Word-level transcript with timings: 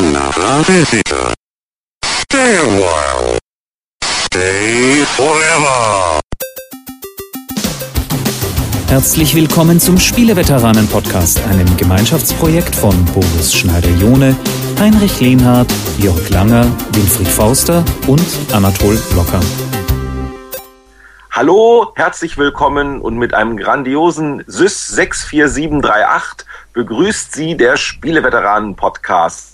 another 0.00 0.64
visitor. 0.66 1.34
Stay 2.02 2.56
a 2.56 2.64
while. 2.64 3.38
Stay 4.02 5.04
forever. 5.04 6.20
Herzlich 8.88 9.34
willkommen 9.34 9.78
zum 9.78 9.98
Spieleveteranen-Podcast, 9.98 11.42
einem 11.50 11.76
Gemeinschaftsprojekt 11.76 12.74
von 12.74 13.04
Boris 13.12 13.54
Schneider-Jone, 13.54 14.34
Heinrich 14.78 15.20
Lehnhardt, 15.20 15.70
Jörg 15.98 16.30
Langer, 16.30 16.64
Winfried 16.92 17.28
Fauster 17.28 17.84
und 18.06 18.24
Anatol 18.52 18.96
Blocker. 19.12 19.40
Hallo, 21.30 21.92
herzlich 21.94 22.38
willkommen 22.38 23.02
und 23.02 23.18
mit 23.18 23.34
einem 23.34 23.58
grandiosen 23.58 24.42
SYS 24.48 24.94
64738 24.94 26.46
begrüßt 26.72 27.32
Sie 27.32 27.56
der 27.56 27.76
Spieleveteranen-Podcast. 27.76 29.49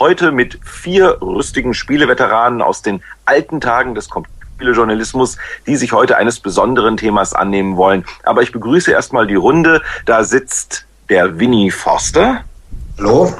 Heute 0.00 0.32
mit 0.32 0.58
vier 0.64 1.20
rüstigen 1.20 1.74
Spieleveteranen 1.74 2.62
aus 2.62 2.80
den 2.80 3.02
alten 3.26 3.60
Tagen 3.60 3.94
des 3.94 4.08
Computerjournalismus, 4.08 5.36
die 5.66 5.76
sich 5.76 5.92
heute 5.92 6.16
eines 6.16 6.40
besonderen 6.40 6.96
Themas 6.96 7.34
annehmen 7.34 7.76
wollen. 7.76 8.06
Aber 8.22 8.40
ich 8.40 8.50
begrüße 8.50 8.90
erstmal 8.90 9.26
die 9.26 9.34
Runde. 9.34 9.82
Da 10.06 10.24
sitzt 10.24 10.86
der 11.10 11.38
Winnie 11.38 11.70
Forster. 11.70 12.44
Hallo. 12.96 13.30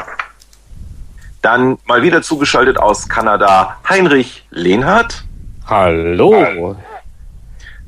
Dann 1.41 1.78
mal 1.87 2.02
wieder 2.02 2.20
zugeschaltet 2.20 2.77
aus 2.77 3.09
Kanada 3.09 3.79
Heinrich 3.88 4.46
Lehnhardt. 4.51 5.24
Hallo. 5.66 6.77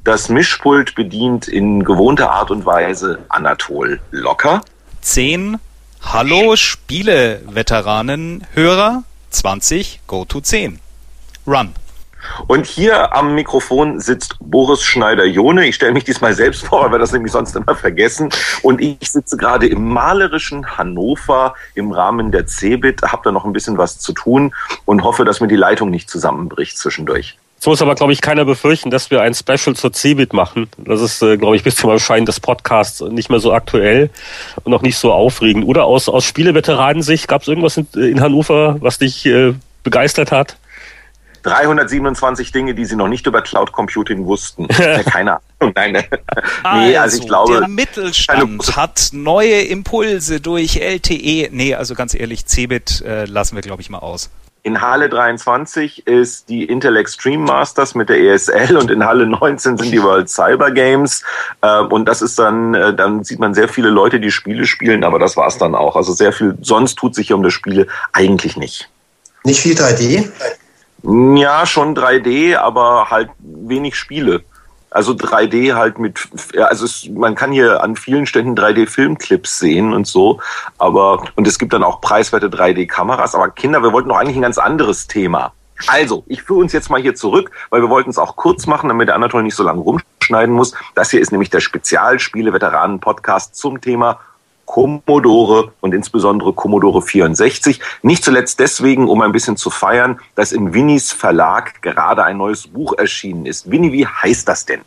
Das 0.03 0.31
Mischpult 0.31 0.95
bedient 0.95 1.47
in 1.47 1.85
gewohnter 1.85 2.31
Art 2.31 2.51
und 2.51 2.65
Weise 2.65 3.19
Anatol 3.29 4.01
Locker. 4.13 4.63
10. 5.03 5.59
Hallo 6.05 6.57
Spiele-Veteranen, 6.57 8.47
Hörer. 8.53 9.05
20. 9.31 10.01
Go 10.07 10.27
to 10.27 10.41
10. 10.41 10.79
Run. 11.47 11.73
Und 12.49 12.67
hier 12.67 13.15
am 13.15 13.35
Mikrofon 13.35 13.99
sitzt 13.99 14.37
Boris 14.41 14.83
Schneider-Jone. 14.83 15.67
Ich 15.67 15.77
stelle 15.77 15.93
mich 15.93 16.05
diesmal 16.05 16.35
selbst 16.35 16.67
vor, 16.67 16.85
weil 16.85 16.93
wir 16.93 16.99
das 16.99 17.13
nämlich 17.13 17.33
sonst 17.33 17.57
immer 17.57 17.75
vergessen. 17.75 18.29
Und 18.63 18.81
ich 18.83 19.11
sitze 19.11 19.39
gerade 19.39 19.67
im 19.67 19.89
malerischen 19.89 20.77
Hannover 20.77 21.55
im 21.75 21.93
Rahmen 21.93 22.31
der 22.31 22.47
CeBIT, 22.47 23.03
habe 23.03 23.23
da 23.25 23.33
noch 23.33 23.47
ein 23.47 23.55
bisschen 23.55 23.79
was 23.79 23.99
zu 23.99 24.13
tun 24.13 24.55
und 24.85 25.05
hoffe, 25.05 25.25
dass 25.25 25.41
mir 25.41 25.49
die 25.49 25.57
Leitung 25.57 25.89
nicht 25.89 26.11
zusammenbricht 26.11 26.77
zwischendurch. 26.77 27.39
Jetzt 27.63 27.69
muss 27.69 27.81
aber, 27.81 27.95
glaube 27.95 28.13
ich, 28.13 28.21
keiner 28.21 28.45
befürchten, 28.45 28.91
dass 28.91 29.13
wir 29.13 29.23
ein 29.23 29.35
Special 29.35 29.77
zur 29.77 29.93
CeBIT 29.93 30.33
machen. 30.33 30.69
Das 30.79 31.01
ist, 31.01 31.23
äh, 31.23 31.37
glaube 31.37 31.55
ich, 31.55 31.63
bis 31.63 31.77
zum 31.77 31.91
Erscheinen 31.91 32.27
des 32.27 32.41
Podcasts 32.41 33.01
nicht 33.03 33.31
mehr 33.31 33.39
so 33.39 33.53
aktuell 33.53 34.11
und 34.65 34.75
auch 34.75 34.83
nicht 34.83 34.99
so 34.99 35.13
aufregend. 35.13 35.65
Oder 35.65 35.85
aus, 35.85 36.09
aus 36.09 36.25
Spieleveteranensicht, 36.25 37.29
gab 37.29 37.43
es 37.43 37.47
irgendwas 37.47 37.77
in, 37.77 37.87
in, 37.95 38.21
Hannover, 38.21 38.79
was 38.81 38.99
dich 38.99 39.25
äh, 39.27 39.55
begeistert 39.85 40.33
hat? 40.33 40.57
327 41.45 42.51
Dinge, 42.51 42.75
die 42.75 42.85
sie 42.85 42.97
noch 42.97 43.07
nicht 43.07 43.29
über 43.29 43.43
Cloud 43.43 43.71
Computing 43.71 44.27
wussten. 44.27 44.67
Keine 45.05 45.39
Ahnung. 45.61 45.73
Nein, 45.77 45.93
nee, 45.93 46.01
also, 46.65 46.99
also 46.99 47.19
ich 47.19 47.27
glaube. 47.29 47.59
Der 47.61 47.69
Mittelstand 47.69 48.77
hat 48.77 49.11
neue 49.13 49.61
Impulse 49.61 50.41
durch 50.41 50.81
LTE. 50.81 51.51
Nee, 51.53 51.77
also 51.77 51.95
ganz 51.95 52.13
ehrlich, 52.15 52.45
CeBIT 52.45 53.03
äh, 53.03 53.27
lassen 53.27 53.55
wir, 53.55 53.63
glaube 53.63 53.83
ich, 53.83 53.89
mal 53.89 54.01
aus. 54.01 54.31
In 54.65 54.81
Halle 54.81 55.09
23 55.09 56.07
ist 56.07 56.49
die 56.49 56.65
Intel 56.65 56.97
Extreme 56.97 57.43
Masters 57.43 57.97
mit 57.97 58.09
der 58.09 58.21
ESL 58.21 58.77
und 58.77 58.93
in 58.93 59.05
Halle 59.05 59.27
19 59.27 59.77
sind 59.77 59.91
die 59.91 60.01
World 60.01 60.29
Cyber 60.29 60.71
Games. 60.71 61.25
Ähm, 61.63 61.87
und 61.87 62.05
das 62.07 62.23
ist 62.23 62.39
dann, 62.39 62.73
äh, 62.75 62.95
dann 62.95 63.25
sieht 63.25 63.41
man 63.41 63.55
sehr 63.55 63.69
viele 63.69 63.91
Leute, 63.91 64.21
die 64.21 64.31
Spiele 64.31 64.65
spielen, 64.67 65.03
aber 65.03 65.19
das 65.19 65.37
war's 65.37 65.59
dann 65.59 65.75
auch. 65.75 65.97
Also 65.97 66.13
sehr 66.13 66.33
viel, 66.33 66.57
sonst 66.61 66.95
tut 66.95 67.17
sich 67.17 67.27
hier 67.27 67.37
um 67.37 67.43
das 67.43 67.53
Spiele 67.53 67.89
eigentlich 68.13 68.57
nicht. 68.57 68.89
Nicht 69.43 69.61
viel 69.61 69.75
3D? 69.75 70.31
Ja, 71.03 71.67
schon 71.67 71.97
3D, 71.97 72.57
aber 72.57 73.11
halt 73.11 73.31
wenig 73.41 73.97
Spiele. 73.97 74.45
Also 74.93 75.13
3D 75.13 75.75
halt 75.75 75.99
mit, 75.99 76.29
also 76.57 76.85
es, 76.85 77.09
man 77.09 77.35
kann 77.35 77.51
hier 77.53 77.83
an 77.83 77.97
vielen 77.97 78.27
Ständen 78.27 78.55
3D-Filmclips 78.55 79.59
sehen 79.59 79.93
und 79.93 80.07
so, 80.07 80.41
aber, 80.79 81.25
und 81.35 81.47
es 81.47 81.59
gibt 81.59 81.73
dann 81.73 81.83
auch 81.83 82.01
preiswerte 82.01 82.49
3D-Kameras, 82.49 83.35
aber 83.35 83.49
Kinder, 83.51 83.83
wir 83.83 83.93
wollten 83.93 84.11
doch 84.11 84.19
eigentlich 84.19 84.37
ein 84.37 84.43
ganz 84.43 84.59
anderes 84.59 85.07
Thema. 85.07 85.53
Also, 85.89 86.25
ich 86.27 86.43
führe 86.43 86.61
uns 86.61 86.73
jetzt 86.73 86.91
mal 86.91 87.01
hier 87.01 87.15
zurück, 87.15 87.51
weil 87.71 87.81
wir 87.83 87.89
wollten 87.91 88.11
es 88.11 88.19
auch 88.19 88.37
kurz 88.37 88.67
machen, 88.67 88.89
damit 88.89 89.09
der 89.09 89.17
Anatol 89.17 89.43
nicht 89.43 89.57
so 89.57 89.65
lange 89.65 89.81
rumschneiden 89.81 90.55
muss. 90.55 90.75
Das 90.95 91.11
hier 91.11 91.21
ist 91.21 91.33
nämlich 91.33 91.51
der 91.51 91.61
Spezialspiele-Veteranen-Podcast 91.61 93.57
zum 93.57 93.81
Thema 93.81 94.21
Commodore 94.73 95.71
und 95.83 95.93
insbesondere 95.93 96.55
Commodore 96.55 97.03
64. 97.03 97.79
Nicht 98.01 98.25
zuletzt 98.25 98.59
deswegen, 98.59 99.07
um 99.07 99.21
ein 99.21 99.31
bisschen 99.31 99.59
zu 99.59 99.69
feiern, 99.69 100.19
dass 100.35 100.51
im 100.51 100.73
Winnies 100.73 101.13
Verlag 101.13 101.83
gerade 101.83 102.25
ein 102.25 102.39
neues 102.39 102.69
Buch 102.69 102.95
erschienen 102.97 103.45
ist. 103.45 103.71
Winnie, 103.71 103.93
wie 103.93 104.07
heißt 104.07 104.49
das 104.49 104.65
denn? 104.65 104.81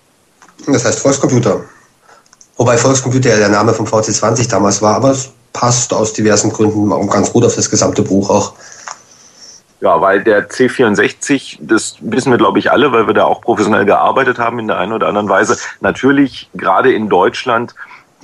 Das 0.66 0.85
heißt 0.85 1.00
Volkscomputer. 1.01 1.66
Wobei 2.57 2.78
Volkscomputer 2.78 3.29
ja 3.29 3.38
der 3.38 3.50
Name 3.50 3.75
vom 3.75 3.85
VC20 3.85 4.50
damals 4.50 4.81
war, 4.81 4.95
aber 4.95 5.12
es 5.12 5.29
passt 5.53 5.94
aus 5.94 6.13
diversen 6.13 6.51
Gründen 6.51 6.91
auch 6.91 7.07
ganz 7.07 7.31
gut 7.31 7.45
auf 7.45 7.53
das 7.53 7.69
gesamte 7.69 8.01
Buch 8.01 8.31
auch. 8.31 8.53
Ja, 9.81 10.01
weil 10.01 10.24
der 10.24 10.50
C64, 10.50 11.59
das 11.62 11.97
wissen 12.00 12.31
wir, 12.31 12.40
glaube 12.40 12.57
ich, 12.57 12.72
alle, 12.72 12.91
weil 12.91 13.06
wir 13.06 13.13
da 13.13 13.25
auch 13.25 13.41
professionell 13.41 13.85
gearbeitet 13.85 14.40
haben 14.40 14.57
in 14.57 14.68
der 14.68 14.79
einen 14.79 14.94
oder 14.94 15.09
anderen 15.09 15.29
Weise, 15.29 15.59
natürlich 15.79 16.50
gerade 16.56 16.91
in 16.91 17.07
Deutschland 17.07 17.75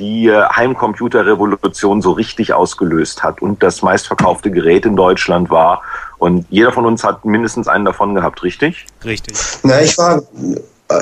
die 0.02 0.28
äh, 0.28 0.44
Heimcomputerrevolution 0.56 2.02
so 2.02 2.12
richtig 2.12 2.54
ausgelöst 2.54 3.22
hat 3.22 3.42
und 3.42 3.62
das 3.62 3.84
meistverkaufte 3.84 4.50
Gerät 4.50 4.86
in 4.86 4.96
Deutschland 4.96 5.50
war. 5.52 5.84
Und 6.18 6.46
jeder 6.50 6.72
von 6.72 6.86
uns 6.86 7.04
hat 7.04 7.24
mindestens 7.24 7.68
einen 7.68 7.86
davon 7.86 8.16
gehabt, 8.16 8.42
richtig? 8.44 8.88
Richtig. 9.06 9.38
Na, 9.64 9.82
ich 9.82 9.98
war, 9.98 10.24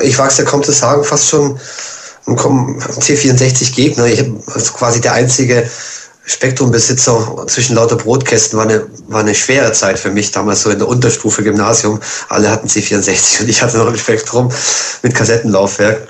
ich 0.02 0.18
wage 0.18 0.30
es 0.30 0.38
ja 0.38 0.44
kaum 0.44 0.64
zu 0.64 0.74
sagen, 0.74 1.04
fast 1.04 1.30
schon 1.30 1.58
ein 2.28 2.36
C64-Gegner. 2.36 4.06
Ich 4.06 4.20
habe 4.20 4.40
also 4.54 4.74
quasi 4.74 5.02
der 5.02 5.14
einzige 5.14 5.70
Spektrumbesitzer 6.26 7.48
zwischen 7.48 7.76
lauter 7.76 7.96
Brotkästen 7.96 8.60
war 8.60 8.66
eine, 8.66 8.86
war 9.08 9.22
eine 9.22 9.34
schwere 9.34 9.72
Zeit 9.72 9.98
für 9.98 10.12
mich, 10.12 10.32
damals 10.32 10.62
so 10.62 10.70
in 10.70 10.78
der 10.78 10.88
Unterstufe 10.88 11.42
Gymnasium. 11.42 12.00
Alle 12.28 12.52
hatten 12.52 12.68
C64 12.68 13.42
und 13.42 13.50
ich 13.50 13.62
hatte 13.64 13.78
noch 13.78 13.88
ein 13.88 13.98
Spektrum 13.98 14.52
mit 15.02 15.16
Kassettenlaufwerk. 15.16 16.08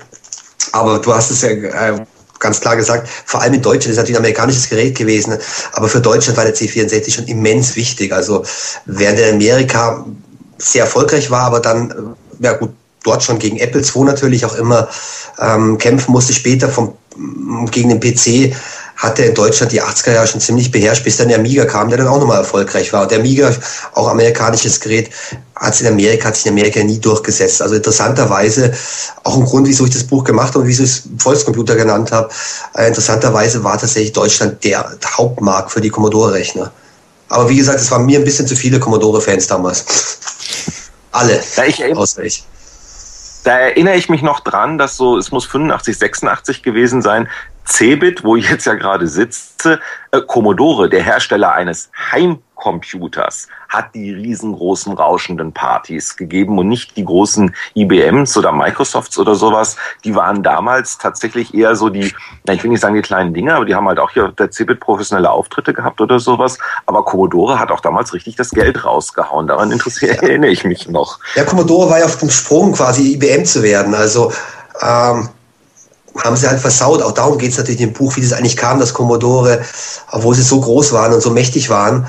Aber 0.72 0.98
du 0.98 1.14
hast 1.14 1.30
es 1.30 1.40
ja 1.40 1.48
äh, 1.48 2.04
ganz 2.40 2.60
klar 2.60 2.74
gesagt, 2.74 3.08
vor 3.26 3.40
allem 3.42 3.54
in 3.54 3.62
Deutschland 3.62 3.92
ist 3.92 3.96
natürlich 3.96 4.16
ein 4.16 4.24
amerikanisches 4.24 4.68
Gerät 4.68 4.96
gewesen, 4.98 5.36
aber 5.72 5.88
für 5.88 6.00
Deutschland 6.00 6.36
war 6.36 6.44
der 6.44 6.54
C64 6.54 7.12
schon 7.12 7.26
immens 7.26 7.76
wichtig. 7.76 8.12
Also 8.12 8.44
während 8.86 9.20
er 9.20 9.28
in 9.28 9.36
Amerika 9.36 10.04
sehr 10.58 10.84
erfolgreich 10.84 11.30
war, 11.30 11.42
aber 11.42 11.60
dann, 11.60 11.90
äh, 12.40 12.44
ja 12.44 12.54
gut, 12.54 12.70
dort 13.04 13.22
schon 13.22 13.38
gegen 13.38 13.58
Apple 13.58 13.82
II 13.82 14.04
natürlich 14.04 14.44
auch 14.44 14.54
immer 14.56 14.88
ähm, 15.38 15.78
kämpfen 15.78 16.12
musste, 16.12 16.32
später 16.32 16.68
vom, 16.68 16.94
gegen 17.70 17.88
den 17.88 18.00
PC 18.00 18.54
hat 19.00 19.18
er 19.18 19.26
in 19.26 19.34
Deutschland 19.34 19.72
die 19.72 19.82
80er 19.82 20.12
Jahre 20.12 20.26
schon 20.26 20.42
ziemlich 20.42 20.70
beherrscht, 20.70 21.04
bis 21.04 21.16
dann 21.16 21.28
der 21.28 21.38
Amiga 21.38 21.64
kam, 21.64 21.88
der 21.88 21.96
dann 21.96 22.08
auch 22.08 22.18
nochmal 22.18 22.36
erfolgreich 22.36 22.92
war. 22.92 23.02
Und 23.02 23.10
der 23.10 23.20
Amiga, 23.20 23.50
auch 23.94 24.08
amerikanisches 24.08 24.78
Gerät, 24.78 25.08
hat 25.56 25.74
sich 25.74 25.86
in 25.86 25.92
Amerika, 25.94 26.28
hat 26.28 26.36
sich 26.36 26.44
in 26.44 26.52
Amerika 26.52 26.82
nie 26.84 26.98
durchgesetzt. 26.98 27.62
Also 27.62 27.76
interessanterweise, 27.76 28.74
auch 29.24 29.38
ein 29.38 29.44
Grund, 29.46 29.66
wieso 29.66 29.86
ich 29.86 29.90
das 29.90 30.04
Buch 30.04 30.22
gemacht 30.22 30.48
habe 30.48 30.60
und 30.60 30.66
wieso 30.66 30.82
ich 30.82 30.90
es 30.90 31.02
Volkscomputer 31.16 31.76
genannt 31.76 32.12
habe, 32.12 32.28
äh, 32.74 32.88
interessanterweise 32.88 33.64
war 33.64 33.78
tatsächlich 33.78 34.12
Deutschland 34.12 34.62
der 34.64 34.94
Hauptmarkt 35.16 35.72
für 35.72 35.80
die 35.80 35.88
Commodore-Rechner. 35.88 36.70
Aber 37.30 37.48
wie 37.48 37.56
gesagt, 37.56 37.80
es 37.80 37.90
waren 37.90 38.04
mir 38.04 38.18
ein 38.18 38.24
bisschen 38.24 38.46
zu 38.46 38.54
viele 38.54 38.78
Commodore-Fans 38.78 39.46
damals. 39.46 40.18
Alle, 41.12 41.40
ja, 41.56 41.64
ich, 41.64 41.96
außer 41.96 42.22
ich. 42.22 42.44
Da 43.44 43.58
erinnere 43.58 43.94
ich 43.94 44.10
mich 44.10 44.20
noch 44.20 44.40
dran, 44.40 44.76
dass 44.76 44.98
so, 44.98 45.16
es 45.16 45.30
muss 45.30 45.46
85, 45.46 45.96
86 45.96 46.62
gewesen 46.62 47.00
sein, 47.00 47.28
Cebit, 47.70 48.24
wo 48.24 48.36
ich 48.36 48.50
jetzt 48.50 48.66
ja 48.66 48.74
gerade 48.74 49.06
sitze, 49.06 49.80
äh, 50.10 50.20
Commodore, 50.20 50.88
der 50.88 51.02
Hersteller 51.02 51.52
eines 51.52 51.90
Heimcomputers, 52.10 53.46
hat 53.68 53.94
die 53.94 54.12
riesengroßen 54.12 54.92
rauschenden 54.92 55.52
Partys 55.52 56.16
gegeben 56.16 56.58
und 56.58 56.68
nicht 56.68 56.96
die 56.96 57.04
großen 57.04 57.54
IBMs 57.76 58.36
oder 58.36 58.50
Microsofts 58.50 59.18
oder 59.18 59.36
sowas. 59.36 59.76
Die 60.04 60.14
waren 60.14 60.42
damals 60.42 60.98
tatsächlich 60.98 61.54
eher 61.54 61.76
so 61.76 61.88
die, 61.88 62.12
na, 62.44 62.54
ich 62.54 62.62
will 62.64 62.70
nicht 62.70 62.80
sagen 62.80 62.96
die 62.96 63.02
kleinen 63.02 63.32
Dinger, 63.32 63.54
aber 63.54 63.64
die 63.64 63.74
haben 63.74 63.86
halt 63.86 64.00
auch 64.00 64.10
hier 64.10 64.28
der 64.36 64.50
Cebit 64.50 64.80
professionelle 64.80 65.30
Auftritte 65.30 65.72
gehabt 65.72 66.00
oder 66.00 66.18
sowas. 66.18 66.58
Aber 66.86 67.04
Commodore 67.04 67.60
hat 67.60 67.70
auch 67.70 67.80
damals 67.80 68.12
richtig 68.12 68.34
das 68.34 68.50
Geld 68.50 68.84
rausgehauen. 68.84 69.46
Daran 69.46 69.70
interessiert, 69.70 70.22
erinnere 70.22 70.50
ich 70.50 70.64
mich 70.64 70.88
noch. 70.88 71.20
Ja, 71.36 71.44
Commodore 71.44 71.88
war 71.88 72.00
ja 72.00 72.06
auf 72.06 72.18
dem 72.18 72.30
Sprung 72.30 72.72
quasi 72.72 73.12
IBM 73.14 73.44
zu 73.44 73.62
werden. 73.62 73.94
Also, 73.94 74.32
ähm 74.82 75.28
haben 76.22 76.36
sie 76.36 76.48
halt 76.48 76.60
versaut. 76.60 77.02
Auch 77.02 77.12
darum 77.12 77.38
geht 77.38 77.52
es 77.52 77.58
natürlich 77.58 77.80
im 77.80 77.92
Buch, 77.92 78.16
wie 78.16 78.20
das 78.20 78.32
eigentlich 78.32 78.56
kam, 78.56 78.78
dass 78.78 78.94
Commodore, 78.94 79.60
obwohl 80.10 80.34
sie 80.34 80.42
so 80.42 80.60
groß 80.60 80.92
waren 80.92 81.12
und 81.12 81.22
so 81.22 81.30
mächtig 81.30 81.70
waren, 81.70 82.06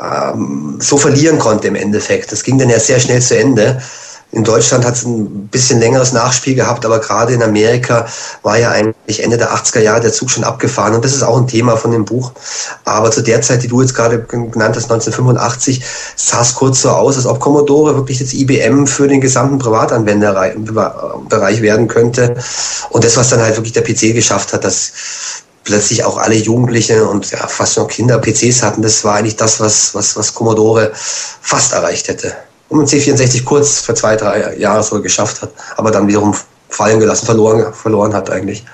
ähm, 0.00 0.78
so 0.80 0.96
verlieren 0.96 1.38
konnte 1.38 1.68
im 1.68 1.74
Endeffekt. 1.74 2.32
Das 2.32 2.42
ging 2.42 2.58
dann 2.58 2.70
ja 2.70 2.78
sehr 2.78 3.00
schnell 3.00 3.22
zu 3.22 3.38
Ende. 3.38 3.80
In 4.34 4.44
Deutschland 4.44 4.86
hat 4.86 4.94
es 4.94 5.04
ein 5.04 5.48
bisschen 5.48 5.78
längeres 5.78 6.12
Nachspiel 6.12 6.54
gehabt, 6.54 6.86
aber 6.86 7.00
gerade 7.00 7.34
in 7.34 7.42
Amerika 7.42 8.06
war 8.42 8.58
ja 8.58 8.70
eigentlich 8.70 9.22
Ende 9.22 9.36
der 9.36 9.54
80er 9.54 9.80
Jahre 9.80 10.00
der 10.00 10.14
Zug 10.14 10.30
schon 10.30 10.42
abgefahren. 10.42 10.94
Und 10.94 11.04
das 11.04 11.12
ist 11.12 11.22
auch 11.22 11.36
ein 11.36 11.46
Thema 11.46 11.76
von 11.76 11.90
dem 11.90 12.06
Buch. 12.06 12.32
Aber 12.84 13.10
zu 13.10 13.20
der 13.20 13.42
Zeit, 13.42 13.62
die 13.62 13.68
du 13.68 13.82
jetzt 13.82 13.94
gerade 13.94 14.20
genannt 14.20 14.74
hast, 14.74 14.90
1985, 14.90 15.84
sah 16.16 16.40
es 16.40 16.54
kurz 16.54 16.80
so 16.80 16.88
aus, 16.88 17.16
als 17.16 17.26
ob 17.26 17.40
Commodore 17.40 17.94
wirklich 17.94 18.20
jetzt 18.20 18.32
IBM 18.32 18.86
für 18.86 19.06
den 19.06 19.20
gesamten 19.20 19.58
Privatanwenderbereich 19.58 21.60
werden 21.60 21.88
könnte. 21.88 22.34
Und 22.88 23.04
das, 23.04 23.18
was 23.18 23.28
dann 23.28 23.42
halt 23.42 23.56
wirklich 23.56 23.74
der 23.74 23.82
PC 23.82 24.14
geschafft 24.14 24.54
hat, 24.54 24.64
dass 24.64 24.92
plötzlich 25.62 26.04
auch 26.04 26.16
alle 26.16 26.36
Jugendliche 26.36 27.06
und 27.06 27.30
ja, 27.30 27.46
fast 27.48 27.76
noch 27.76 27.86
Kinder 27.86 28.18
PCs 28.18 28.62
hatten, 28.62 28.80
das 28.80 29.04
war 29.04 29.16
eigentlich 29.16 29.36
das, 29.36 29.60
was, 29.60 29.94
was, 29.94 30.16
was 30.16 30.32
Commodore 30.32 30.90
fast 30.94 31.74
erreicht 31.74 32.08
hätte 32.08 32.34
und 32.80 32.88
C64 32.88 33.44
kurz 33.44 33.80
für 33.80 33.94
zwei, 33.94 34.16
drei 34.16 34.56
Jahre 34.56 34.82
so 34.82 35.00
geschafft 35.00 35.42
hat, 35.42 35.52
aber 35.76 35.90
dann 35.90 36.08
wiederum 36.08 36.34
fallen 36.68 37.00
gelassen, 37.00 37.26
verloren, 37.26 37.72
verloren 37.72 38.14
hat 38.14 38.30
eigentlich. 38.30 38.64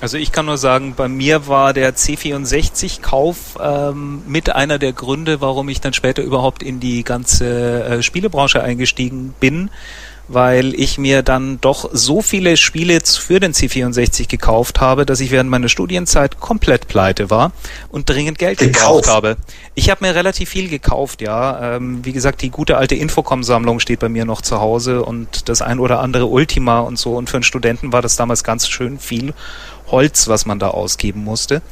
Also 0.00 0.16
ich 0.16 0.30
kann 0.30 0.46
nur 0.46 0.58
sagen, 0.58 0.94
bei 0.96 1.08
mir 1.08 1.48
war 1.48 1.72
der 1.72 1.94
C64-Kauf 1.96 3.36
ähm, 3.60 4.22
mit 4.28 4.54
einer 4.54 4.78
der 4.78 4.92
Gründe, 4.92 5.40
warum 5.40 5.68
ich 5.68 5.80
dann 5.80 5.92
später 5.92 6.22
überhaupt 6.22 6.62
in 6.62 6.78
die 6.78 7.02
ganze 7.02 7.82
äh, 7.84 8.02
Spielebranche 8.02 8.62
eingestiegen 8.62 9.34
bin 9.40 9.70
weil 10.28 10.74
ich 10.74 10.98
mir 10.98 11.22
dann 11.22 11.60
doch 11.60 11.88
so 11.92 12.22
viele 12.22 12.56
Spiele 12.56 13.00
für 13.00 13.40
den 13.40 13.54
C64 13.54 14.28
gekauft 14.28 14.80
habe, 14.80 15.06
dass 15.06 15.20
ich 15.20 15.30
während 15.30 15.50
meiner 15.50 15.68
Studienzeit 15.68 16.38
komplett 16.38 16.86
pleite 16.86 17.30
war 17.30 17.52
und 17.90 18.08
dringend 18.08 18.38
Geld 18.38 18.58
gekauft, 18.58 19.04
gekauft 19.04 19.08
habe. 19.08 19.36
Ich 19.74 19.90
habe 19.90 20.04
mir 20.04 20.14
relativ 20.14 20.50
viel 20.50 20.68
gekauft, 20.68 21.22
ja. 21.22 21.76
Ähm, 21.76 22.04
wie 22.04 22.12
gesagt, 22.12 22.42
die 22.42 22.50
gute 22.50 22.76
alte 22.76 22.94
Infocom-Sammlung 22.94 23.80
steht 23.80 24.00
bei 24.00 24.08
mir 24.08 24.24
noch 24.24 24.42
zu 24.42 24.60
Hause 24.60 25.02
und 25.02 25.48
das 25.48 25.62
ein 25.62 25.78
oder 25.78 26.00
andere 26.00 26.26
Ultima 26.26 26.80
und 26.80 26.98
so. 26.98 27.16
Und 27.16 27.30
für 27.30 27.38
einen 27.38 27.44
Studenten 27.44 27.92
war 27.92 28.02
das 28.02 28.16
damals 28.16 28.44
ganz 28.44 28.68
schön 28.68 28.98
viel 28.98 29.32
Holz, 29.90 30.28
was 30.28 30.44
man 30.44 30.58
da 30.58 30.68
ausgeben 30.68 31.24
musste. 31.24 31.62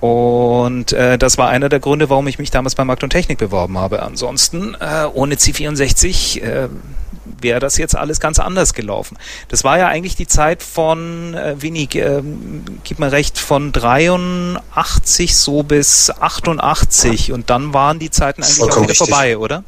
Und 0.00 0.92
äh, 0.92 1.18
das 1.18 1.36
war 1.36 1.50
einer 1.50 1.68
der 1.68 1.78
Gründe, 1.78 2.08
warum 2.08 2.26
ich 2.26 2.38
mich 2.38 2.50
damals 2.50 2.74
bei 2.74 2.84
Markt 2.84 3.02
und 3.02 3.10
Technik 3.10 3.38
beworben 3.38 3.76
habe. 3.76 4.02
Ansonsten, 4.02 4.74
äh, 4.80 5.04
ohne 5.12 5.34
C64 5.34 6.40
äh, 6.40 6.68
wäre 7.42 7.60
das 7.60 7.76
jetzt 7.76 7.96
alles 7.96 8.20
ganz 8.20 8.38
anders 8.38 8.74
gelaufen. 8.74 9.16
Das 9.48 9.64
war 9.64 9.78
ja 9.78 9.88
eigentlich 9.88 10.16
die 10.16 10.26
Zeit 10.26 10.62
von, 10.62 11.34
äh, 11.34 11.60
wenig, 11.60 11.94
äh, 11.96 12.22
gib 12.84 12.98
mir 12.98 13.12
recht, 13.12 13.38
von 13.38 13.72
83 13.72 15.36
so 15.36 15.62
bis 15.62 16.10
88 16.10 17.32
und 17.32 17.50
dann 17.50 17.74
waren 17.74 17.98
die 17.98 18.10
Zeiten 18.10 18.42
eigentlich 18.42 18.60
auch 18.60 18.82
wieder 18.82 18.94
vorbei, 18.94 19.38
oder? 19.38 19.64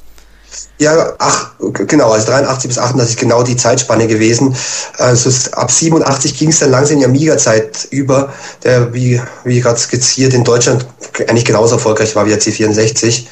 Ja, 0.79 1.13
ach, 1.19 1.53
genau, 1.87 2.11
also 2.11 2.27
83 2.27 2.69
bis 2.69 2.79
88 2.79 3.17
genau 3.17 3.43
die 3.43 3.57
Zeitspanne 3.57 4.07
gewesen. 4.07 4.55
Also 4.99 5.31
ab 5.53 5.71
87 5.71 6.37
ging 6.37 6.49
es 6.49 6.59
dann 6.59 6.71
langsam 6.71 6.95
in 6.95 6.99
die 7.01 7.05
Amiga-Zeit 7.07 7.87
über, 7.91 8.33
der, 8.65 8.93
wie, 8.93 9.21
wie 9.45 9.61
gerade 9.61 9.79
skizziert, 9.79 10.35
in 10.35 10.45
Deutschland 10.45 10.87
eigentlich 11.29 11.45
genauso 11.45 11.77
erfolgreich 11.77 12.17
war 12.17 12.27
wie 12.27 12.31
der 12.31 12.41
C64. 12.41 13.27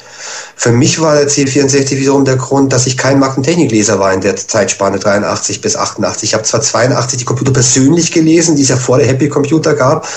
Für 0.55 0.71
mich 0.71 1.01
war 1.01 1.15
der 1.15 1.27
C64 1.27 1.97
wiederum 1.97 2.23
der 2.23 2.37
Grund, 2.37 2.71
dass 2.71 2.87
ich 2.87 2.95
kein 2.95 3.19
Markentechnikleser 3.19 3.99
war 3.99 4.13
in 4.13 4.21
der 4.21 4.35
Zeitspanne 4.35 4.99
83 4.99 5.59
bis 5.59 5.75
88. 5.75 6.29
Ich 6.29 6.33
habe 6.33 6.43
zwar 6.43 6.61
82 6.61 7.19
die 7.19 7.25
Computer 7.25 7.51
persönlich 7.51 8.11
gelesen, 8.11 8.55
die 8.55 8.61
es 8.61 8.69
ja 8.69 8.77
vor 8.77 8.99
der 8.99 9.07
Happy 9.07 9.27
Computer 9.27 9.73
gab, 9.73 10.07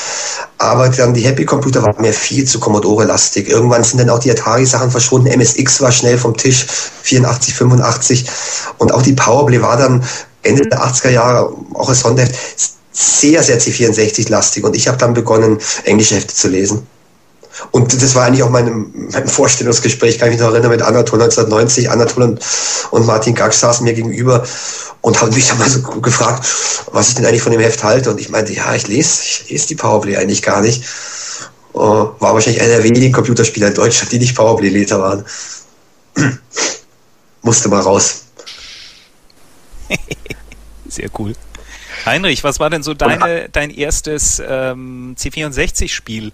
aber 0.59 0.89
dann 0.89 1.15
die 1.15 1.23
Happy 1.23 1.45
Computer 1.45 1.83
waren 1.83 2.01
mir 2.01 2.13
viel 2.13 2.45
zu 2.45 2.61
Commodore-lastig. 2.61 3.49
Irgendwann 3.49 3.85
sind 3.85 3.99
dann 3.99 4.11
auch 4.11 4.19
die 4.19 4.31
Atari-Sachen 4.31 4.91
verschwunden. 4.91 5.29
MSX 5.29 5.81
war 5.81 5.93
schnell 5.93 6.17
vom 6.17 6.37
Tisch, 6.37 6.67
84, 7.03 7.55
85. 7.55 8.25
Und 8.79 8.93
auch 8.93 9.03
die 9.03 9.13
Powerplay 9.13 9.61
war 9.61 9.77
dann 9.77 10.05
Ende 10.43 10.63
der 10.63 10.81
80er 10.81 11.11
Jahre, 11.11 11.53
auch 11.75 11.89
als 11.89 12.01
Sonderheft, 12.01 12.35
sehr, 12.93 13.43
sehr 13.43 13.61
C64-lastig. 13.61 14.65
Und 14.65 14.77
ich 14.77 14.87
habe 14.87 14.99
dann 14.99 15.15
begonnen, 15.15 15.59
englische 15.85 16.15
Hefte 16.15 16.35
zu 16.35 16.49
lesen. 16.49 16.87
Und 17.71 18.03
das 18.03 18.15
war 18.15 18.25
eigentlich 18.25 18.43
auch 18.43 18.51
mein, 18.51 18.93
mein 19.13 19.29
Vorstellungsgespräch, 19.29 20.19
kann 20.19 20.29
ich 20.29 20.35
mich 20.35 20.41
noch 20.41 20.53
erinnern, 20.53 20.71
mit 20.71 20.83
Anatol 20.83 21.23
1990. 21.23 21.91
Anatol 21.91 22.25
und, 22.25 22.41
und 22.91 23.07
Martin 23.07 23.35
Gax 23.35 23.61
saßen 23.61 23.85
mir 23.85 23.95
gegenüber 23.95 24.45
und 25.01 25.21
haben 25.21 25.35
mich 25.35 25.49
dann 25.49 25.59
mal 25.59 25.69
so 25.69 25.83
gefragt, 26.01 26.47
was 26.93 27.11
ich 27.11 27.15
denn 27.15 27.27
eigentlich 27.27 27.43
von 27.43 27.53
dem 27.53 27.61
Heft 27.61 27.85
halte. 27.85 28.11
Und 28.11 28.21
ich 28.21 28.29
meinte, 28.29 28.53
ja, 28.53 28.75
ich 28.75 28.89
lese, 28.89 29.23
ich 29.23 29.51
lese 29.51 29.69
die 29.69 29.75
Powerplay 29.77 30.17
eigentlich 30.17 30.43
gar 30.43 30.61
nicht. 30.61 30.85
Uh, 31.75 32.15
war 32.21 32.35
wahrscheinlich 32.35 32.63
einer 32.63 32.77
der 32.77 32.85
wenigen 32.85 33.13
Computerspieler 33.13 33.69
in 33.69 33.75
Deutschland, 33.75 34.13
die 34.13 34.21
nicht 34.21 34.37
Powerplay-Leser 34.37 35.01
waren. 35.01 35.25
Musste 37.43 37.69
mal 37.69 37.81
raus. 37.81 38.27
Sehr 40.89 41.11
cool. 41.19 41.35
Heinrich, 42.07 42.45
was 42.45 42.61
war 42.61 42.71
denn 42.71 42.85
so 42.85 42.95
deine, 42.95 43.49
dein 43.51 43.71
erstes 43.71 44.41
ähm, 44.47 45.17
C64-Spiel? 45.19 46.33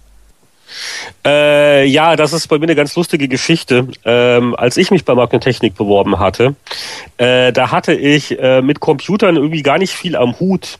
Äh, 1.24 1.86
ja, 1.86 2.16
das 2.16 2.32
ist 2.32 2.48
bei 2.48 2.58
mir 2.58 2.64
eine 2.64 2.74
ganz 2.74 2.96
lustige 2.96 3.28
Geschichte. 3.28 3.88
Ähm, 4.04 4.54
als 4.56 4.76
ich 4.76 4.90
mich 4.90 5.04
bei 5.04 5.14
Magnetechnik 5.14 5.74
beworben 5.74 6.18
hatte, 6.18 6.54
äh, 7.18 7.52
da 7.52 7.70
hatte 7.70 7.94
ich 7.94 8.38
äh, 8.38 8.62
mit 8.62 8.80
Computern 8.80 9.36
irgendwie 9.36 9.62
gar 9.62 9.78
nicht 9.78 9.92
viel 9.92 10.16
am 10.16 10.38
Hut. 10.40 10.78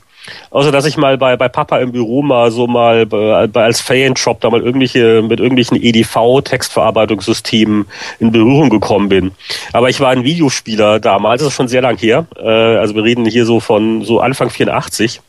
Außer 0.51 0.71
dass 0.71 0.85
ich 0.85 0.97
mal 0.97 1.17
bei, 1.17 1.35
bei 1.35 1.49
Papa 1.49 1.79
im 1.79 1.91
Büro 1.91 2.21
mal 2.21 2.51
so 2.51 2.67
mal 2.67 3.07
bei, 3.07 3.63
als 3.63 3.81
Fan-Shop 3.81 4.39
da 4.41 4.49
mal 4.49 4.61
irgendwelche 4.61 5.21
mit 5.23 5.39
irgendwelchen 5.39 5.81
EDV-Textverarbeitungssystemen 5.81 7.85
in 8.19 8.31
Berührung 8.31 8.69
gekommen 8.69 9.09
bin. 9.09 9.31
Aber 9.73 9.89
ich 9.89 9.99
war 9.99 10.11
ein 10.11 10.23
Videospieler 10.23 10.99
damals, 10.99 11.41
das 11.41 11.49
ist 11.49 11.55
schon 11.55 11.67
sehr 11.67 11.81
lang 11.81 11.97
her. 11.97 12.27
Äh, 12.37 12.47
also 12.47 12.95
wir 12.95 13.03
reden 13.03 13.25
hier 13.25 13.45
so 13.45 13.59
von 13.59 14.03
so 14.03 14.19
Anfang 14.19 14.51
84. 14.51 15.21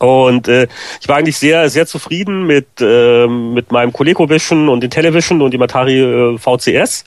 Und 0.00 0.48
äh, 0.48 0.66
ich 0.98 1.08
war 1.08 1.16
eigentlich 1.16 1.36
sehr, 1.36 1.68
sehr 1.68 1.86
zufrieden 1.86 2.46
mit, 2.46 2.66
äh, 2.80 3.26
mit 3.26 3.70
meinem 3.70 3.92
ColecoVision 3.92 4.70
und 4.70 4.80
den 4.80 4.90
Television 4.90 5.42
und 5.42 5.52
dem 5.52 5.60
Atari 5.60 6.00
äh, 6.00 6.38
VCS. 6.38 7.04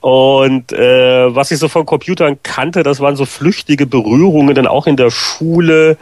Und 0.00 0.72
äh, 0.72 1.34
was 1.34 1.50
ich 1.50 1.58
so 1.58 1.68
von 1.68 1.84
Computern 1.84 2.38
kannte, 2.44 2.84
das 2.84 3.00
waren 3.00 3.16
so 3.16 3.24
flüchtige 3.24 3.84
Berührungen 3.84 4.54
dann 4.54 4.68
auch 4.68 4.86
in 4.86 4.96
der 4.96 5.10
Schule, 5.10 5.96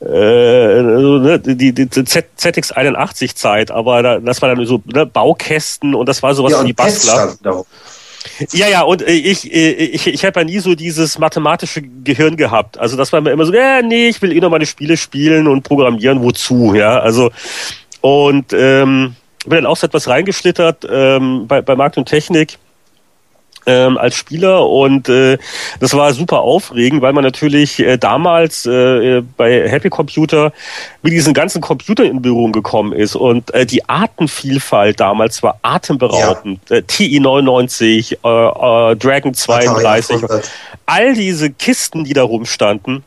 äh, 0.00 0.06
ne, 0.06 1.40
die, 1.40 1.72
die 1.72 1.84
ZX81-Zeit, 1.84 3.70
aber 3.70 4.02
da, 4.02 4.18
das 4.18 4.40
war 4.40 4.54
dann 4.54 4.64
so 4.64 4.82
ne, 4.86 5.04
Baukästen 5.04 5.94
und 5.94 6.08
das 6.08 6.22
war 6.22 6.34
sowas 6.34 6.52
ja, 6.52 6.64
wie 6.64 6.72
Bastler. 6.72 7.34
Ja, 8.52 8.68
ja, 8.68 8.82
und 8.82 9.02
äh, 9.02 9.12
ich, 9.12 9.52
äh, 9.52 9.72
ich, 9.72 10.06
ich 10.06 10.24
habe 10.24 10.40
ja 10.40 10.44
nie 10.44 10.58
so 10.58 10.74
dieses 10.74 11.18
mathematische 11.18 11.82
Gehirn 11.82 12.36
gehabt. 12.36 12.78
Also 12.78 12.96
das 12.96 13.12
war 13.12 13.20
mir 13.20 13.30
immer 13.30 13.46
so, 13.46 13.52
ja, 13.54 13.82
nee, 13.82 14.08
ich 14.08 14.20
will 14.22 14.32
eh 14.32 14.40
noch 14.40 14.50
meine 14.50 14.66
Spiele 14.66 14.96
spielen 14.96 15.46
und 15.46 15.62
programmieren, 15.62 16.22
wozu, 16.22 16.74
ja. 16.74 16.98
Also 16.98 17.30
und 18.00 18.52
ähm, 18.52 19.16
bin 19.46 19.56
dann 19.56 19.66
auch 19.66 19.76
so 19.76 19.86
etwas 19.86 20.08
reingeschlittert 20.08 20.86
ähm, 20.90 21.46
bei, 21.46 21.62
bei 21.62 21.76
Markt 21.76 21.96
und 21.98 22.06
Technik 22.06 22.58
ähm, 23.66 23.98
als 23.98 24.14
Spieler 24.14 24.68
und 24.68 25.08
äh, 25.08 25.38
das 25.80 25.94
war 25.94 26.12
super 26.14 26.40
aufregend, 26.40 27.02
weil 27.02 27.12
man 27.12 27.24
natürlich 27.24 27.80
äh, 27.80 27.98
damals 27.98 28.64
äh, 28.66 29.22
bei 29.36 29.68
Happy 29.68 29.90
Computer 29.90 30.52
mit 31.02 31.12
diesen 31.12 31.34
ganzen 31.34 31.60
Computern 31.60 32.06
in 32.06 32.22
Berührung 32.22 32.52
gekommen 32.52 32.92
ist 32.92 33.16
und 33.16 33.52
äh, 33.54 33.66
die 33.66 33.88
Artenvielfalt 33.88 35.00
damals 35.00 35.42
war 35.42 35.58
atemberaubend. 35.62 36.60
Ja. 36.70 36.76
Äh, 36.76 36.82
TI 36.82 37.20
99, 37.20 38.18
äh, 38.24 38.28
äh, 38.28 38.96
Dragon 38.96 39.34
32, 39.34 40.22
all 40.86 41.14
diese 41.14 41.50
Kisten, 41.50 42.04
die 42.04 42.12
da 42.12 42.22
rumstanden 42.22 43.04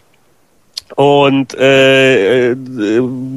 und 0.96 1.54
äh, 1.54 2.52
äh, 2.52 2.58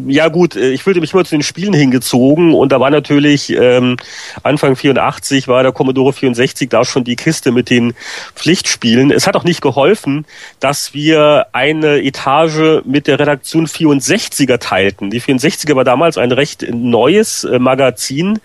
ja 0.07 0.29
gut, 0.29 0.57
ich 0.57 0.83
fühlte 0.83 1.01
mich 1.01 1.13
immer 1.13 1.25
zu 1.25 1.35
den 1.35 1.43
Spielen 1.43 1.75
hingezogen 1.75 2.55
und 2.55 2.73
da 2.73 2.81
war 2.81 2.91
natürlich 2.91 3.51
ähm, 3.51 3.97
Anfang 4.43 4.77
84 4.77 5.49
war 5.49 5.63
der 5.63 5.73
Commodore 5.73 6.13
64 6.13 6.69
da 6.69 6.85
schon 6.85 7.05
die 7.05 7.17
Kiste 7.17 7.53
mit 7.53 7.71
den 7.71 7.95
Pflichtspielen. 8.35 9.11
Es 9.11 9.27
hat 9.27 9.37
auch 9.37 9.45
nicht 9.45 9.61
geholfen, 9.61 10.25
dass 10.61 10.95
wir 10.95 11.47
eine 11.53 12.03
Etage 12.03 12.83
mit 12.85 13.07
der 13.07 13.19
Redaktion 13.19 13.67
64er 13.67 14.59
teilten. 14.59 15.11
Die 15.11 15.21
64er 15.21 15.77
war 15.77 15.85
damals 15.85 16.19
ein 16.19 16.33
recht 16.33 16.67
neues 16.73 17.45
äh, 17.45 17.59
Magazin. 17.59 18.41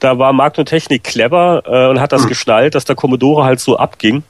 Da 0.00 0.18
war 0.18 0.32
Markt 0.32 0.58
und 0.58 0.66
Technik 0.66 1.04
clever 1.04 1.62
äh, 1.66 1.88
und 1.88 2.00
hat 2.00 2.12
das 2.12 2.24
mhm. 2.24 2.28
geschnallt, 2.28 2.74
dass 2.74 2.84
der 2.84 2.96
Commodore 2.96 3.44
halt 3.44 3.60
so 3.60 3.76
abging 3.76 4.24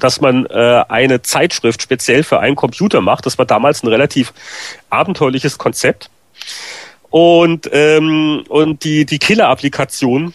dass 0.00 0.20
man 0.20 0.46
äh, 0.46 0.84
eine 0.88 1.22
Zeitschrift 1.22 1.82
speziell 1.82 2.22
für 2.22 2.40
einen 2.40 2.56
Computer 2.56 3.00
macht. 3.00 3.26
Das 3.26 3.38
war 3.38 3.46
damals 3.46 3.82
ein 3.82 3.88
relativ 3.88 4.32
abenteuerliches 4.90 5.58
Konzept. 5.58 6.10
Und, 7.10 7.70
ähm, 7.72 8.44
und 8.48 8.82
die, 8.82 9.06
die 9.06 9.18
Killer-Applikation, 9.18 10.34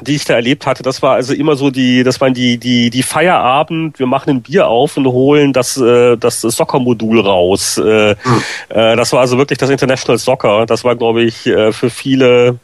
die 0.00 0.16
ich 0.16 0.24
da 0.24 0.34
erlebt 0.34 0.66
hatte, 0.66 0.82
das 0.82 1.02
war 1.02 1.14
also 1.14 1.32
immer 1.32 1.56
so 1.56 1.70
die, 1.70 2.04
das 2.04 2.20
waren 2.20 2.34
die, 2.34 2.58
die, 2.58 2.90
die 2.90 3.02
Feierabend, 3.02 3.98
wir 3.98 4.06
machen 4.06 4.30
ein 4.30 4.42
Bier 4.42 4.68
auf 4.68 4.96
und 4.96 5.06
holen 5.06 5.52
das, 5.52 5.76
äh, 5.78 6.16
das 6.16 6.42
Soccer-Modul 6.42 7.20
raus. 7.20 7.78
Äh, 7.78 8.16
hm. 8.22 8.42
äh, 8.68 8.96
das 8.96 9.12
war 9.12 9.20
also 9.20 9.38
wirklich 9.38 9.58
das 9.58 9.70
International 9.70 10.18
Soccer. 10.18 10.66
Das 10.66 10.84
war, 10.84 10.94
glaube 10.94 11.22
ich, 11.22 11.46
äh, 11.46 11.72
für 11.72 11.90
viele 11.90 12.58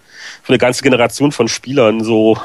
für 0.44 0.50
eine 0.50 0.58
ganze 0.58 0.82
Generation 0.82 1.32
von 1.32 1.48
Spielern 1.48 2.04
so 2.04 2.36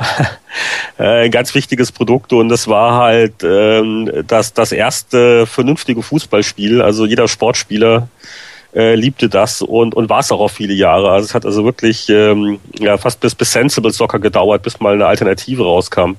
äh, 0.97 1.25
ein 1.25 1.31
ganz 1.31 1.53
wichtiges 1.53 1.91
Produkt 1.91 2.31
und 2.31 2.47
das 2.47 2.69
war 2.69 2.93
halt 2.93 3.43
ähm, 3.43 4.09
das, 4.25 4.53
das 4.53 4.71
erste 4.71 5.45
vernünftige 5.45 6.01
Fußballspiel. 6.01 6.81
Also 6.81 7.05
jeder 7.05 7.27
Sportspieler 7.27 8.07
äh, 8.73 8.95
liebte 8.95 9.27
das 9.27 9.61
und, 9.61 9.95
und 9.95 10.09
war 10.09 10.19
es 10.19 10.31
auch 10.31 10.39
auf 10.39 10.53
viele 10.53 10.73
Jahre. 10.73 11.11
Also 11.11 11.25
es 11.25 11.35
hat 11.35 11.45
also 11.45 11.65
wirklich 11.65 12.07
ähm, 12.07 12.61
ja, 12.79 12.97
fast 12.97 13.19
bis, 13.19 13.35
bis 13.35 13.51
Sensible 13.51 13.91
Soccer 13.91 14.19
gedauert, 14.19 14.63
bis 14.63 14.79
mal 14.79 14.93
eine 14.93 15.05
Alternative 15.05 15.63
rauskam. 15.63 16.13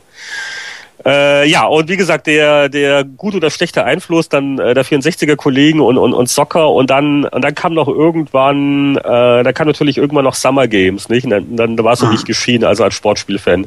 Äh, 1.05 1.49
ja, 1.49 1.67
und 1.67 1.89
wie 1.89 1.97
gesagt, 1.97 2.27
der, 2.27 2.69
der 2.69 3.05
gute 3.05 3.39
oder 3.39 3.51
schlechte 3.51 3.85
Einfluss 3.85 4.29
dann 4.29 4.59
äh, 4.59 4.75
der 4.75 4.85
64er-Kollegen 4.85 5.81
und, 5.81 5.97
und, 5.97 6.13
und 6.13 6.29
Soccer 6.29 6.71
und 6.71 6.91
dann, 6.91 7.25
und 7.25 7.43
dann 7.43 7.55
kam 7.55 7.73
noch 7.73 7.89
irgendwann, 7.89 8.97
äh, 8.97 9.43
da 9.43 9.53
kam 9.53 9.67
natürlich 9.67 9.97
irgendwann 9.97 10.25
noch 10.25 10.35
Summer 10.35 10.69
Games, 10.69 11.09
nicht? 11.09 11.25
Und 11.25 11.31
dann, 11.31 11.57
dann 11.57 11.85
war 11.85 11.95
es 11.95 12.01
so 12.01 12.07
nicht 12.07 12.27
geschehen, 12.27 12.65
also 12.65 12.85
als 12.85 12.95
Sportspielfan. 12.95 13.67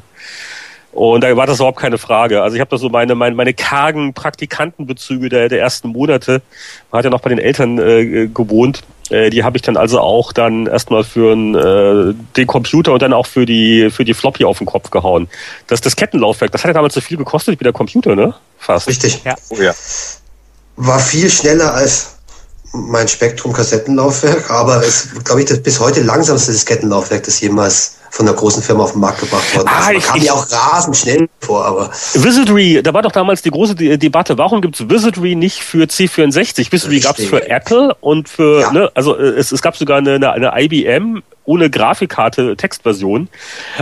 Und 0.92 1.24
da 1.24 1.36
war 1.36 1.48
das 1.48 1.58
überhaupt 1.58 1.80
keine 1.80 1.98
Frage. 1.98 2.44
Also 2.44 2.56
ich 2.56 2.62
habe 2.62 2.70
da 2.70 2.78
so 2.78 2.88
meine, 2.90 3.16
meine, 3.16 3.36
meine 3.36 3.56
kargen 3.56 4.14
Praktikantenbezüge 4.14 5.28
der, 5.28 5.50
der 5.50 5.60
ersten 5.60 5.88
Monate. 5.88 6.44
Man 6.92 7.00
hat 7.00 7.06
ja 7.06 7.10
noch 7.10 7.22
bei 7.22 7.30
den 7.30 7.40
Eltern 7.40 7.80
äh, 7.80 8.28
gewohnt. 8.28 8.84
Äh, 9.10 9.30
die 9.30 9.44
habe 9.44 9.58
ich 9.58 9.62
dann 9.62 9.78
also 9.78 10.00
auch 10.00 10.32
dann 10.32 10.68
erstmal 10.68 11.04
für 11.04 11.34
ein, 11.34 11.56
äh, 11.56 12.14
den 12.38 12.48
Computer 12.48 12.94
und 12.94 13.02
dann 13.02 13.14
auch 13.14 13.28
für 13.28 13.46
die, 13.46 13.90
für 13.90 14.06
die 14.06 14.14
Floppy 14.14 14.46
auf 14.46 14.58
den 14.60 14.68
Kopf 14.68 14.90
gehauen. 14.92 15.28
Das, 15.68 15.82
das 15.82 15.96
Kettenlaufwerk, 15.96 16.52
das 16.52 16.64
hat 16.64 16.70
ja 16.70 16.74
damals 16.74 16.94
so 16.94 17.02
viel 17.02 17.18
gekostet 17.18 17.60
wie 17.60 17.64
der 17.64 17.74
Computer, 17.74 18.16
ne? 18.16 18.34
Fast. 18.58 18.88
Richtig. 18.88 19.22
Ja. 19.24 19.36
Oh, 19.50 19.62
ja. 19.62 19.74
War 20.76 21.00
viel 21.00 21.30
schneller 21.30 21.74
als 21.74 22.18
mein 22.74 23.08
Spektrum-Kassettenlaufwerk, 23.08 24.50
aber 24.50 24.78
es 24.84 25.10
glaube 25.24 25.42
ich 25.42 25.48
das 25.48 25.62
bis 25.62 25.80
heute 25.80 26.02
langsamste 26.02 26.52
Diskettenlaufwerk, 26.52 27.24
das 27.24 27.40
jemals 27.40 27.98
von 28.10 28.28
einer 28.28 28.36
großen 28.36 28.62
Firma 28.62 28.84
auf 28.84 28.92
den 28.92 29.02
Markt 29.02 29.22
gebracht 29.22 29.56
worden 29.56 29.68
Ah, 29.68 29.80
ist. 29.80 29.86
Man 29.88 29.96
ich- 29.98 30.04
kam 30.06 30.18
ich- 30.18 30.24
mir 30.24 30.34
auch 30.34 30.48
rasend 30.52 30.98
schnell 30.98 31.28
vor, 31.40 31.66
aber 31.66 31.90
Wizardry, 32.14 32.82
da 32.84 32.94
war 32.94 33.02
doch 33.02 33.12
damals 33.12 33.42
die 33.42 33.50
große 33.52 33.74
De 33.76 33.98
Debatte, 33.98 34.38
warum 34.38 34.62
gibt's 34.62 34.88
Wizardry 34.88 35.36
nicht 35.36 35.64
für 35.64 35.86
C64? 35.88 36.72
Wizardry 36.72 37.00
gab's 37.00 37.20
Richtig. 37.20 37.30
für 37.40 37.50
Apple 37.50 37.96
und 38.02 38.30
für, 38.30 38.62
Ja. 38.62 38.72
ne, 38.72 38.92
also 38.94 39.18
äh, 39.18 39.30
es, 39.38 39.52
es 39.52 39.62
gab 39.62 39.76
sogar 39.78 39.98
eine, 39.98 40.14
eine, 40.16 40.32
eine 40.32 40.52
IBM 40.64 41.24
ohne 41.46 41.70
Grafikkarte 41.70 42.56
Textversion, 42.56 43.30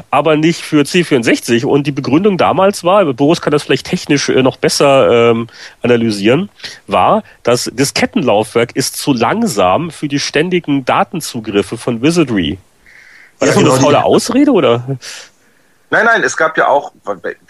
aber 0.10 0.36
nicht 0.36 0.62
für 0.62 0.82
C64. 0.82 1.66
Und 1.66 1.88
die 1.88 1.92
Begründung 1.92 2.38
damals 2.38 2.84
war, 2.84 3.06
Boris 3.14 3.42
kann 3.42 3.52
das 3.52 3.64
vielleicht 3.64 3.88
technisch 3.88 4.30
äh, 4.30 4.42
noch 4.42 4.58
besser 4.58 5.32
ähm, 5.32 5.48
analysieren, 5.82 6.50
war, 6.88 7.24
das 7.44 7.70
Diskettenlaufwerk 7.74 8.76
ist 8.76 8.98
zu 8.98 9.14
langsam 9.14 9.92
für 9.92 10.08
die 10.08 10.20
ständigen 10.20 10.86
Datenzugriffe 10.86 11.78
von 11.78 12.02
Wizardry. 12.02 12.58
War 13.40 13.48
Ja, 13.48 13.54
das 13.54 13.64
genau, 13.64 13.74
eine 13.74 13.82
faule 13.82 14.04
Ausrede 14.04 14.52
oder? 14.52 14.98
Nein, 15.92 16.06
nein, 16.06 16.24
es 16.24 16.38
gab 16.38 16.58
ja 16.58 16.70
auch, 16.70 16.94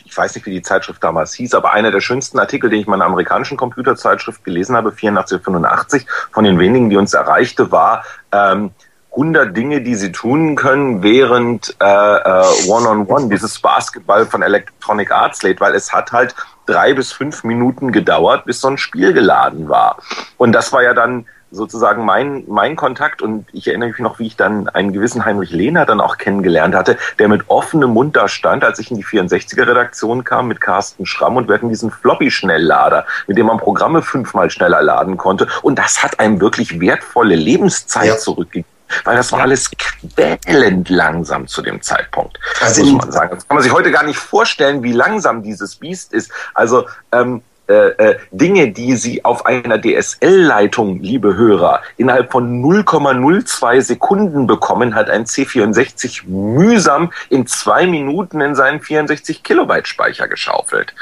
ich 0.04 0.18
weiß 0.18 0.34
nicht, 0.34 0.48
wie 0.48 0.52
die 0.52 0.64
Zeitschrift 0.64 1.04
damals 1.04 1.32
hieß, 1.36 1.54
aber 1.54 1.74
einer 1.74 1.92
der 1.92 2.02
schönsten 2.02 2.40
Artikel, 2.40 2.72
den 2.72 2.80
ich 2.80 2.88
in 2.88 2.92
meiner 2.92 3.06
amerikanischen 3.06 3.56
Computerzeitschrift 3.56 4.44
gelesen 4.44 4.76
habe, 4.76 4.92
84, 4.92 5.44
85, 5.44 6.08
von 6.32 6.44
den 6.44 6.58
wenigen, 6.58 6.90
die 6.90 6.98
uns 6.98 7.14
erreichte, 7.14 7.72
war 7.72 8.04
ähm, 8.32 8.72
100 9.12 9.56
Dinge, 9.56 9.82
die 9.82 9.96
sie 9.96 10.12
tun 10.12 10.56
können, 10.56 11.04
während 11.04 11.76
äh, 11.82 11.86
äh, 11.86 12.44
One-on-One, 12.70 13.28
dieses 13.30 13.60
Basketball 13.60 14.26
von 14.26 14.42
Electronic 14.42 15.12
Arts 15.12 15.44
lädt, 15.44 15.60
weil 15.60 15.76
es 15.76 15.92
hat 15.92 16.12
halt 16.14 16.34
drei 16.66 16.94
bis 16.94 17.12
fünf 17.12 17.44
Minuten 17.44 17.92
gedauert, 17.92 18.46
bis 18.46 18.62
so 18.62 18.70
ein 18.70 18.78
Spiel 18.78 19.12
geladen 19.12 19.68
war. 19.68 19.98
Und 20.38 20.54
das 20.54 20.72
war 20.72 20.82
ja 20.82 20.94
dann 20.94 21.26
sozusagen 21.54 22.06
mein, 22.06 22.46
mein 22.48 22.78
Kontakt 22.78 23.22
und 23.22 23.46
ich 23.52 23.68
erinnere 23.68 23.90
mich 23.90 24.00
noch, 24.00 24.20
wie 24.20 24.28
ich 24.28 24.38
dann 24.38 24.70
einen 24.70 24.94
gewissen 24.94 25.26
Heinrich 25.26 25.52
Lehner 25.52 25.86
dann 25.86 26.00
auch 26.00 26.18
kennengelernt 26.18 26.74
hatte, 26.74 26.98
der 27.20 27.28
mit 27.28 27.50
offenem 27.50 27.90
Mund 27.90 28.16
da 28.16 28.30
stand, 28.30 28.64
als 28.64 28.80
ich 28.80 28.90
in 28.90 28.96
die 28.96 29.04
64er-Redaktion 29.04 30.24
kam 30.24 30.48
mit 30.48 30.62
Carsten 30.62 31.06
Schramm 31.06 31.36
und 31.36 31.50
wir 31.50 31.56
hatten 31.56 31.68
diesen 31.68 31.92
Floppy-Schnelllader, 31.92 33.06
mit 33.28 33.38
dem 33.38 33.48
man 33.48 33.58
Programme 33.58 34.02
fünfmal 34.02 34.50
schneller 34.50 34.82
laden 34.82 35.18
konnte 35.18 35.48
und 35.62 35.78
das 35.78 36.02
hat 36.02 36.22
einem 36.22 36.40
wirklich 36.40 36.80
wertvolle 36.80 37.36
Lebenszeit 37.36 38.06
Ja. 38.08 38.18
zurückgegeben. 38.18 38.71
Weil 39.04 39.16
das 39.16 39.32
war 39.32 39.42
alles 39.42 39.70
quälend 39.72 40.90
langsam 40.90 41.48
zu 41.48 41.62
dem 41.62 41.82
Zeitpunkt, 41.82 42.40
Also 42.62 42.84
muss 42.84 43.06
man 43.06 43.12
sagen. 43.12 43.36
Das 43.36 43.48
kann 43.48 43.56
man 43.56 43.64
sich 43.64 43.74
heute 43.74 43.92
gar 43.92 44.04
nicht 44.04 44.20
vorstellen, 44.20 44.84
wie 44.84 44.94
langsam 44.94 45.44
dieses 45.44 45.76
Biest 45.76 46.14
ist. 46.14 46.32
Also 46.54 46.88
ähm, 47.12 47.42
äh, 47.72 47.90
äh, 47.90 48.18
Dinge, 48.32 48.72
die 48.72 48.98
Sie 48.98 49.24
auf 49.24 49.46
einer 49.46 49.80
DSL-Leitung, 49.82 51.00
liebe 51.00 51.38
Hörer, 51.38 51.82
innerhalb 51.96 52.30
von 52.30 52.62
0,02 52.62 53.82
Sekunden 53.82 54.46
bekommen, 54.46 54.94
hat 54.94 55.10
ein 55.10 55.26
C64 55.26 56.28
mühsam 56.28 57.14
in 57.30 57.48
zwei 57.48 57.88
Minuten 57.88 58.42
in 58.42 58.56
seinen 58.56 58.82
64 58.82 59.44
Kilobyte 59.44 59.88
Speicher 59.88 60.28
geschaufelt. 60.28 60.94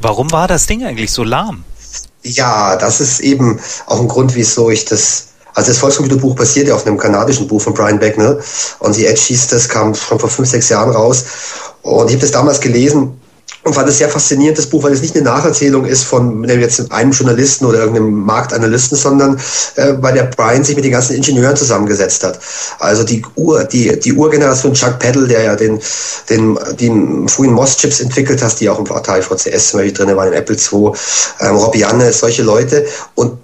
Warum 0.00 0.32
war 0.32 0.48
das 0.48 0.66
Ding 0.66 0.84
eigentlich 0.84 1.12
so 1.12 1.22
lahm? 1.22 1.64
Ja, 2.22 2.76
das 2.76 3.00
ist 3.00 3.20
eben 3.20 3.60
auch 3.86 4.00
ein 4.00 4.08
Grund, 4.08 4.34
wieso 4.34 4.70
ich 4.70 4.86
das. 4.86 5.34
Also 5.58 5.72
das 5.72 5.78
Volkscomputerbuch 5.78 6.36
basiert 6.36 6.68
ja 6.68 6.76
auf 6.76 6.86
einem 6.86 6.96
kanadischen 6.96 7.48
Buch 7.48 7.60
von 7.60 7.74
Brian 7.74 7.98
Beckner. 7.98 8.38
On 8.78 8.92
the 8.92 9.06
Edge 9.06 9.20
hieß 9.22 9.48
das, 9.48 9.68
kam 9.68 9.92
schon 9.92 10.20
vor 10.20 10.30
fünf, 10.30 10.48
sechs 10.48 10.68
Jahren 10.68 10.92
raus. 10.92 11.24
Und 11.82 12.06
ich 12.06 12.14
habe 12.14 12.20
das 12.20 12.30
damals 12.30 12.60
gelesen 12.60 13.20
und 13.64 13.74
fand 13.74 13.88
es 13.88 13.98
sehr 13.98 14.08
faszinierend, 14.08 14.56
das 14.56 14.66
Buch, 14.66 14.84
weil 14.84 14.92
es 14.92 15.02
nicht 15.02 15.16
eine 15.16 15.24
Nacherzählung 15.24 15.84
ist 15.84 16.04
von 16.04 16.44
jetzt 16.44 16.92
einem 16.92 17.10
Journalisten 17.10 17.64
oder 17.64 17.80
irgendeinem 17.80 18.12
Marktanalysten, 18.20 18.96
sondern 18.96 19.36
äh, 19.74 19.94
weil 19.98 20.14
der 20.14 20.26
Brian 20.26 20.62
sich 20.62 20.76
mit 20.76 20.84
den 20.84 20.92
ganzen 20.92 21.16
Ingenieuren 21.16 21.56
zusammengesetzt 21.56 22.22
hat. 22.22 22.38
Also 22.78 23.02
die 23.02 23.24
Ur, 23.34 23.64
die, 23.64 23.98
die 23.98 24.12
Urgeneration 24.12 24.74
Chuck 24.74 25.00
Peddle, 25.00 25.26
der 25.26 25.42
ja 25.42 25.56
den, 25.56 25.80
den, 26.30 26.56
den 26.78 27.28
frühen 27.28 27.52
MOS-Chips 27.52 27.98
entwickelt 27.98 28.40
hat, 28.42 28.60
die 28.60 28.70
auch 28.70 28.78
im 28.78 28.92
Atari 28.92 29.22
VCS 29.22 29.70
zum 29.70 29.80
Beispiel 29.80 29.92
drin 29.92 30.16
waren, 30.16 30.28
im 30.28 30.34
Apple 30.34 30.54
II, 30.54 30.92
ähm, 31.40 31.56
Rob 31.56 31.74
Janne, 31.74 32.12
solche 32.12 32.44
Leute. 32.44 32.86
Und 33.16 33.38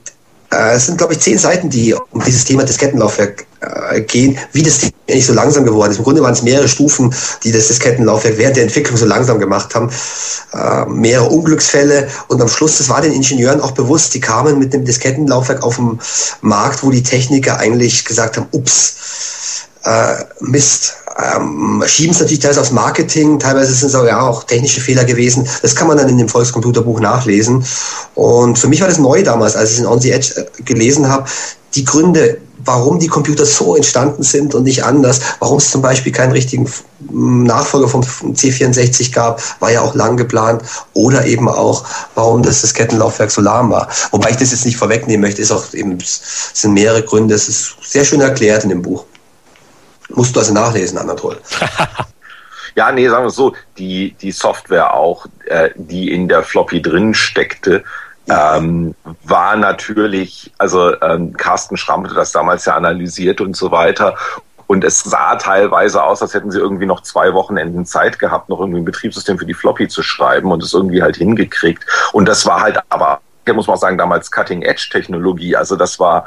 es 0.51 0.87
sind, 0.87 0.99
glaube 0.99 1.15
ich, 1.15 1.21
zehn 1.21 1.39
Seiten, 1.39 1.71
die 1.71 1.95
um 1.95 2.23
dieses 2.23 2.45
Thema 2.45 2.65
Diskettenlaufwerk 2.65 3.47
äh, 3.61 4.01
gehen, 4.03 4.39
wie 4.53 4.63
das 4.63 4.79
Ding 4.79 4.93
eigentlich 5.09 5.27
so 5.27 5.33
langsam 5.33 5.65
geworden 5.65 5.91
ist. 5.91 5.99
Im 5.99 6.05
Grunde 6.05 6.23
waren 6.23 6.33
es 6.33 6.43
mehrere 6.43 6.69
Stufen, 6.69 7.15
die 7.43 7.53
das 7.53 7.69
Diskettenlaufwerk 7.69 8.39
während 8.39 8.57
der 8.57 8.65
Entwicklung 8.65 8.97
so 8.97 9.07
langsam 9.07 9.39
gemacht 9.39 9.75
haben. 9.75 9.91
Äh, 10.53 10.87
mehrere 10.87 11.29
Unglücksfälle 11.29 12.09
und 12.29 12.41
am 12.41 12.49
Schluss, 12.49 12.79
das 12.79 12.89
war 12.89 13.01
den 13.01 13.13
Ingenieuren 13.13 13.61
auch 13.61 13.73
bewusst, 13.73 14.15
die 14.15 14.21
kamen 14.21 14.59
mit 14.59 14.73
dem 14.73 14.85
Diskettenlaufwerk 14.85 15.63
auf 15.63 15.77
den 15.77 15.99
Markt, 16.41 16.83
wo 16.83 16.91
die 16.91 17.03
Techniker 17.03 17.59
eigentlich 17.59 18.05
gesagt 18.05 18.37
haben, 18.37 18.47
ups, 18.53 18.97
äh, 19.85 20.25
Mist. 20.41 20.95
Ähm, 21.17 21.83
schieben 21.87 22.13
es 22.13 22.21
natürlich 22.21 22.41
teils 22.41 22.59
aufs 22.59 22.73
Marketing, 22.73 23.39
teilweise 23.39 23.73
sind 23.73 23.89
es 23.89 23.95
auch, 23.95 24.05
ja, 24.05 24.21
auch 24.21 24.45
technische 24.45 24.81
Fehler 24.81 25.05
gewesen. 25.05 25.47
Das 25.63 25.77
kann 25.77 25.87
man 25.87 25.97
dann 25.97 26.09
in 26.09 26.19
dem 26.19 26.29
Volkscomputerbuch 26.29 26.99
nachlesen. 26.99 27.65
Und 28.15 28.59
für 28.59 28.67
mich 28.69 28.81
war 28.81 28.89
das 28.89 28.99
neu 28.99 29.23
damals, 29.23 29.55
als 29.55 29.71
ich 29.71 29.77
es 29.77 29.81
in 29.81 29.87
On 29.87 30.01
the 30.01 30.11
Edge 30.11 30.35
äh, 30.37 30.63
gelesen 30.63 31.09
habe. 31.09 31.29
Die 31.77 31.85
Gründe, 31.85 32.39
warum 32.65 32.99
die 32.99 33.09
Computer 33.09 33.45
so 33.47 33.77
entstanden 33.77 34.23
sind 34.23 34.55
und 34.55 34.65
nicht 34.65 34.85
anders, 34.85 35.21
warum 35.41 35.59
es 35.59 35.71
zum 35.71 35.83
Beispiel 35.83 36.13
keinen 36.13 36.33
richtigen 36.33 36.69
Nachfolger 37.11 37.89
vom 37.89 38.03
C64 38.03 39.13
gab, 39.13 39.43
war 39.61 39.71
ja 39.71 39.83
auch 39.83 39.95
lang 39.95 40.17
geplant. 40.17 40.63
Oder 40.95 41.27
eben 41.27 41.49
auch, 41.49 41.85
warum 42.15 42.43
das 42.43 42.63
Diskettenlaufwerk 42.63 43.31
so 43.31 43.41
lahm 43.41 43.71
war. 43.71 43.89
Wobei 44.11 44.31
ich 44.31 44.37
das 44.37 44.51
jetzt 44.51 44.65
nicht 44.65 44.77
vorwegnehmen 44.77 45.21
möchte, 45.21 45.43
ist 45.43 45.53
auch 45.53 45.73
eben, 45.75 45.99
es 46.01 46.23
sind 46.55 46.75
mehrere 46.75 47.03
Gründe. 47.03 47.35
Es 47.35 47.49
ist 47.49 47.77
sehr 47.83 48.05
schön 48.05 48.21
erklärt 48.21 48.65
in 48.65 48.71
dem 48.71 48.83
Buch. 48.83 49.05
Musst 50.11 50.37
du 50.37 50.41
also 50.41 50.53
nachlesen, 50.53 50.99
Anatol. 50.99 51.39
Ja, 52.77 52.91
nee, 52.91 53.09
sagen 53.09 53.25
wir 53.25 53.29
es 53.29 53.37
so, 53.37 53.55
die, 53.79 54.17
die 54.21 54.33
Software 54.33 54.95
auch, 54.95 55.27
äh, 55.47 55.71
die 55.77 56.11
in 56.11 56.29
der 56.29 56.43
Floppy 56.43 56.83
drin 56.83 57.15
steckte, 57.15 57.85
ähm, 58.29 58.95
war 59.23 59.57
natürlich, 59.57 60.53
also 60.59 61.01
ähm, 61.01 61.35
Carsten 61.35 61.77
Schramm 61.77 62.05
hatte 62.05 62.15
das 62.15 62.33
damals 62.33 62.65
ja 62.65 62.75
analysiert 62.75 63.41
und 63.41 63.57
so 63.57 63.71
weiter. 63.71 64.17
Und 64.67 64.83
es 64.83 65.01
sah 65.01 65.37
teilweise 65.37 66.03
aus, 66.03 66.23
als 66.23 66.33
hätten 66.33 66.51
sie 66.51 66.59
irgendwie 66.59 66.87
noch 66.87 67.03
zwei 67.03 67.35
Wochenenden 67.35 67.85
Zeit 67.85 68.19
gehabt, 68.19 68.49
noch 68.49 68.61
irgendwie 68.61 68.81
ein 68.81 68.87
Betriebssystem 68.87 69.39
für 69.39 69.47
die 69.47 69.55
Floppy 69.55 69.89
zu 69.89 70.03
schreiben 70.03 70.51
und 70.51 70.63
es 70.63 70.73
irgendwie 70.73 71.03
halt 71.03 71.17
hingekriegt. 71.17 71.85
Und 72.13 72.27
das 72.27 72.47
war 72.47 72.63
halt 72.63 72.81
aber, 72.89 73.21
muss 73.53 73.67
man 73.67 73.77
auch 73.77 73.81
sagen, 73.81 73.99
damals 73.99 74.31
Cutting-Edge-Technologie. 74.31 75.55
Also 75.55 75.77
das 75.77 76.01
war 76.01 76.27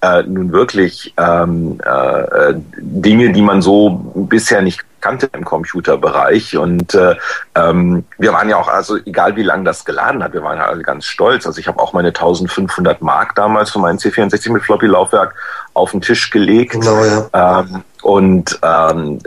äh, 0.00 0.22
nun 0.22 0.52
wirklich 0.52 1.14
ähm, 1.16 1.80
äh, 1.84 2.54
Dinge, 2.76 3.32
die 3.32 3.42
man 3.42 3.62
so 3.62 3.90
bisher 4.14 4.62
nicht 4.62 4.84
kannte 5.00 5.28
im 5.32 5.44
Computerbereich. 5.44 6.56
Und 6.56 6.94
äh, 6.94 7.16
ähm, 7.54 8.04
wir 8.18 8.32
waren 8.32 8.48
ja 8.48 8.56
auch, 8.56 8.68
also 8.68 8.96
egal 8.96 9.36
wie 9.36 9.42
lange 9.42 9.64
das 9.64 9.84
geladen 9.84 10.22
hat, 10.22 10.32
wir 10.32 10.42
waren 10.42 10.58
ja 10.58 10.66
alle 10.66 10.82
ganz 10.82 11.04
stolz. 11.04 11.46
Also 11.46 11.60
ich 11.60 11.68
habe 11.68 11.80
auch 11.80 11.92
meine 11.92 12.08
1500 12.08 13.00
Mark 13.02 13.34
damals 13.34 13.70
für 13.70 13.78
meinen 13.78 13.98
C64 13.98 14.52
mit 14.52 14.62
Floppy-Laufwerk 14.62 15.34
auf 15.74 15.92
den 15.92 16.00
Tisch 16.00 16.30
gelegt. 16.30 16.72
Genau, 16.72 17.04
ja. 17.04 17.60
Ähm, 17.60 17.84
und 18.02 18.58
ähm, 18.62 19.18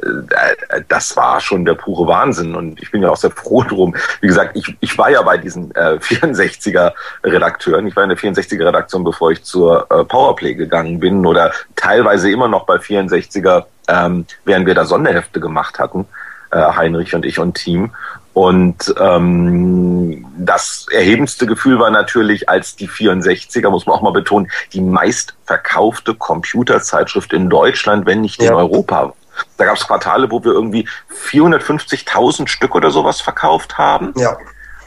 äh, 0.69 0.81
das 0.87 1.15
war 1.17 1.39
schon 1.39 1.65
der 1.65 1.75
pure 1.75 2.07
Wahnsinn. 2.07 2.55
Und 2.55 2.81
ich 2.81 2.91
bin 2.91 3.03
ja 3.03 3.09
auch 3.09 3.17
sehr 3.17 3.31
froh 3.31 3.63
drum. 3.63 3.95
Wie 4.21 4.27
gesagt, 4.27 4.55
ich, 4.55 4.75
ich 4.79 4.97
war 4.97 5.09
ja 5.09 5.21
bei 5.21 5.37
diesen 5.37 5.73
äh, 5.75 5.97
64er 5.99 6.93
Redakteuren. 7.23 7.87
Ich 7.87 7.95
war 7.95 8.03
in 8.03 8.09
der 8.09 8.17
64er 8.17 8.65
Redaktion, 8.65 9.03
bevor 9.03 9.31
ich 9.31 9.43
zur 9.43 9.87
äh, 9.91 10.03
Powerplay 10.03 10.55
gegangen 10.55 10.99
bin 10.99 11.25
oder 11.25 11.51
teilweise 11.75 12.31
immer 12.31 12.47
noch 12.47 12.65
bei 12.65 12.75
64er 12.75 13.65
ähm, 13.91 14.25
während 14.45 14.65
wir 14.65 14.75
da 14.75 14.85
Sonderhefte 14.85 15.39
gemacht 15.39 15.79
hatten, 15.79 16.07
äh, 16.51 16.57
Heinrich 16.57 17.13
und 17.15 17.25
ich 17.25 17.39
und 17.39 17.55
Team. 17.55 17.91
Und 18.33 18.93
ähm, 18.97 20.25
das 20.37 20.85
erhebendste 20.89 21.45
Gefühl 21.45 21.79
war 21.79 21.91
natürlich, 21.91 22.47
als 22.47 22.75
die 22.75 22.87
64er, 22.87 23.69
muss 23.69 23.85
man 23.85 23.95
auch 23.97 24.01
mal 24.01 24.13
betonen, 24.13 24.49
die 24.71 24.81
meistverkaufte 24.81 26.15
Computerzeitschrift 26.15 27.33
in 27.33 27.49
Deutschland, 27.49 28.05
wenn 28.05 28.21
nicht 28.21 28.41
ja. 28.41 28.51
in 28.51 28.55
Europa. 28.55 29.13
Da 29.57 29.65
gab 29.65 29.75
es 29.75 29.85
Quartale, 29.85 30.31
wo 30.31 30.43
wir 30.43 30.51
irgendwie 30.51 30.87
450.000 31.29 32.47
Stück 32.47 32.75
oder 32.75 32.91
sowas 32.91 33.21
verkauft 33.21 33.77
haben. 33.77 34.13
Ja. 34.15 34.37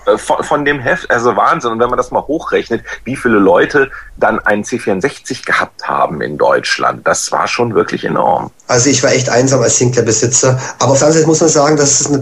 Äh, 0.06 0.18
von, 0.18 0.42
von 0.44 0.64
dem 0.64 0.80
Heft, 0.80 1.10
also 1.10 1.36
Wahnsinn. 1.36 1.72
Und 1.72 1.80
wenn 1.80 1.88
man 1.88 1.96
das 1.96 2.10
mal 2.10 2.22
hochrechnet, 2.26 2.84
wie 3.04 3.16
viele 3.16 3.38
Leute 3.38 3.90
dann 4.16 4.38
einen 4.40 4.64
C64 4.64 5.44
gehabt 5.44 5.88
haben 5.88 6.20
in 6.20 6.38
Deutschland, 6.38 7.06
das 7.06 7.32
war 7.32 7.48
schon 7.48 7.74
wirklich 7.74 8.04
enorm. 8.04 8.50
Also 8.66 8.90
ich 8.90 9.02
war 9.02 9.12
echt 9.12 9.28
einsam 9.28 9.62
als 9.62 9.78
Sinclair-Besitzer. 9.78 10.58
Aber 10.78 10.92
auf 10.92 10.98
der 10.98 11.08
anderen 11.08 11.12
Seite 11.12 11.26
muss 11.26 11.40
man 11.40 11.50
sagen, 11.50 11.76
dass 11.76 12.00
es 12.00 12.20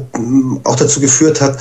auch 0.65 0.77
dazu 0.77 1.01
geführt 1.01 1.41
hat, 1.41 1.57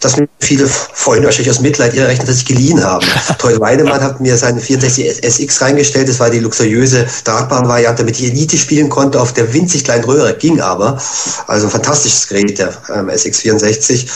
dass 0.00 0.16
mir 0.16 0.28
viele 0.40 0.66
Freunde 0.66 1.26
wahrscheinlich 1.26 1.50
aus 1.50 1.60
Mitleid 1.60 1.94
ihre 1.94 2.08
Rechner 2.08 2.32
sich 2.32 2.44
geliehen 2.44 2.82
haben. 2.82 3.06
Toll 3.38 3.58
Weinemann 3.60 4.02
hat 4.02 4.20
mir 4.20 4.36
seinen 4.36 4.60
64 4.60 5.24
SX 5.24 5.60
reingestellt. 5.62 6.08
Das 6.08 6.20
war 6.20 6.30
die 6.30 6.40
luxuriöse 6.40 7.06
Drahtbahnvariante, 7.24 8.02
damit 8.02 8.18
ich 8.18 8.26
Elite 8.26 8.56
spielen 8.56 8.88
konnte 8.88 9.20
auf 9.20 9.32
der 9.32 9.52
winzig 9.52 9.84
kleinen 9.84 10.04
Röhre. 10.04 10.34
Ging 10.34 10.60
aber. 10.60 11.00
Also 11.46 11.66
ein 11.66 11.70
fantastisches 11.70 12.28
Gerät, 12.28 12.58
der 12.58 12.72
ähm, 12.94 13.08
SX64. 13.08 14.06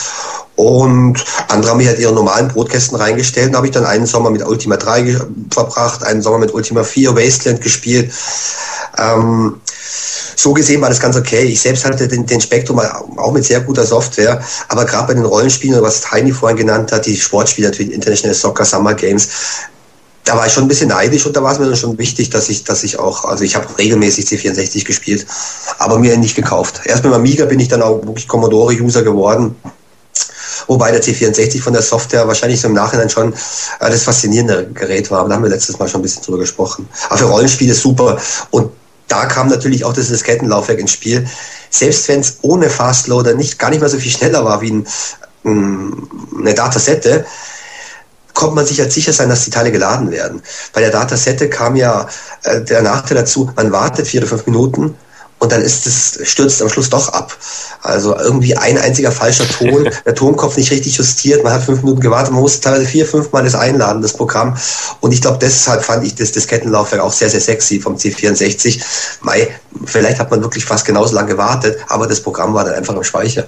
Und 0.55 1.23
andere 1.47 1.71
haben 1.71 1.77
mich 1.77 1.87
halt 1.87 1.99
ihre 1.99 2.13
normalen 2.13 2.49
Brotkästen 2.49 2.97
reingestellt. 2.97 3.53
Da 3.53 3.57
habe 3.57 3.67
ich 3.67 3.73
dann 3.73 3.85
einen 3.85 4.05
Sommer 4.05 4.29
mit 4.29 4.45
Ultima 4.45 4.77
3 4.77 5.19
verbracht, 5.49 6.03
einen 6.03 6.21
Sommer 6.21 6.37
mit 6.37 6.53
Ultima 6.53 6.83
4 6.83 7.15
Wasteland 7.15 7.61
gespielt. 7.61 8.11
Ähm, 8.97 9.59
so 10.41 10.53
gesehen 10.53 10.81
war 10.81 10.89
das 10.89 10.99
ganz 10.99 11.15
okay. 11.15 11.43
Ich 11.43 11.61
selbst 11.61 11.85
hatte 11.85 12.07
den, 12.07 12.25
den 12.25 12.41
Spektrum 12.41 12.79
auch 12.79 13.31
mit 13.31 13.45
sehr 13.45 13.61
guter 13.61 13.85
Software, 13.85 14.41
aber 14.69 14.85
gerade 14.85 15.07
bei 15.07 15.13
den 15.13 15.25
Rollenspielen, 15.25 15.81
was 15.81 16.11
Heini 16.11 16.31
vorhin 16.31 16.57
genannt 16.57 16.91
hat, 16.91 17.05
die 17.05 17.15
Sportspiele, 17.15 17.71
wie 17.77 17.83
International 17.83 18.33
Soccer 18.33 18.65
Summer 18.65 18.95
Games, 18.95 19.29
da 20.23 20.35
war 20.35 20.47
ich 20.47 20.53
schon 20.53 20.65
ein 20.65 20.67
bisschen 20.67 20.89
neidisch 20.89 21.25
und 21.25 21.35
da 21.35 21.43
war 21.43 21.51
es 21.51 21.59
mir 21.59 21.65
dann 21.65 21.75
schon 21.75 21.97
wichtig, 21.97 22.29
dass 22.29 22.49
ich, 22.49 22.63
dass 22.63 22.83
ich 22.83 22.99
auch, 22.99 23.25
also 23.25 23.43
ich 23.43 23.55
habe 23.55 23.67
regelmäßig 23.77 24.25
C64 24.25 24.85
gespielt, 24.85 25.25
aber 25.79 25.99
mir 25.99 26.17
nicht 26.17 26.35
gekauft. 26.35 26.81
Erst 26.85 27.03
mit 27.03 27.13
Amiga 27.13 27.45
bin 27.45 27.59
ich 27.59 27.67
dann 27.67 27.81
auch 27.81 28.03
wirklich 28.05 28.27
Commodore-User 28.27 29.03
geworden. 29.03 29.55
Wobei 30.67 30.91
der 30.91 31.01
C64 31.01 31.61
von 31.61 31.73
der 31.73 31.81
Software 31.81 32.27
wahrscheinlich 32.27 32.61
so 32.61 32.67
im 32.67 32.73
Nachhinein 32.73 33.09
schon 33.09 33.33
äh, 33.33 33.89
das 33.89 34.03
faszinierende 34.03 34.67
Gerät 34.73 35.09
war. 35.09 35.21
Aber 35.21 35.29
da 35.29 35.35
haben 35.35 35.43
wir 35.43 35.49
letztes 35.49 35.79
Mal 35.79 35.87
schon 35.87 36.01
ein 36.01 36.03
bisschen 36.03 36.21
drüber 36.23 36.37
gesprochen. 36.37 36.87
Aber 37.09 37.17
für 37.17 37.25
Rollenspiele 37.25 37.73
super. 37.73 38.17
Und 38.51 38.71
da 39.11 39.25
kam 39.25 39.49
natürlich 39.49 39.83
auch 39.83 39.93
das 39.93 40.07
Diskettenlaufwerk 40.07 40.79
ins 40.79 40.93
Spiel. 40.93 41.27
Selbst 41.69 42.07
wenn 42.07 42.21
es 42.21 42.37
ohne 42.41 42.69
Fastloader 42.69 43.33
nicht 43.35 43.59
gar 43.59 43.69
nicht 43.69 43.81
mehr 43.81 43.89
so 43.89 43.99
viel 43.99 44.11
schneller 44.11 44.45
war 44.45 44.61
wie 44.61 44.71
ein, 44.71 44.87
mm, 45.43 46.39
eine 46.39 46.53
Datasette, 46.53 47.25
konnte 48.33 48.55
man 48.55 48.65
sich 48.65 48.79
halt 48.79 48.93
sicher 48.93 49.11
sein, 49.11 49.27
dass 49.27 49.43
die 49.43 49.51
Teile 49.51 49.71
geladen 49.71 50.11
werden. 50.11 50.41
Bei 50.71 50.79
der 50.79 50.91
Datasette 50.91 51.49
kam 51.49 51.75
ja 51.75 52.07
äh, 52.43 52.61
der 52.61 52.81
Nachteil 52.81 53.17
dazu, 53.17 53.51
man 53.55 53.71
wartet 53.73 54.07
vier 54.07 54.21
oder 54.21 54.29
fünf 54.29 54.45
Minuten 54.45 54.95
und 55.41 55.51
dann 55.51 55.63
ist 55.63 55.87
es, 55.87 56.19
stürzt 56.29 56.61
am 56.61 56.69
Schluss 56.69 56.91
doch 56.91 57.09
ab. 57.09 57.35
Also 57.81 58.15
irgendwie 58.15 58.55
ein 58.55 58.77
einziger 58.77 59.11
falscher 59.11 59.47
Ton, 59.49 59.89
der 60.05 60.13
Tonkopf 60.13 60.55
nicht 60.55 60.69
richtig 60.69 60.97
justiert, 60.97 61.43
man 61.43 61.51
hat 61.51 61.63
fünf 61.63 61.81
Minuten 61.81 61.99
gewartet, 61.99 62.31
man 62.31 62.41
musste 62.41 62.61
teilweise 62.61 62.85
vier, 62.85 63.07
fünf 63.07 63.31
Mal 63.31 63.43
das 63.43 63.55
einladen, 63.55 64.03
das 64.03 64.13
Programm. 64.13 64.55
Und 64.99 65.13
ich 65.13 65.19
glaube, 65.19 65.39
deshalb 65.41 65.83
fand 65.83 66.05
ich 66.05 66.13
das 66.13 66.31
Diskettenlaufwerk 66.31 67.01
auch 67.01 67.11
sehr, 67.11 67.31
sehr 67.31 67.41
sexy 67.41 67.79
vom 67.79 67.95
C64. 67.95 68.83
Mai, 69.21 69.49
vielleicht 69.85 70.19
hat 70.19 70.29
man 70.29 70.43
wirklich 70.43 70.63
fast 70.63 70.85
genauso 70.85 71.15
lange 71.15 71.29
gewartet, 71.29 71.79
aber 71.87 72.05
das 72.05 72.21
Programm 72.21 72.53
war 72.53 72.63
dann 72.63 72.75
einfach 72.75 72.95
im 72.95 73.03
Speicher. 73.03 73.47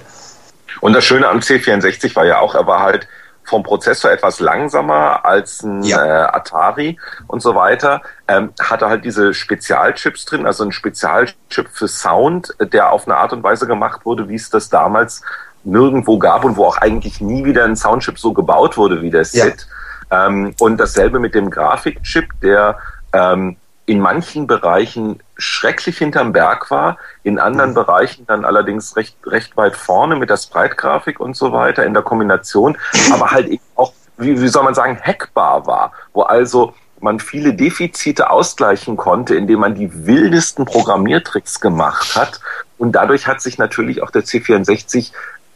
Und 0.80 0.94
das 0.94 1.04
Schöne 1.04 1.28
am 1.28 1.38
C64 1.38 2.16
war 2.16 2.26
ja 2.26 2.40
auch, 2.40 2.56
er 2.56 2.66
war 2.66 2.80
halt 2.80 3.06
vom 3.44 3.62
Prozessor 3.62 4.10
etwas 4.10 4.40
langsamer 4.40 5.24
als 5.24 5.62
ein 5.62 5.82
ja. 5.82 6.04
äh, 6.04 6.36
Atari 6.36 6.98
und 7.26 7.40
so 7.40 7.54
weiter, 7.54 8.02
ähm, 8.26 8.52
hatte 8.60 8.88
halt 8.88 9.04
diese 9.04 9.34
Spezialchips 9.34 10.24
drin, 10.24 10.46
also 10.46 10.64
ein 10.64 10.72
Spezialchip 10.72 11.68
für 11.70 11.88
Sound, 11.88 12.54
der 12.58 12.92
auf 12.92 13.06
eine 13.06 13.16
Art 13.16 13.32
und 13.32 13.42
Weise 13.42 13.66
gemacht 13.66 14.04
wurde, 14.04 14.28
wie 14.28 14.34
es 14.34 14.50
das 14.50 14.68
damals 14.68 15.22
nirgendwo 15.64 16.18
gab 16.18 16.44
und 16.44 16.56
wo 16.56 16.64
auch 16.64 16.76
eigentlich 16.76 17.20
nie 17.20 17.44
wieder 17.44 17.64
ein 17.64 17.76
Soundchip 17.76 18.18
so 18.18 18.32
gebaut 18.32 18.76
wurde 18.76 19.02
wie 19.02 19.10
der 19.10 19.24
SID. 19.24 19.66
Ja. 20.10 20.26
Ähm, 20.26 20.54
und 20.60 20.78
dasselbe 20.78 21.18
mit 21.18 21.34
dem 21.34 21.50
Grafikchip, 21.50 22.28
der 22.42 22.78
ähm, 23.12 23.56
in 23.86 24.00
manchen 24.00 24.46
Bereichen 24.46 25.20
schrecklich 25.36 25.98
hinterm 25.98 26.32
Berg 26.32 26.70
war, 26.70 26.98
in 27.22 27.38
anderen 27.38 27.70
mhm. 27.70 27.74
Bereichen 27.74 28.26
dann 28.26 28.44
allerdings 28.44 28.96
recht, 28.96 29.16
recht 29.26 29.56
weit 29.56 29.76
vorne 29.76 30.16
mit 30.16 30.30
der 30.30 30.36
Sprite-Grafik 30.36 31.20
und 31.20 31.36
so 31.36 31.52
weiter 31.52 31.84
in 31.84 31.94
der 31.94 32.02
Kombination, 32.02 32.76
aber 33.12 33.30
halt 33.30 33.48
eben 33.48 33.64
auch, 33.74 33.92
wie, 34.16 34.40
wie 34.40 34.48
soll 34.48 34.64
man 34.64 34.74
sagen, 34.74 34.98
hackbar 35.02 35.66
war, 35.66 35.92
wo 36.12 36.22
also 36.22 36.74
man 37.00 37.20
viele 37.20 37.54
Defizite 37.54 38.30
ausgleichen 38.30 38.96
konnte, 38.96 39.34
indem 39.34 39.60
man 39.60 39.74
die 39.74 40.06
wildesten 40.06 40.64
Programmiertricks 40.64 41.60
gemacht 41.60 42.16
hat. 42.16 42.40
Und 42.78 42.92
dadurch 42.92 43.26
hat 43.26 43.42
sich 43.42 43.58
natürlich 43.58 44.02
auch 44.02 44.10
der 44.10 44.22
C64 44.22 45.12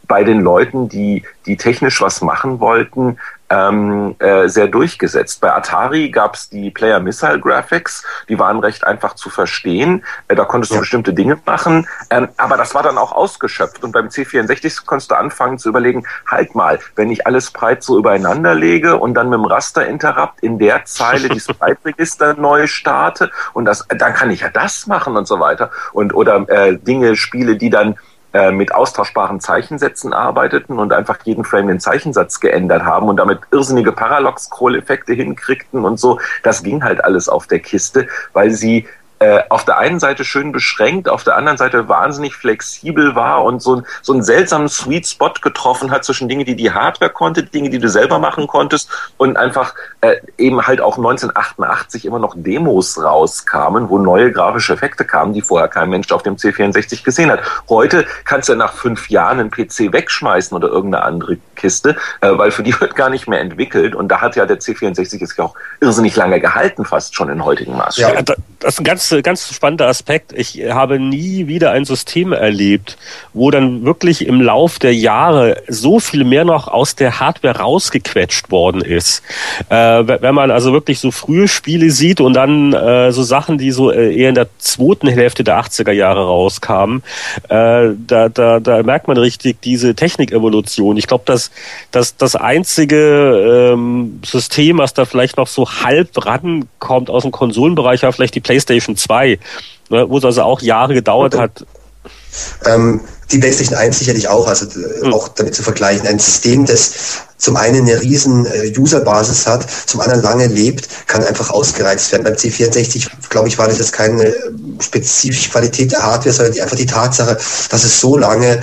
bei 0.09 0.23
den 0.23 0.41
Leuten, 0.41 0.89
die, 0.89 1.23
die 1.45 1.55
technisch 1.55 2.01
was 2.01 2.21
machen 2.21 2.59
wollten, 2.59 3.17
ähm, 3.49 4.15
äh, 4.19 4.47
sehr 4.47 4.67
durchgesetzt. 4.67 5.39
Bei 5.39 5.53
Atari 5.53 6.09
gab 6.09 6.35
es 6.35 6.49
die 6.49 6.71
Player 6.71 6.99
Missile 6.99 7.39
Graphics, 7.39 8.03
die 8.27 8.37
waren 8.37 8.59
recht 8.59 8.85
einfach 8.85 9.13
zu 9.13 9.29
verstehen. 9.29 10.03
Äh, 10.27 10.35
da 10.35 10.45
konntest 10.45 10.71
du 10.71 10.75
ja. 10.75 10.81
bestimmte 10.81 11.13
Dinge 11.13 11.37
machen, 11.45 11.87
ähm, 12.09 12.29
aber 12.37 12.57
das 12.57 12.75
war 12.75 12.83
dann 12.83 12.97
auch 12.97 13.11
ausgeschöpft. 13.11 13.83
Und 13.83 13.91
beim 13.91 14.07
C64 14.07 14.85
konntest 14.85 15.11
du 15.11 15.15
anfangen 15.15 15.57
zu 15.57 15.69
überlegen, 15.69 16.05
halt 16.27 16.55
mal, 16.55 16.79
wenn 16.95 17.11
ich 17.11 17.25
alles 17.25 17.51
breit 17.51 17.83
so 17.83 17.97
übereinander 17.97 18.55
lege 18.55 18.97
und 18.97 19.13
dann 19.13 19.29
mit 19.29 19.37
dem 19.37 19.45
Raster-Interrupt 19.45 20.41
in 20.41 20.57
der 20.57 20.85
Zeile 20.85 21.29
die 21.29 21.39
Sprite-Register 21.39 22.33
neu 22.33 22.65
starte 22.65 23.31
und 23.53 23.65
das, 23.65 23.85
dann 23.89 24.13
kann 24.13 24.31
ich 24.31 24.41
ja 24.41 24.49
das 24.49 24.87
machen 24.87 25.17
und 25.17 25.27
so 25.27 25.39
weiter. 25.39 25.69
Und 25.93 26.13
oder 26.15 26.47
äh, 26.49 26.77
Dinge 26.77 27.15
spiele, 27.15 27.55
die 27.57 27.69
dann 27.69 27.95
äh, 28.33 28.51
mit 28.51 28.73
austauschbaren 28.73 29.39
Zeichensätzen 29.39 30.13
arbeiteten 30.13 30.77
und 30.77 30.93
einfach 30.93 31.17
jeden 31.23 31.43
Frame 31.43 31.67
den 31.67 31.79
Zeichensatz 31.79 32.39
geändert 32.39 32.83
haben 32.83 33.07
und 33.09 33.17
damit 33.17 33.39
irrsinnige 33.51 33.91
Parallax-Scroll-Effekte 33.91 35.13
hinkriegten 35.13 35.83
und 35.83 35.99
so. 35.99 36.19
Das 36.43 36.61
ging 36.61 36.83
halt 36.83 37.03
alles 37.03 37.27
auf 37.27 37.47
der 37.47 37.59
Kiste, 37.59 38.07
weil 38.33 38.51
sie 38.51 38.87
äh, 39.19 39.41
auf 39.49 39.65
der 39.65 39.77
einen 39.77 39.99
Seite 39.99 40.23
schön 40.23 40.51
beschränkt, 40.51 41.09
auf 41.09 41.23
der 41.23 41.35
anderen 41.35 41.57
Seite 41.57 41.89
wahnsinnig 41.89 42.35
flexibel 42.35 43.15
war 43.15 43.43
und 43.43 43.61
so, 43.61 43.83
so 44.01 44.13
einen 44.13 44.23
seltsamen 44.23 44.69
Sweet 44.69 45.07
Spot 45.07 45.33
getroffen 45.41 45.91
hat 45.91 46.05
zwischen 46.05 46.29
Dinge, 46.29 46.45
die 46.45 46.55
die 46.55 46.71
Hardware 46.71 47.11
konnte, 47.11 47.43
Dinge, 47.43 47.69
die 47.69 47.79
du 47.79 47.89
selber 47.89 48.19
machen 48.19 48.47
konntest 48.47 48.89
und 49.17 49.37
einfach 49.37 49.75
äh, 50.01 50.15
eben 50.37 50.65
halt 50.65 50.79
auch 50.81 50.97
1988 50.97 52.05
immer 52.05 52.19
noch 52.19 52.33
Demos 52.37 53.01
rauskamen, 53.01 53.89
wo 53.89 53.97
neue 53.97 54.31
grafische 54.31 54.73
Effekte 54.73 55.03
kamen, 55.03 55.33
die 55.33 55.41
vorher 55.41 55.67
kein 55.67 55.89
Mensch 55.89 56.11
auf 56.11 56.23
dem 56.23 56.37
C64 56.37 57.03
gesehen 57.03 57.29
hat. 57.29 57.41
Heute 57.67 58.05
kannst 58.25 58.47
du 58.49 58.55
nach 58.55 58.73
fünf 58.73 59.09
Jahren 59.09 59.39
einen 59.39 59.51
PC 59.51 59.91
wegschmeißen 59.91 60.55
oder 60.55 60.69
irgendeine 60.69 61.03
andere 61.03 61.37
Kiste, 61.55 61.97
äh, 62.21 62.29
weil 62.31 62.51
für 62.51 62.63
die 62.63 62.79
wird 62.79 62.95
gar 62.95 63.09
nicht 63.09 63.27
mehr 63.27 63.41
entwickelt 63.41 63.95
und 63.95 64.07
da 64.07 64.21
hat 64.21 64.35
ja 64.37 64.45
der 64.45 64.59
C64 64.59 65.19
jetzt 65.19 65.37
ja 65.37 65.43
auch 65.43 65.55
irrsinnig 65.81 66.15
lange 66.15 66.39
gehalten, 66.39 66.85
fast 66.85 67.15
schon 67.15 67.29
in 67.29 67.43
heutigen 67.43 67.75
Maßstäben. 67.75 68.13
Ja, 68.13 68.35
das 68.59 68.73
ist 68.73 68.79
ein 68.79 68.83
ganz, 68.83 69.08
ganz 69.23 69.53
spannender 69.53 69.87
Aspekt. 69.87 70.33
Ich 70.33 70.61
habe 70.69 70.99
nie 70.99 71.47
wieder 71.47 71.71
ein 71.71 71.85
System 71.85 72.33
erlebt, 72.33 72.97
wo 73.33 73.51
dann 73.51 73.85
wirklich 73.85 74.25
im 74.25 74.41
Lauf 74.41 74.79
der 74.79 74.93
Jahre 74.93 75.61
so 75.67 75.99
viel 75.99 76.23
mehr 76.23 76.45
noch 76.45 76.67
aus 76.67 76.95
der 76.95 77.19
Hardware 77.19 77.59
rausgequetscht 77.59 78.51
worden 78.51 78.81
ist. 78.81 79.23
Äh, 79.69 79.75
wenn 80.07 80.35
man 80.35 80.51
also 80.51 80.73
wirklich 80.73 80.99
so 80.99 81.11
frühe 81.11 81.47
Spiele 81.47 81.91
sieht 81.91 82.21
und 82.21 82.33
dann 82.33 82.73
äh, 82.73 83.11
so 83.11 83.23
Sachen, 83.23 83.57
die 83.57 83.71
so 83.71 83.91
äh, 83.91 84.15
eher 84.15 84.29
in 84.29 84.35
der 84.35 84.47
zweiten 84.57 85.07
Hälfte 85.07 85.43
der 85.43 85.59
80er 85.59 85.91
Jahre 85.91 86.25
rauskamen, 86.25 87.03
äh, 87.49 87.89
da, 88.07 88.29
da, 88.29 88.59
da 88.59 88.83
merkt 88.83 89.07
man 89.07 89.17
richtig 89.17 89.61
diese 89.61 89.95
Technikevolution. 89.95 90.97
Ich 90.97 91.07
glaube, 91.07 91.23
dass, 91.25 91.51
dass 91.91 92.17
das 92.17 92.35
einzige 92.35 93.73
ähm, 93.73 94.19
System, 94.25 94.77
was 94.77 94.93
da 94.93 95.05
vielleicht 95.05 95.37
noch 95.37 95.47
so 95.47 95.69
halb 95.69 96.25
rankommt 96.25 97.09
aus 97.09 97.23
dem 97.23 97.31
Konsolenbereich, 97.31 98.03
war 98.03 98.13
vielleicht 98.13 98.35
die 98.35 98.39
PlayStation 98.39 98.95
2, 98.99 99.39
ne, 99.89 100.09
wo 100.09 100.17
es 100.17 100.25
also 100.25 100.43
auch 100.43 100.61
Jahre 100.61 100.93
gedauert 100.93 101.35
okay. 101.35 101.43
hat. 101.43 101.65
Ähm, 102.65 103.01
die 103.31 103.37
PlayStation 103.37 103.77
1 103.77 103.99
sicherlich 103.99 104.27
auch, 104.27 104.47
also 104.47 104.65
mhm. 104.65 105.13
auch 105.13 105.27
damit 105.29 105.53
zu 105.53 105.63
vergleichen. 105.63 106.07
Ein 106.07 106.19
System, 106.19 106.65
das 106.65 106.93
zum 107.37 107.55
einen 107.55 107.87
eine 107.87 108.01
riesen 108.01 108.45
äh, 108.45 108.73
Userbasis 108.77 109.47
hat, 109.47 109.65
zum 109.85 110.01
anderen 110.01 110.21
lange 110.21 110.47
lebt, 110.47 110.89
kann 111.07 111.23
einfach 111.23 111.51
ausgereizt 111.51 112.11
werden. 112.11 112.23
Beim 112.23 112.33
C64, 112.33 113.07
glaube 113.29 113.47
ich, 113.47 113.57
war 113.57 113.67
das 113.67 113.77
jetzt 113.77 113.93
keine 113.93 114.33
spezifische 114.79 115.49
Qualität 115.49 115.91
der 115.91 116.03
Hardware, 116.03 116.33
sondern 116.33 116.59
einfach 116.59 116.75
die 116.75 116.85
Tatsache, 116.85 117.37
dass 117.69 117.83
es 117.83 117.99
so 118.01 118.17
lange 118.17 118.59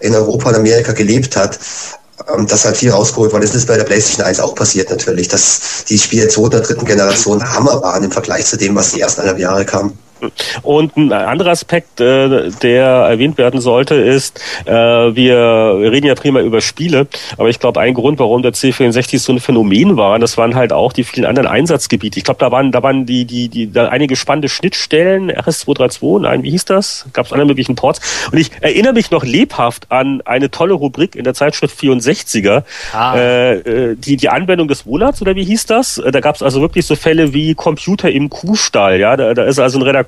in 0.00 0.14
Europa 0.14 0.50
und 0.50 0.56
Amerika 0.56 0.92
gelebt 0.92 1.36
hat, 1.36 1.58
ähm, 2.34 2.46
dass 2.46 2.64
halt 2.64 2.76
viel 2.76 2.90
rausgeholt 2.90 3.32
worden. 3.32 3.42
Das 3.42 3.54
ist 3.54 3.66
bei 3.66 3.76
der 3.76 3.84
PlayStation 3.84 4.26
1 4.26 4.40
auch 4.40 4.54
passiert 4.54 4.90
natürlich, 4.90 5.28
dass 5.28 5.84
die 5.88 5.98
Spiele 5.98 6.28
oder 6.36 6.60
dritten 6.60 6.84
Generation 6.84 7.42
Hammer 7.54 7.80
waren 7.82 8.04
im 8.04 8.10
Vergleich 8.10 8.46
zu 8.46 8.56
dem, 8.56 8.74
was 8.74 8.92
die 8.92 9.00
ersten 9.00 9.22
eineinhalb 9.22 9.40
Jahre 9.40 9.64
kamen. 9.64 9.98
Und 10.62 10.96
ein 10.96 11.12
anderer 11.12 11.50
Aspekt, 11.50 12.00
äh, 12.00 12.50
der 12.62 12.86
erwähnt 12.86 13.38
werden 13.38 13.60
sollte, 13.60 13.94
ist, 13.94 14.40
äh, 14.64 14.72
wir 14.72 15.78
reden 15.92 16.06
ja 16.06 16.14
prima 16.14 16.40
über 16.40 16.60
Spiele, 16.60 17.06
aber 17.36 17.48
ich 17.48 17.58
glaube, 17.58 17.80
ein 17.80 17.94
Grund, 17.94 18.18
warum 18.18 18.42
der 18.42 18.52
C64 18.52 19.18
so 19.18 19.32
ein 19.32 19.40
Phänomen 19.40 19.96
war, 19.96 20.18
das 20.18 20.36
waren 20.36 20.54
halt 20.54 20.72
auch 20.72 20.92
die 20.92 21.04
vielen 21.04 21.26
anderen 21.26 21.48
Einsatzgebiete. 21.48 22.18
Ich 22.18 22.24
glaube, 22.24 22.40
da 22.40 22.50
waren, 22.50 22.72
da 22.72 22.82
waren 22.82 23.06
die, 23.06 23.24
die, 23.24 23.48
die, 23.48 23.72
da 23.72 23.88
einige 23.88 24.16
spannende 24.16 24.48
Schnittstellen, 24.48 25.30
RS232, 25.30 26.20
nein, 26.20 26.42
wie 26.42 26.50
hieß 26.50 26.64
das? 26.64 27.06
Gab 27.12 27.26
es 27.26 27.32
alle 27.32 27.44
möglichen 27.44 27.74
Ports. 27.74 28.00
Und 28.30 28.38
ich 28.38 28.50
erinnere 28.60 28.92
mich 28.92 29.10
noch 29.10 29.24
lebhaft 29.24 29.90
an 29.90 30.20
eine 30.24 30.50
tolle 30.50 30.74
Rubrik 30.74 31.16
in 31.16 31.24
der 31.24 31.34
Zeitschrift 31.34 31.78
64er, 31.78 32.62
ah. 32.92 33.16
äh, 33.16 33.54
äh, 33.58 33.96
die, 33.96 34.16
die 34.16 34.28
Anwendung 34.28 34.68
des 34.68 34.86
Monats, 34.86 35.22
oder 35.22 35.34
wie 35.34 35.44
hieß 35.44 35.66
das? 35.66 35.98
Äh, 35.98 36.10
da 36.10 36.20
gab 36.20 36.36
es 36.36 36.42
also 36.42 36.60
wirklich 36.60 36.86
so 36.86 36.96
Fälle 36.96 37.32
wie 37.32 37.54
Computer 37.54 38.10
im 38.10 38.30
Kuhstall, 38.30 38.98
ja, 38.98 39.16
da, 39.16 39.34
da 39.34 39.44
ist 39.44 39.58
also 39.58 39.78
ein 39.78 39.82
Redakteur 39.82 40.07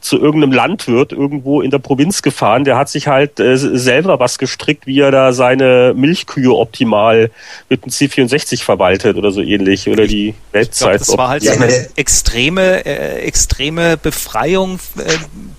zu 0.00 0.18
irgendeinem 0.18 0.52
Landwirt 0.52 1.12
irgendwo 1.12 1.60
in 1.60 1.70
der 1.70 1.78
Provinz 1.78 2.22
gefahren, 2.22 2.64
der 2.64 2.76
hat 2.76 2.88
sich 2.88 3.06
halt 3.06 3.40
äh, 3.40 3.56
selber 3.56 4.20
was 4.20 4.38
gestrickt, 4.38 4.86
wie 4.86 5.00
er 5.00 5.10
da 5.10 5.32
seine 5.32 5.94
Milchkühe 5.96 6.54
optimal 6.54 7.30
mit 7.68 7.82
einem 7.82 7.90
C64 7.90 8.62
verwaltet 8.62 9.16
oder 9.16 9.30
so 9.30 9.40
ähnlich 9.40 9.88
oder 9.88 10.06
die 10.06 10.34
Weltzeit. 10.52 11.00
das 11.00 11.16
war 11.16 11.28
halt 11.28 11.42
ja, 11.42 11.52
eine 11.52 11.88
extreme, 11.96 12.84
äh, 12.84 13.20
extreme 13.20 13.96
Befreiung 13.96 14.78
äh, 14.98 15.12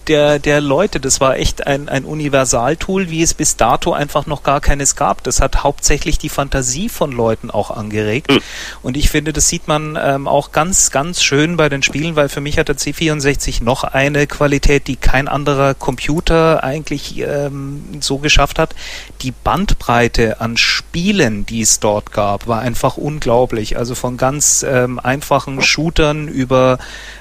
der, 0.07 0.39
der 0.39 0.61
Leute. 0.61 0.99
Das 0.99 1.21
war 1.21 1.37
echt 1.37 1.65
ein, 1.67 1.89
ein 1.89 2.05
Universaltool, 2.05 3.09
wie 3.09 3.21
es 3.21 3.33
bis 3.33 3.57
dato 3.57 3.93
einfach 3.93 4.25
noch 4.25 4.43
gar 4.43 4.61
keines 4.61 4.95
gab. 4.95 5.23
Das 5.23 5.41
hat 5.41 5.63
hauptsächlich 5.63 6.17
die 6.17 6.29
Fantasie 6.29 6.89
von 6.89 7.11
Leuten 7.11 7.51
auch 7.51 7.71
angeregt. 7.71 8.31
Mhm. 8.31 8.39
Und 8.81 8.97
ich 8.97 9.09
finde, 9.09 9.33
das 9.33 9.47
sieht 9.47 9.67
man 9.67 9.97
ähm, 10.01 10.27
auch 10.27 10.51
ganz, 10.51 10.91
ganz 10.91 11.23
schön 11.23 11.57
bei 11.57 11.69
den 11.69 11.83
Spielen, 11.83 12.15
weil 12.15 12.29
für 12.29 12.41
mich 12.41 12.57
hat 12.57 12.67
der 12.67 12.77
C64 12.77 13.44
noch 13.61 13.83
eine 13.83 14.27
Qualität, 14.27 14.87
die 14.87 14.95
kein 14.95 15.27
anderer 15.27 15.73
Computer 15.73 16.63
eigentlich 16.63 17.19
ähm, 17.19 17.83
so 17.99 18.17
geschafft 18.17 18.59
hat. 18.59 18.75
Die 19.21 19.31
Bandbreite 19.31 20.41
an 20.41 20.57
Spielen, 20.57 21.45
die 21.45 21.61
es 21.61 21.79
dort 21.79 22.11
gab, 22.11 22.47
war 22.47 22.59
einfach 22.59 22.97
unglaublich. 22.97 23.77
Also 23.77 23.95
von 23.95 24.17
ganz 24.17 24.65
ähm, 24.67 24.99
einfachen 24.99 25.61
Shootern 25.61 26.27
über 26.27 26.77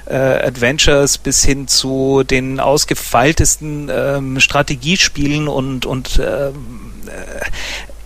äh, 0.07 0.15
Adventures 0.15 1.19
bis 1.19 1.45
hin 1.45 1.69
zu 1.69 2.23
den 2.25 2.61
ausgefeiltesten 2.61 3.91
ähm, 3.93 4.41
Strategiespielen 4.41 5.49
und, 5.49 5.87
und 5.87 6.19
ähm, 6.19 6.55
äh, 7.07 7.45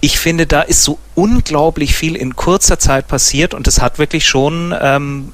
ich 0.00 0.18
finde, 0.18 0.46
da 0.46 0.62
ist 0.62 0.84
so 0.84 0.98
unglaublich 1.14 1.94
viel 1.94 2.14
in 2.14 2.36
kurzer 2.36 2.78
Zeit 2.78 3.08
passiert 3.08 3.52
und 3.52 3.66
es 3.66 3.80
hat 3.80 3.98
wirklich 3.98 4.26
schon, 4.26 4.74
ähm, 4.80 5.32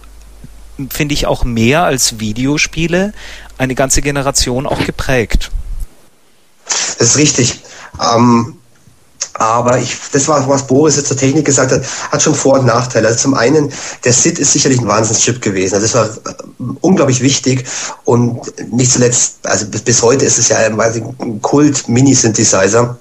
finde 0.90 1.14
ich, 1.14 1.26
auch 1.26 1.44
mehr 1.44 1.84
als 1.84 2.18
Videospiele 2.20 3.12
eine 3.58 3.74
ganze 3.74 4.02
Generation 4.02 4.66
auch 4.66 4.84
geprägt. 4.84 5.50
Das 6.98 7.08
ist 7.08 7.16
richtig. 7.16 7.60
Ähm, 8.00 8.56
aber 9.34 9.78
ich, 9.78 9.96
das 10.12 10.28
war, 10.28 10.48
was 10.48 10.66
Boris 10.66 10.96
jetzt 10.96 11.08
zur 11.08 11.16
Technik 11.16 11.44
gesagt 11.44 11.72
hat, 11.72 11.82
hat 12.10 12.22
schon 12.22 12.36
Vor- 12.36 12.60
und 12.60 12.66
Nachteile. 12.66 13.08
Also 13.08 13.18
zum 13.18 13.34
einen, 13.34 13.72
der 14.04 14.12
SID 14.12 14.38
ist 14.38 14.52
sicherlich 14.52 14.80
ein 14.80 14.86
Wahnsinnschip 14.86 15.42
gewesen. 15.42 15.74
Also 15.74 15.86
das 15.86 15.94
war 15.94 16.32
äh, 16.32 16.36
unglaublich 16.80 17.20
wichtig 17.20 17.64
und 18.04 18.40
nicht 18.72 18.92
zuletzt, 18.92 19.38
also 19.42 19.66
bis, 19.66 19.82
bis 19.82 20.02
heute 20.02 20.24
ist 20.24 20.38
es 20.38 20.48
ja 20.48 20.58
ein 20.58 21.40
Kult-Mini-Synthesizer. 21.42 22.96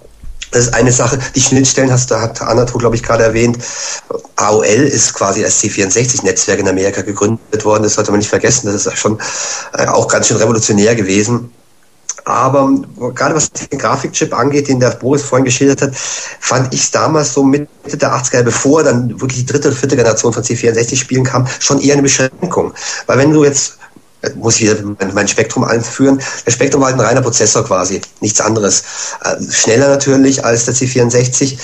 Das 0.53 0.67
ist 0.67 0.73
eine 0.73 0.91
Sache. 0.91 1.19
Die 1.35 1.41
Schnittstellen 1.41 1.91
hast 1.91 2.11
du, 2.11 2.19
hat 2.19 2.41
Anatol, 2.41 2.79
glaube 2.79 2.95
ich, 2.95 3.03
gerade 3.03 3.23
erwähnt. 3.23 3.57
AOL 4.35 4.65
ist 4.65 5.13
quasi 5.13 5.43
als 5.43 5.61
C64-Netzwerk 5.61 6.59
in 6.59 6.69
Amerika 6.69 7.01
gegründet 7.01 7.65
worden. 7.65 7.83
Das 7.83 7.95
sollte 7.95 8.11
man 8.11 8.19
nicht 8.19 8.29
vergessen. 8.29 8.67
Das 8.67 8.85
ist 8.85 8.97
schon 8.97 9.19
äh, 9.73 9.87
auch 9.87 10.07
ganz 10.07 10.27
schön 10.27 10.37
revolutionär 10.37 10.95
gewesen. 10.95 11.51
Aber 12.25 12.71
gerade 13.15 13.35
was 13.35 13.51
den 13.51 13.79
Grafikchip 13.79 14.33
angeht, 14.33 14.69
den 14.69 14.79
der 14.79 14.91
Boris 14.91 15.23
vorhin 15.23 15.43
geschildert 15.43 15.81
hat, 15.81 15.91
fand 15.93 16.73
ich 16.73 16.83
es 16.83 16.91
damals 16.91 17.33
so 17.33 17.43
Mitte 17.43 17.67
der 17.85 18.13
80er, 18.13 18.43
bevor 18.43 18.83
dann 18.83 19.09
wirklich 19.19 19.45
die 19.45 19.45
dritte 19.45 19.69
und 19.69 19.77
vierte 19.77 19.97
Generation 19.97 20.31
von 20.31 20.43
C64-Spielen 20.43 21.25
kam, 21.25 21.47
schon 21.59 21.81
eher 21.81 21.93
eine 21.93 22.03
Beschränkung. 22.03 22.73
Weil 23.07 23.17
wenn 23.17 23.33
du 23.33 23.43
jetzt 23.43 23.77
muss 24.35 24.59
ich 24.59 24.61
wieder 24.61 24.77
mein 25.13 25.27
Spektrum 25.27 25.63
einführen. 25.63 26.21
Der 26.45 26.51
Spektrum 26.51 26.81
war 26.81 26.89
halt 26.89 26.99
ein 26.99 27.05
reiner 27.05 27.21
Prozessor 27.21 27.63
quasi, 27.65 28.01
nichts 28.21 28.41
anderes. 28.41 28.83
Äh, 29.23 29.51
schneller 29.51 29.89
natürlich 29.89 30.43
als 30.43 30.65
der 30.65 30.73
C64. 30.73 31.57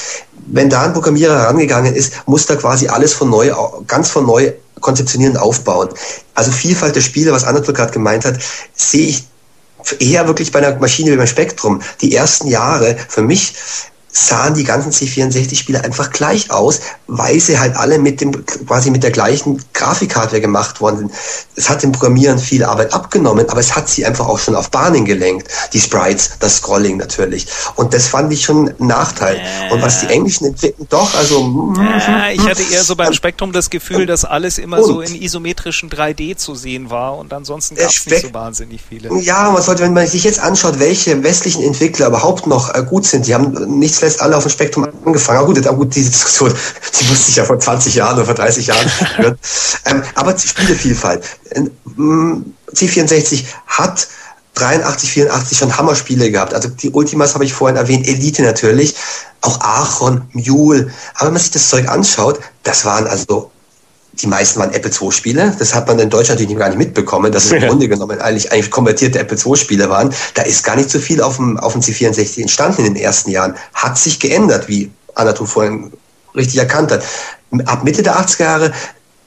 Wenn 0.48 0.70
da 0.70 0.84
ein 0.84 0.94
Programmierer 0.94 1.40
herangegangen 1.40 1.96
ist, 1.96 2.14
muss 2.26 2.46
da 2.46 2.56
quasi 2.56 2.88
alles 2.88 3.14
von 3.14 3.30
neu, 3.30 3.52
ganz 3.88 4.10
von 4.10 4.26
neu 4.26 4.52
konzeptionieren 4.82 5.36
und 5.36 5.42
aufbauen. 5.42 5.90
Also 6.36 6.52
Vielfalt 6.52 6.96
der 6.96 7.02
Spiele, 7.02 7.32
was 7.32 7.44
Anatol 7.44 7.74
gerade 7.74 7.92
gemeint 7.92 8.26
hat, 8.26 8.40
sehe 8.76 9.08
ich 9.08 9.24
eher 10.00 10.28
wirklich 10.28 10.52
bei 10.52 10.60
einer 10.60 10.78
Maschine 10.80 11.12
wie 11.12 11.18
beim 11.18 11.28
Spektrum. 11.28 11.82
Die 12.02 12.16
ersten 12.16 12.48
Jahre 12.48 12.98
für 13.08 13.22
mich 13.22 13.54
sahen 14.12 14.56
die 14.56 14.64
ganzen 14.64 14.92
C64-Spiele 14.92 15.84
einfach 15.84 16.10
gleich 16.10 16.52
aus, 16.52 16.80
weil 17.08 17.40
sie 17.40 17.60
halt 17.60 17.76
alle 17.76 18.00
mit 18.00 18.22
dem, 18.22 18.46
quasi 18.46 18.90
mit 18.90 19.04
der 19.04 19.12
gleichen 19.12 19.64
Grafikhardware 19.74 20.42
gemacht 20.42 20.82
worden 20.82 20.98
sind. 20.98 21.12
Es 21.56 21.70
hat 21.70 21.84
dem 21.84 21.92
Programmieren 21.92 22.40
viel 22.40 22.64
Arbeit 22.64 22.94
abgenommen, 22.94 23.48
aber 23.50 23.60
es 23.60 23.76
hat 23.76 23.88
sie 23.88 24.06
einfach 24.06 24.28
auch 24.28 24.40
schon 24.40 24.56
auf 24.56 24.72
Bahnen 24.72 25.06
gelenkt. 25.06 25.48
Die 25.74 25.80
Sprites, 25.80 26.32
das 26.40 26.58
Scrolling 26.58 26.98
natürlich. 26.98 27.48
Und 27.76 27.94
das 27.94 28.08
fand 28.08 28.34
ich 28.34 28.44
schon 28.44 28.70
ein 28.70 28.88
Nachteil. 28.88 29.36
Äh. 29.36 29.74
Und 29.74 29.82
was 29.82 30.02
die 30.02 30.08
Englischen 30.08 30.46
entwickeln, 30.46 30.88
doch, 30.90 31.14
also. 31.16 31.74
Äh, 31.78 32.34
ich 32.34 32.42
hatte 32.42 32.64
eher 32.64 32.84
so 32.84 32.96
beim 32.96 33.14
Spektrum 33.14 33.52
das 33.52 33.70
Gefühl, 33.70 34.06
dass 34.06 34.26
alles 34.26 34.58
immer 34.58 34.84
so 34.84 35.02
in 35.02 35.22
isometrischen 35.22 35.90
3D 35.90 36.36
zu 36.36 36.56
sehen 36.56 36.90
war 36.90 37.18
und 37.18 37.34
ansonsten 37.34 37.76
gab 37.76 37.90
es 37.90 38.06
nicht 38.06 38.22
so 38.22 38.34
wahnsinnig 38.34 38.82
viele. 38.88 39.14
Ja, 39.22 39.52
man 39.52 39.62
sollte, 39.62 39.84
wenn 39.84 39.94
man 39.94 40.08
sich 40.08 40.24
jetzt 40.24 40.40
anschaut, 40.40 40.80
welche 40.80 41.24
westlichen 41.24 41.64
Entwickler 41.64 42.08
überhaupt 42.08 42.48
noch 42.48 42.74
äh, 42.74 42.84
gut 42.84 43.06
sind, 43.06 43.28
die 43.28 43.36
haben 43.36 43.52
nichts 43.80 44.00
zuletzt 44.10 44.22
alle 44.22 44.36
auf 44.38 44.44
dem 44.44 44.50
Spektrum 44.50 44.88
angefangen. 45.06 45.38
Aber 45.38 45.48
gut, 45.48 45.66
aber 45.66 45.78
gut 45.78 45.96
diese 45.96 46.12
Diskussion, 46.12 46.54
die 47.00 47.06
musste 47.06 47.26
sich 47.26 47.36
ja 47.36 47.46
vor 47.46 47.60
20 47.60 47.96
Jahren 47.96 48.16
oder 48.16 48.26
vor 48.26 48.36
30 48.36 48.68
Jahren 48.68 48.90
führen. 49.16 49.38
ähm, 49.86 50.04
aber 50.16 50.38
Spielevielfalt. 50.38 51.24
C64 52.74 53.46
hat 53.68 54.08
83, 54.56 55.12
84 55.12 55.58
schon 55.58 55.78
Hammerspiele 55.78 56.32
gehabt. 56.32 56.54
Also 56.54 56.70
die 56.70 56.90
Ultimas 56.92 57.34
habe 57.34 57.46
ich 57.46 57.54
vorhin 57.54 57.78
erwähnt, 57.78 58.08
Elite 58.08 58.42
natürlich, 58.42 58.96
auch 59.42 59.60
Aachen, 59.62 60.28
Mule. 60.34 60.92
Aber 61.16 61.28
wenn 61.28 61.34
man 61.34 61.42
sich 61.42 61.52
das 61.52 61.70
Zeug 61.70 61.88
anschaut, 61.88 62.40
das 62.64 62.86
waren 62.86 63.08
also 63.08 63.52
die 64.22 64.28
meisten 64.28 64.60
waren 64.60 64.74
Apple 64.74 64.92
II-Spiele. 64.92 65.56
Das 65.58 65.74
hat 65.74 65.88
man 65.88 66.00
in 66.00 66.10
Deutschland 66.10 66.40
natürlich 66.40 66.60
gar 66.60 66.70
nicht 66.70 66.78
mitbekommen, 66.78 67.32
dass 67.32 67.46
es 67.46 67.52
im 67.52 67.62
Grunde 67.62 67.88
genommen 67.88 68.20
eigentlich, 68.20 68.52
eigentlich 68.52 68.72
konvertierte 68.72 69.20
Apple 69.20 69.38
II-Spiele 69.38 69.90
waren. 69.90 70.14
Da 70.34 70.42
ist 70.42 70.64
gar 70.64 70.76
nicht 70.76 70.90
so 70.90 71.00
viel 71.00 71.22
auf 71.22 71.38
dem, 71.38 71.58
auf 71.58 71.74
dem 71.74 71.82
C64 71.82 72.42
entstanden 72.42 72.86
in 72.86 72.94
den 72.94 73.04
ersten 73.04 73.32
Jahren. 73.32 73.56
Hat 73.74 73.98
sich 73.98 74.20
geändert, 74.20 74.68
wie 74.68 74.92
Anatol 75.16 75.48
vorhin 75.48 75.92
richtig 76.36 76.60
erkannt 76.60 76.92
hat. 76.92 77.04
Ab 77.66 77.84
Mitte 77.84 78.04
der 78.04 78.16
80er 78.20 78.44
Jahre 78.44 78.74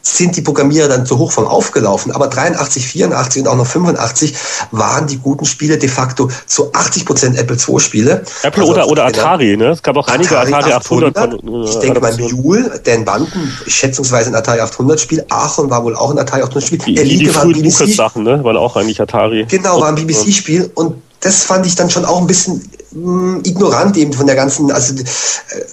sind 0.02 0.36
die 0.36 0.42
Programmierer 0.42 0.88
dann 0.88 1.06
zu 1.06 1.18
Hochform 1.18 1.46
aufgelaufen. 1.46 2.12
Aber 2.12 2.26
83, 2.26 2.86
84 2.86 3.42
und 3.42 3.48
auch 3.48 3.56
noch 3.56 3.66
85 3.66 4.34
waren 4.72 5.06
die 5.06 5.18
guten 5.18 5.44
Spiele 5.44 5.78
de 5.78 5.88
facto 5.88 6.30
zu 6.46 6.72
80 6.72 7.06
Prozent 7.06 7.38
Apple 7.38 7.56
II 7.56 7.78
Spiele. 7.78 8.24
Apple 8.42 8.62
also 8.62 8.72
oder, 8.72 8.88
oder 8.88 9.06
Atari, 9.06 9.56
ne? 9.56 9.70
Es 9.70 9.82
gab 9.82 9.96
auch 9.96 10.08
einige 10.08 10.38
Atari, 10.38 10.72
800. 10.72 11.16
800 11.16 11.40
von, 11.40 11.64
äh, 11.64 11.68
ich 11.68 11.76
denke 11.76 12.00
mal 12.00 12.16
Mule, 12.16 12.80
Dan 12.84 13.04
Banden, 13.04 13.52
schätzungsweise 13.66 14.30
ein 14.30 14.34
Atari 14.34 14.60
800 14.60 15.00
Spiel. 15.00 15.24
Aachen 15.28 15.70
war 15.70 15.84
wohl 15.84 15.94
auch 15.96 16.10
ein 16.10 16.18
Atari 16.18 16.42
800 16.42 16.64
Spiel. 16.64 16.78
Die, 16.78 16.96
Elite 16.96 17.18
die, 17.18 17.24
die 17.26 17.34
war 17.34 17.42
ein 17.42 17.52
BBC. 17.52 17.94
Sachen, 17.94 18.24
ne? 18.24 18.42
Waren 18.42 18.56
auch 18.56 18.76
eigentlich 18.76 19.00
Atari. 19.00 19.46
Genau, 19.48 19.80
war 19.80 19.88
ein 19.88 19.94
BBC-Spiel 19.94 20.70
und 20.74 20.96
das 21.20 21.44
fand 21.44 21.66
ich 21.66 21.74
dann 21.76 21.88
schon 21.88 22.04
auch 22.04 22.20
ein 22.20 22.26
bisschen 22.26 22.68
ignorant 22.94 23.96
eben 23.96 24.12
von 24.12 24.26
der 24.26 24.36
ganzen, 24.36 24.70
also 24.70 24.94
äh, 24.94 25.04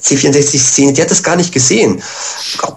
C64-Szene, 0.01 0.93
die 0.93 1.01
hat 1.01 1.11
das 1.11 1.23
gar 1.23 1.35
nicht 1.35 1.53
gesehen. 1.53 2.01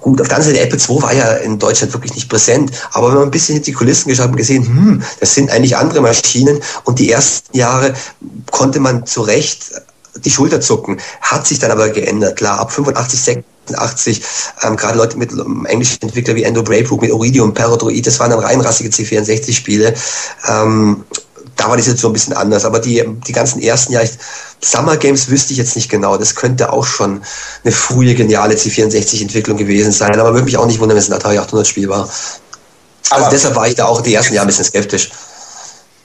Gut, 0.01 0.21
auf 0.21 0.29
der 0.29 0.37
anderen 0.37 0.55
Seite, 0.55 0.61
Apple 0.61 0.79
II 0.79 1.03
war 1.03 1.15
ja 1.15 1.35
in 1.35 1.59
Deutschland 1.59 1.93
wirklich 1.93 2.15
nicht 2.15 2.29
präsent, 2.29 2.73
aber 2.93 3.09
wenn 3.09 3.15
man 3.17 3.25
ein 3.25 3.31
bisschen 3.31 3.55
hinter 3.55 3.67
die 3.67 3.73
Kulissen 3.73 4.09
geschaut 4.09 4.31
und 4.31 4.37
gesehen, 4.37 4.67
hm, 4.67 5.03
das 5.21 5.35
sind 5.35 5.51
eigentlich 5.51 5.77
andere 5.77 6.01
Maschinen 6.01 6.61
und 6.85 6.99
die 6.99 7.11
ersten 7.11 7.57
Jahre 7.57 7.95
konnte 8.51 8.81
man 8.81 9.07
zu 9.07 9.23
Recht 9.23 9.73
die 10.17 10.31
Schulter 10.31 10.61
zucken, 10.61 11.01
hat 11.21 11.47
sich 11.47 11.59
dann 11.59 11.71
aber 11.71 11.89
geändert, 11.89 12.37
klar, 12.37 12.61
ab 12.61 12.73
85, 12.73 13.21
86, 13.67 14.23
ähm, 14.63 14.77
gerade 14.77 14.99
Leute 14.99 15.17
mit 15.17 15.33
ähm, 15.33 15.67
englischen 15.67 16.03
Entwickler 16.03 16.35
wie 16.35 16.43
Endo 16.43 16.63
Bravebrook, 16.63 17.01
mit 17.01 17.11
Iridium, 17.11 17.55
Paradroid, 17.55 18.07
das 18.07 18.21
waren 18.21 18.31
dann 18.31 18.41
reinrassige 18.41 18.91
C64-Spiele. 18.91 19.95
Ähm, 20.49 21.05
da 21.57 21.69
war 21.69 21.77
die 21.77 21.83
Situation 21.83 22.11
ein 22.11 22.15
bisschen 22.15 22.33
anders. 22.35 22.65
Aber 22.65 22.79
die, 22.79 23.05
die 23.27 23.33
ganzen 23.33 23.61
ersten 23.61 23.93
Jahre, 23.93 24.09
Summer 24.61 24.97
Games 24.97 25.31
wüsste 25.31 25.53
ich 25.53 25.59
jetzt 25.59 25.77
nicht 25.77 25.91
genau. 25.91 26.17
Das 26.17 26.35
könnte 26.35 26.73
auch 26.73 26.85
schon 26.85 27.23
eine 27.65 27.73
frühe, 27.73 28.15
geniale 28.15 28.55
C64-Entwicklung 28.55 29.57
gewesen 29.57 29.93
sein. 29.93 30.19
Aber 30.19 30.33
würde 30.33 30.45
mich 30.45 30.59
auch 30.59 30.67
nicht 30.67 30.81
wundern, 30.81 30.97
wenn 30.97 31.03
es 31.03 31.11
ein 31.11 31.15
Atari 31.15 31.39
800-Spiel 31.39 31.89
war. 31.89 32.09
Also 33.11 33.31
deshalb 33.31 33.57
war 33.57 33.69
ich 33.69 33.75
da 33.75 33.87
auch 33.87 34.01
die 34.01 34.15
ersten 34.15 34.35
Jahre 34.35 34.47
ein 34.47 34.49
bisschen 34.49 34.65
skeptisch. 34.65 35.11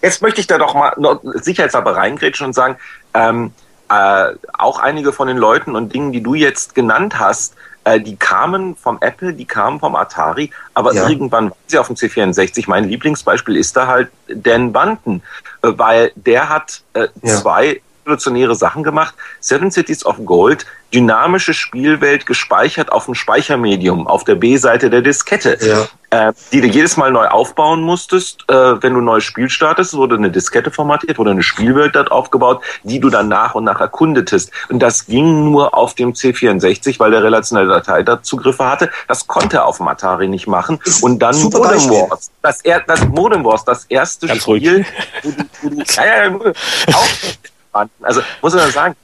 Jetzt 0.02 0.22
möchte 0.22 0.42
ich 0.42 0.48
da 0.48 0.58
doch 0.58 0.74
mal 0.74 0.94
sicherheitshalber 1.36 1.96
reingrätschen 1.96 2.48
und 2.48 2.54
sagen, 2.54 2.78
ähm, 3.14 3.52
äh, 3.90 4.34
auch 4.54 4.80
einige 4.80 5.14
von 5.14 5.28
den 5.28 5.38
Leuten 5.38 5.76
und 5.76 5.94
Dingen, 5.94 6.12
die 6.12 6.22
du 6.22 6.34
jetzt 6.34 6.76
genannt 6.76 7.20
hast, 7.20 7.54
äh, 7.88 8.02
die 8.02 8.18
kamen 8.18 8.76
vom 8.76 8.98
Apple, 9.00 9.34
die 9.34 9.46
kamen 9.46 9.80
vom 9.80 9.96
Atari, 9.96 10.52
aber 10.74 10.94
ja. 10.94 11.08
irgendwann 11.08 11.52
waren 11.52 11.60
sie 11.68 11.78
auf 11.78 11.88
dem 11.88 11.96
C64. 11.96 12.66
Mein 12.68 12.90
Lieblingsbeispiel 12.90 13.56
ist 13.56 13.78
da 13.78 13.88
halt 13.88 14.10
Dan 14.28 14.74
Bunton, 14.74 15.22
äh, 15.62 15.70
weil 15.76 16.12
der 16.16 16.50
hat 16.50 16.82
äh, 16.94 17.08
ja. 17.22 17.36
zwei 17.36 17.82
revolutionäre 18.06 18.56
Sachen 18.56 18.84
gemacht. 18.84 19.16
Seven 19.40 19.72
Cities 19.72 20.06
of 20.06 20.18
Gold, 20.26 20.66
dynamische 20.94 21.54
Spielwelt 21.54 22.26
gespeichert 22.26 22.92
auf 22.92 23.06
dem 23.06 23.16
Speichermedium, 23.16 24.08
auf 24.08 24.24
der 24.24 24.36
B-Seite 24.36 24.90
der 24.90 25.02
Diskette, 25.02 25.58
ja. 25.62 26.30
äh, 26.30 26.34
die 26.52 26.62
du 26.62 26.68
jedes 26.68 26.98
Mal 26.98 27.12
neu 27.12 27.28
aufbauen 27.28 27.82
musstest. 27.82 28.46
Äh, 28.48 28.54
wenn 28.82 28.94
du 28.94 29.02
ein 29.02 29.06
neues 29.06 29.24
Spiel 29.24 29.50
startest, 29.50 29.94
wurde 29.96 30.16
eine 30.16 30.32
Diskette 30.32 30.72
formatiert, 30.72 31.18
wurde 31.18 31.32
eine 31.32 31.44
Spielwelt 31.44 31.96
dort 31.96 32.12
aufgebaut, 32.12 32.64
die 32.84 33.00
du 33.00 33.10
dann 33.10 33.28
nach 33.28 33.56
und 33.56 33.66
nach 33.66 33.82
erkundetest. 33.82 34.52
Und 34.70 34.80
das 34.80 35.06
ging 35.06 35.52
nur 35.52 35.76
auf 35.76 35.94
dem 35.94 36.14
C64, 36.14 37.00
weil 37.00 37.12
der 37.12 37.24
relationelle 37.24 37.82
Dateizugriffe 37.82 38.66
hatte. 38.66 38.90
Das 39.08 39.28
konnte 39.28 39.58
er 39.58 39.66
auf 39.66 39.78
dem 39.78 39.88
Atari 39.88 40.28
nicht 40.28 40.48
machen. 40.48 40.80
Und 41.02 41.20
dann 41.20 41.36
Modem 41.42 41.62
Wars. 41.62 42.32
Das, 42.42 42.64
das 42.64 43.06
Modem 43.08 43.44
Wars, 43.44 43.66
das 43.66 43.86
erste 43.86 44.28
Ganz 44.28 44.42
Spiel, 44.44 44.86
wo 45.24 45.32
du, 45.32 45.44
wo 45.62 45.70
du, 45.70 45.84
ja, 45.96 46.30
ja, 46.30 46.54
auch. 46.94 47.88
Also 48.02 48.22
muss 48.42 48.56
man 48.56 48.72
sagen, 48.72 48.96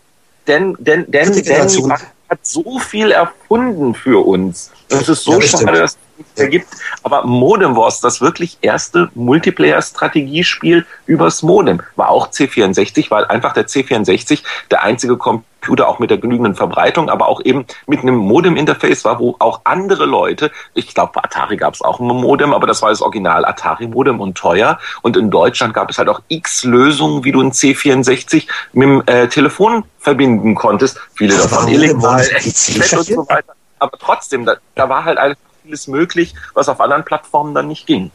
denn, 0.47 0.75
denn, 0.79 1.09
denn 1.09 1.31
Danny 1.31 1.89
hat 2.29 2.39
so 2.41 2.79
viel 2.79 3.11
erfunden 3.11 3.93
für 3.93 4.25
uns. 4.25 4.71
Es 5.01 5.09
ist 5.09 5.23
so 5.23 5.33
ja, 5.33 5.41
schade, 5.41 5.79
dass 5.79 5.97
es 6.35 6.49
gibt. 6.49 6.67
Aber 7.03 7.25
Modem 7.25 7.75
Wars, 7.75 7.99
das 7.99 8.21
wirklich 8.21 8.57
erste 8.61 9.09
Multiplayer-Strategiespiel 9.15 10.85
übers 11.05 11.43
Modem, 11.43 11.81
war 11.95 12.09
auch 12.09 12.29
C64, 12.29 13.09
weil 13.09 13.25
einfach 13.25 13.53
der 13.53 13.67
C64 13.67 14.43
der 14.71 14.83
einzige 14.83 15.17
Computer 15.17 15.87
auch 15.87 15.99
mit 15.99 16.09
der 16.09 16.17
genügenden 16.17 16.55
Verbreitung, 16.55 17.09
aber 17.09 17.27
auch 17.27 17.41
eben 17.43 17.65
mit 17.87 18.01
einem 18.01 18.15
Modem-Interface 18.15 19.05
war, 19.05 19.19
wo 19.19 19.35
auch 19.39 19.61
andere 19.63 20.05
Leute, 20.05 20.51
ich 20.73 20.93
glaube, 20.93 21.13
bei 21.15 21.23
Atari 21.23 21.57
gab 21.57 21.73
es 21.73 21.81
auch 21.81 21.99
ein 21.99 22.07
Modem, 22.07 22.53
aber 22.53 22.67
das 22.67 22.81
war 22.81 22.89
das 22.89 23.01
Original 23.01 23.45
Atari-Modem 23.45 24.19
und 24.19 24.37
teuer. 24.37 24.79
Und 25.01 25.17
in 25.17 25.31
Deutschland 25.31 25.73
gab 25.73 25.89
es 25.89 25.97
halt 25.97 26.09
auch 26.09 26.21
x 26.27 26.63
Lösungen, 26.63 27.23
wie 27.23 27.31
du 27.31 27.41
ein 27.41 27.51
C64 27.51 28.47
mit 28.73 28.87
dem 28.87 29.03
äh, 29.05 29.27
Telefon 29.27 29.85
verbinden 29.99 30.55
konntest. 30.55 30.99
Viele 31.15 31.37
davon 31.37 31.67
illegal, 31.67 32.25
und 32.43 33.05
so 33.05 33.27
weiter. 33.29 33.53
Aber 33.83 33.97
trotzdem, 33.97 34.45
da, 34.45 34.55
da 34.75 34.87
war 34.87 35.03
halt 35.03 35.17
einfach 35.17 35.41
vieles 35.61 35.87
möglich, 35.87 36.33
was 36.53 36.69
auf 36.69 36.79
anderen 36.79 37.03
Plattformen 37.03 37.53
dann 37.53 37.67
nicht 37.67 37.85
ging. 37.85 38.11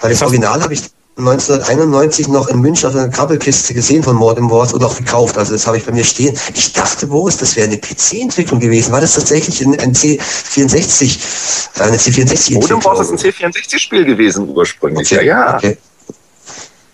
Weil 0.00 0.10
das 0.10 0.22
Original 0.22 0.62
habe 0.62 0.72
ich 0.72 0.82
1991 1.18 2.28
noch 2.28 2.46
in 2.46 2.60
München 2.60 2.88
auf 2.88 2.94
einer 2.94 3.08
Krabbelkiste 3.08 3.74
gesehen 3.74 4.04
von 4.04 4.14
Modern 4.14 4.48
Wars 4.48 4.72
und 4.72 4.84
auch 4.84 4.96
gekauft. 4.96 5.36
Also 5.36 5.52
das 5.52 5.66
habe 5.66 5.78
ich 5.78 5.84
bei 5.84 5.90
mir 5.90 6.04
stehen. 6.04 6.38
Ich 6.54 6.72
dachte, 6.72 7.10
wo 7.10 7.26
ist 7.26 7.42
das 7.42 7.56
wäre 7.56 7.66
eine 7.66 7.76
PC-Entwicklung 7.76 8.60
gewesen. 8.60 8.92
War 8.92 9.00
das 9.00 9.16
tatsächlich 9.16 9.60
ein, 9.60 9.76
ein 9.80 9.94
C64, 9.94 11.80
eine 11.80 11.96
C64-Entwicklung? 11.96 12.62
Modern 12.62 12.84
Wars 12.84 13.00
ist 13.00 13.10
ein 13.10 13.32
C64-Spiel 13.32 14.04
gewesen 14.04 14.48
ursprünglich. 14.48 15.12
Okay. 15.12 15.26
Ja, 15.26 15.50
ja. 15.50 15.56
Okay. 15.56 15.76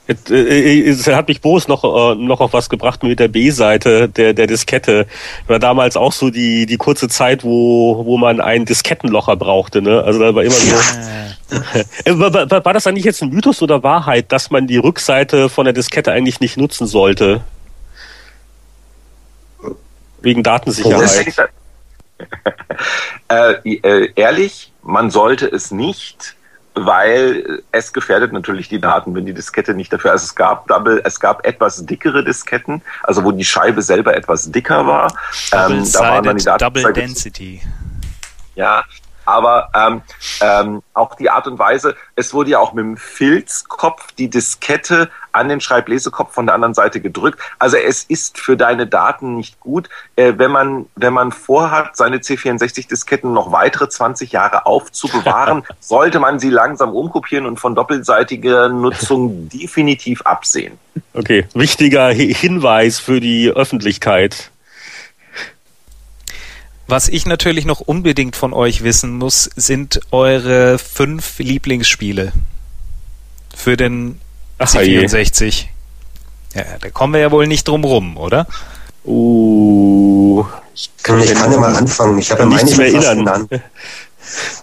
Äh, 0.09 0.15
äh, 0.33 0.89
es 0.89 1.07
hat 1.07 1.29
mich 1.29 1.41
Boos 1.41 1.69
noch, 1.69 1.85
äh, 1.85 2.15
noch 2.15 2.41
auf 2.41 2.55
was 2.55 2.71
gebracht 2.71 3.03
mit 3.03 3.21
der 3.21 3.29
B-Seite 3.29 4.09
der, 4.09 4.33
der 4.33 4.47
Diskette. 4.47 5.07
War 5.47 5.59
damals 5.59 5.97
auch 5.97 6.13
so 6.13 6.31
die, 6.31 6.65
die 6.65 6.79
kurze 6.79 7.09
Zeit, 7.09 7.45
wo, 7.45 8.05
wo 8.07 8.17
man 8.17 8.41
einen 8.41 8.65
Diskettenlocher 8.65 9.37
brauchte. 9.37 9.83
Ne? 9.83 10.03
Also 10.03 10.19
da 10.19 10.35
war 10.35 10.43
immer 10.43 10.55
so. 10.55 10.77
war, 12.19 12.33
war, 12.51 12.65
war 12.65 12.73
das 12.73 12.87
eigentlich 12.87 13.05
jetzt 13.05 13.23
ein 13.23 13.29
Mythos 13.29 13.61
oder 13.61 13.83
Wahrheit, 13.83 14.33
dass 14.33 14.51
man 14.51 14.67
die 14.67 14.79
Rückseite 14.79 15.51
von 15.51 15.65
der 15.67 15.75
Diskette 15.75 16.11
eigentlich 16.11 16.41
nicht 16.41 16.57
nutzen 16.57 16.87
sollte? 16.87 17.43
Wegen 20.23 20.43
Datensicherheit. 20.43 21.51
äh, 23.29 24.09
ehrlich, 24.17 24.73
man 24.83 25.11
sollte 25.11 25.47
es 25.47 25.71
nicht 25.71 26.35
weil 26.87 27.63
es 27.73 27.93
gefährdet 27.93 28.33
natürlich 28.33 28.69
die 28.69 28.81
Daten, 28.81 29.15
wenn 29.15 29.27
die 29.27 29.35
Diskette 29.35 29.75
nicht 29.75 29.93
dafür. 29.93 30.13
Also 30.13 30.25
es 30.25 30.35
gab 30.35 30.67
Double, 30.69 31.01
es 31.05 31.21
gab 31.21 31.47
etwas 31.47 31.85
dickere 31.87 32.25
Disketten, 32.25 32.83
also 33.03 33.25
wo 33.25 33.33
die 33.33 33.45
Scheibe 33.45 33.83
selber 33.83 34.17
etwas 34.17 34.51
dicker 34.51 34.87
war. 34.87 35.13
Ähm, 35.53 35.87
da 35.93 36.01
waren 36.01 36.25
dann 36.25 36.37
die 36.37 36.45
Daten 36.45 36.65
Double 36.65 36.93
Density. 36.93 37.63
Ja, 38.55 38.85
aber 39.29 39.69
ähm, 39.75 40.01
ähm, 40.41 40.83
auch 40.95 41.15
die 41.15 41.29
Art 41.29 41.47
und 41.47 41.59
Weise, 41.59 41.95
es 42.17 42.33
wurde 42.33 42.51
ja 42.51 42.59
auch 42.61 42.73
mit 42.73 42.83
dem 42.83 42.97
Filzkopf 42.97 44.13
die 44.13 44.31
Diskette 44.31 45.11
an 45.33 45.51
den 45.51 45.61
Schreiblesekopf 45.61 46.33
von 46.33 46.47
der 46.47 46.55
anderen 46.55 46.73
Seite 46.73 47.01
gedrückt. 47.01 47.39
Also 47.59 47.77
es 47.77 48.05
ist 48.05 48.39
für 48.39 48.57
deine 48.57 48.87
Daten 48.87 49.37
nicht 49.37 49.61
gut, 49.61 49.91
äh, 50.17 50.33
wenn 50.37 50.51
man 50.51 50.87
wenn 50.97 51.13
man 51.13 51.31
vorhat, 51.33 51.95
seine 51.95 52.19
C64-Disketten 52.19 53.33
noch 53.33 53.53
weitere 53.53 53.89
20 53.89 54.33
Jahre 54.33 54.65
aufzubewahren, 54.65 55.63
sollte 55.81 56.21
man 56.21 56.39
sie 56.39 56.51
langsam 56.51 56.95
umkopieren 56.95 57.45
und 57.45 57.61
von 57.61 57.75
doppelseitiger 57.75 58.71
Nutzung 58.71 59.51
definitiv 59.51 60.23
absehen. 60.23 60.79
Okay, 61.13 61.47
wichtiger 61.53 62.09
Hinweis 62.09 62.99
für 62.99 63.21
die 63.21 63.51
Öffentlichkeit. 63.51 64.51
Was 66.91 67.09
ich 67.09 67.27
natürlich 67.27 67.67
noch 67.67 67.81
unbedingt 67.81 68.35
von 68.35 68.55
euch 68.55 68.83
wissen 68.83 69.19
muss, 69.19 69.51
sind 69.57 70.01
eure 70.11 70.79
fünf 70.79 71.39
Lieblingsspiele 71.39 72.33
für 73.55 73.77
den 73.77 74.19
Ach, 74.57 74.73
C64. 74.73 75.67
Ja, 76.55 76.65
da 76.81 76.89
kommen 76.89 77.13
wir 77.13 77.21
ja 77.21 77.31
wohl 77.31 77.47
nicht 77.47 77.69
drum 77.69 77.85
rum, 77.85 78.17
oder? 78.17 78.47
Uh, 79.05 80.47
ich 80.75 80.91
kann, 81.03 81.21
ich 81.21 81.35
kann 81.35 81.53
ja 81.53 81.59
mal 81.59 81.77
anfangen. 81.77 82.19
Ich 82.19 82.31
habe 82.31 82.45
ja 82.45 82.47
meine 82.47 82.75
mehr 82.75 82.91
genannt. 82.91 83.51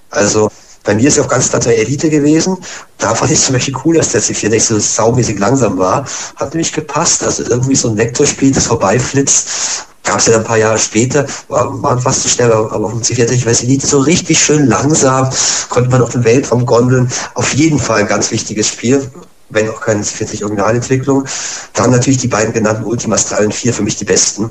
Also, 0.10 0.50
bei 0.84 0.96
mir 0.96 1.08
ist 1.08 1.18
ja 1.18 1.24
auch 1.24 1.28
ganz 1.28 1.50
klar 1.50 1.62
der 1.62 1.78
Elite 1.78 2.10
gewesen. 2.10 2.58
Da 2.98 3.14
fand 3.14 3.32
ich 3.32 3.40
zum 3.40 3.54
Beispiel 3.54 3.76
cool, 3.86 3.98
dass 3.98 4.14
der 4.14 4.24
C64 4.24 4.60
so 4.60 4.80
saumäßig 4.80 5.38
langsam 5.38 5.78
war. 5.78 6.08
Hat 6.38 6.56
nämlich 6.56 6.74
gepasst. 6.74 7.24
Also 7.24 7.44
irgendwie 7.44 7.76
so 7.76 7.90
ein 7.90 7.98
Vektorspiel, 7.98 8.52
das 8.52 8.66
vorbeiflitzt 8.66 9.86
gab 10.06 10.20
es 10.20 10.28
ja 10.28 10.38
ein 10.38 10.44
paar 10.44 10.58
Jahre 10.58 10.78
später, 10.78 11.26
war, 11.50 11.82
waren 11.84 12.00
fast 12.00 12.22
zu 12.22 12.30
schnell, 12.30 12.52
aber 12.52 12.86
auf 12.86 12.92
dem 12.92 13.02
C40 13.02 13.46
weiß 13.46 13.64
ich 13.64 13.70
nicht, 13.70 13.82
so 13.82 14.00
richtig 14.00 14.40
schön 14.40 14.68
langsam, 14.68 15.30
konnte 15.70 15.90
man 15.90 16.02
auf 16.02 16.12
den 16.12 16.24
Weltraum 16.24 16.66
gondeln. 16.66 17.12
Auf 17.34 17.54
jeden 17.54 17.80
Fall 17.80 18.02
ein 18.02 18.08
ganz 18.08 18.32
wichtiges 18.32 18.70
Spiel, 18.70 19.10
wenn 19.50 19.70
auch 19.70 19.82
keine 19.82 20.04
C40 20.04 20.44
Originalentwicklung. 20.44 21.26
Dann 21.74 21.92
natürlich 21.92 22.20
die 22.20 22.28
beiden 22.28 22.54
genannten 22.54 22.86
Ultimas 22.86 23.28
3 23.30 23.46
und 23.46 23.54
4, 23.54 23.74
für 23.74 23.84
mich 23.84 23.98
die 23.98 24.06
besten. 24.06 24.50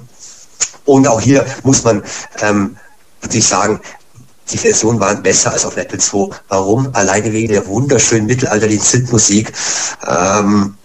Und 0.84 1.06
auch 1.06 1.20
hier 1.20 1.46
muss 1.62 1.82
man 1.84 2.02
ähm, 2.42 2.76
natürlich 3.22 3.46
sagen, 3.46 3.80
die 4.50 4.58
Versionen 4.58 5.00
waren 5.00 5.22
besser 5.22 5.52
als 5.52 5.64
auf 5.64 5.76
Apple 5.76 5.98
II. 5.98 6.28
Warum? 6.48 6.90
Alleine 6.92 7.32
wegen 7.32 7.52
der 7.52 7.66
wunderschönen 7.66 8.26
mittelalterlichen 8.26 8.84
Synthmusik. 8.84 9.52
Ähm, 10.06 10.76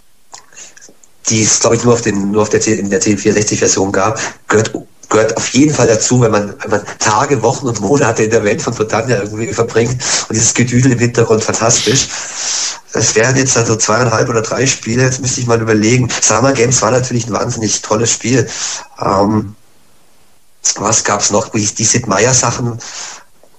die 1.28 1.42
es, 1.42 1.60
glaube 1.60 1.76
ich, 1.76 1.84
nur 1.84 1.94
auf, 1.94 2.02
den, 2.02 2.30
nur 2.30 2.42
auf 2.42 2.48
der, 2.48 2.66
in 2.66 2.90
der 2.90 3.00
1064-Version 3.00 3.92
gab, 3.92 4.18
gehört, 4.48 4.72
gehört 5.08 5.36
auf 5.36 5.48
jeden 5.50 5.74
Fall 5.74 5.86
dazu, 5.86 6.20
wenn 6.20 6.30
man, 6.30 6.54
wenn 6.62 6.70
man 6.70 6.82
Tage, 6.98 7.42
Wochen 7.42 7.66
und 7.66 7.80
Monate 7.80 8.24
in 8.24 8.30
der 8.30 8.44
Welt 8.44 8.62
von 8.62 8.74
Britannia 8.74 9.18
irgendwie 9.22 9.52
verbringt 9.52 9.92
und 9.92 10.34
dieses 10.34 10.54
Gedüdel 10.54 10.92
im 10.92 10.98
Hintergrund 10.98 11.44
fantastisch. 11.44 12.08
Es 12.92 13.14
wären 13.14 13.36
jetzt 13.36 13.56
also 13.56 13.76
zweieinhalb 13.76 14.28
oder 14.28 14.42
drei 14.42 14.66
Spiele, 14.66 15.04
jetzt 15.04 15.20
müsste 15.20 15.40
ich 15.40 15.46
mal 15.46 15.60
überlegen. 15.60 16.08
Summer 16.20 16.52
Games 16.52 16.82
war 16.82 16.90
natürlich 16.90 17.26
ein 17.26 17.32
wahnsinnig 17.32 17.82
tolles 17.82 18.12
Spiel. 18.12 18.48
Ähm, 19.00 19.54
was 20.76 21.04
gab's 21.04 21.30
noch? 21.30 21.48
Die 21.50 21.84
Sid 21.84 22.06
Meier 22.06 22.34
Sachen 22.34 22.78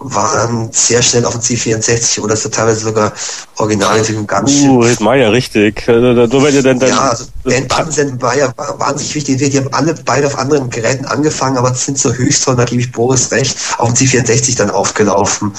waren 0.04 0.70
sehr 0.72 1.02
schnell 1.02 1.26
auf 1.26 1.34
dem 1.34 1.42
C64 1.42 2.22
oder 2.22 2.36
so 2.36 2.50
teilweise 2.50 2.82
sogar 2.82 3.14
Originalentwicklung 3.58 4.28
ganz 4.28 4.52
uh, 4.52 4.84
schön. 4.84 5.08
Uh, 5.08 5.14
ja 5.14 5.30
richtig. 5.30 5.88
Also, 5.88 6.14
da, 6.14 6.28
da, 6.28 6.62
dann, 6.62 6.80
dann, 6.80 6.90
ja, 6.90 7.10
also 7.10 7.26
Ben 7.44 7.68
Pattensen 7.68 8.22
war 8.22 8.36
ja 8.36 8.54
wahnsinnig 8.56 9.16
wichtig. 9.16 9.38
Die 9.52 9.58
haben 9.58 9.74
alle 9.74 9.94
beide 10.06 10.28
auf 10.28 10.38
anderen 10.38 10.70
Geräten 10.70 11.06
angefangen, 11.06 11.58
aber 11.58 11.74
sind 11.74 12.00
so 12.00 12.14
höchst 12.14 12.48
da 12.48 12.66
gebe 12.66 12.82
ich 12.82 12.92
Boris 12.92 13.32
recht, 13.32 13.56
auf 13.78 13.94
dem 13.94 14.08
C64 14.08 14.58
dann 14.58 14.72
aufgelaufen. 14.72 15.54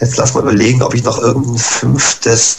Jetzt 0.00 0.16
lass 0.16 0.34
mal 0.34 0.42
überlegen, 0.42 0.82
ob 0.82 0.94
ich 0.94 1.02
noch 1.02 1.18
irgendein 1.18 1.58
fünftes 1.58 2.56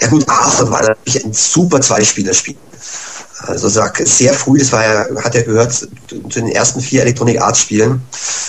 ja 0.00 0.08
gut, 0.08 0.28
Aachen 0.28 0.70
war 0.70 0.82
natürlich 0.82 1.24
ein 1.24 1.32
super 1.32 1.80
Zweispielerspiel. 1.80 2.56
Also 3.46 3.68
sag 3.68 4.00
sehr 4.04 4.34
früh, 4.34 4.58
das 4.58 4.72
war 4.72 4.82
ja, 4.82 5.22
hat 5.22 5.34
er 5.34 5.44
gehört, 5.44 5.72
zu 5.72 5.88
den 6.08 6.48
ersten 6.48 6.80
vier 6.80 7.02
Electronic 7.02 7.40
Arts 7.40 7.60
Spielen. 7.60 8.02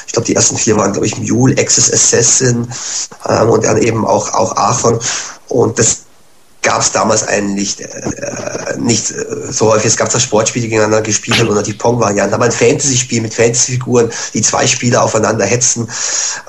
Ich 0.08 0.14
glaube, 0.14 0.26
die 0.26 0.36
ersten 0.36 0.58
vier 0.58 0.76
waren, 0.78 0.92
glaube 0.92 1.06
ich, 1.06 1.18
Mule, 1.18 1.56
Access 1.60 1.94
Assassin 1.94 2.68
ähm, 3.28 3.50
und 3.50 3.64
dann 3.66 3.78
eben 3.78 4.06
auch, 4.06 4.34
auch 4.34 4.56
Aachen. 4.58 5.00
Und 5.48 5.78
das 5.78 6.00
gab 6.62 6.82
es 6.82 6.92
damals 6.92 7.28
eigentlich 7.28 7.80
äh, 7.82 8.78
nicht 8.78 9.12
äh, 9.12 9.52
so 9.52 9.72
häufig. 9.72 9.88
Es 9.88 9.98
gab 9.98 10.12
zwar 10.12 10.20
Sportspiele 10.20 10.68
gegeneinander 10.68 11.02
gespielt 11.02 11.48
oder 11.48 11.64
die 11.64 11.74
Pong-Variante, 11.74 12.34
aber 12.34 12.46
ein 12.46 12.52
Fantasy-Spiel 12.52 13.22
mit 13.22 13.34
Fantasy-Figuren, 13.34 14.12
die 14.34 14.42
zwei 14.42 14.68
Spieler 14.68 15.04
aufeinander 15.04 15.46
hetzen. 15.46 15.88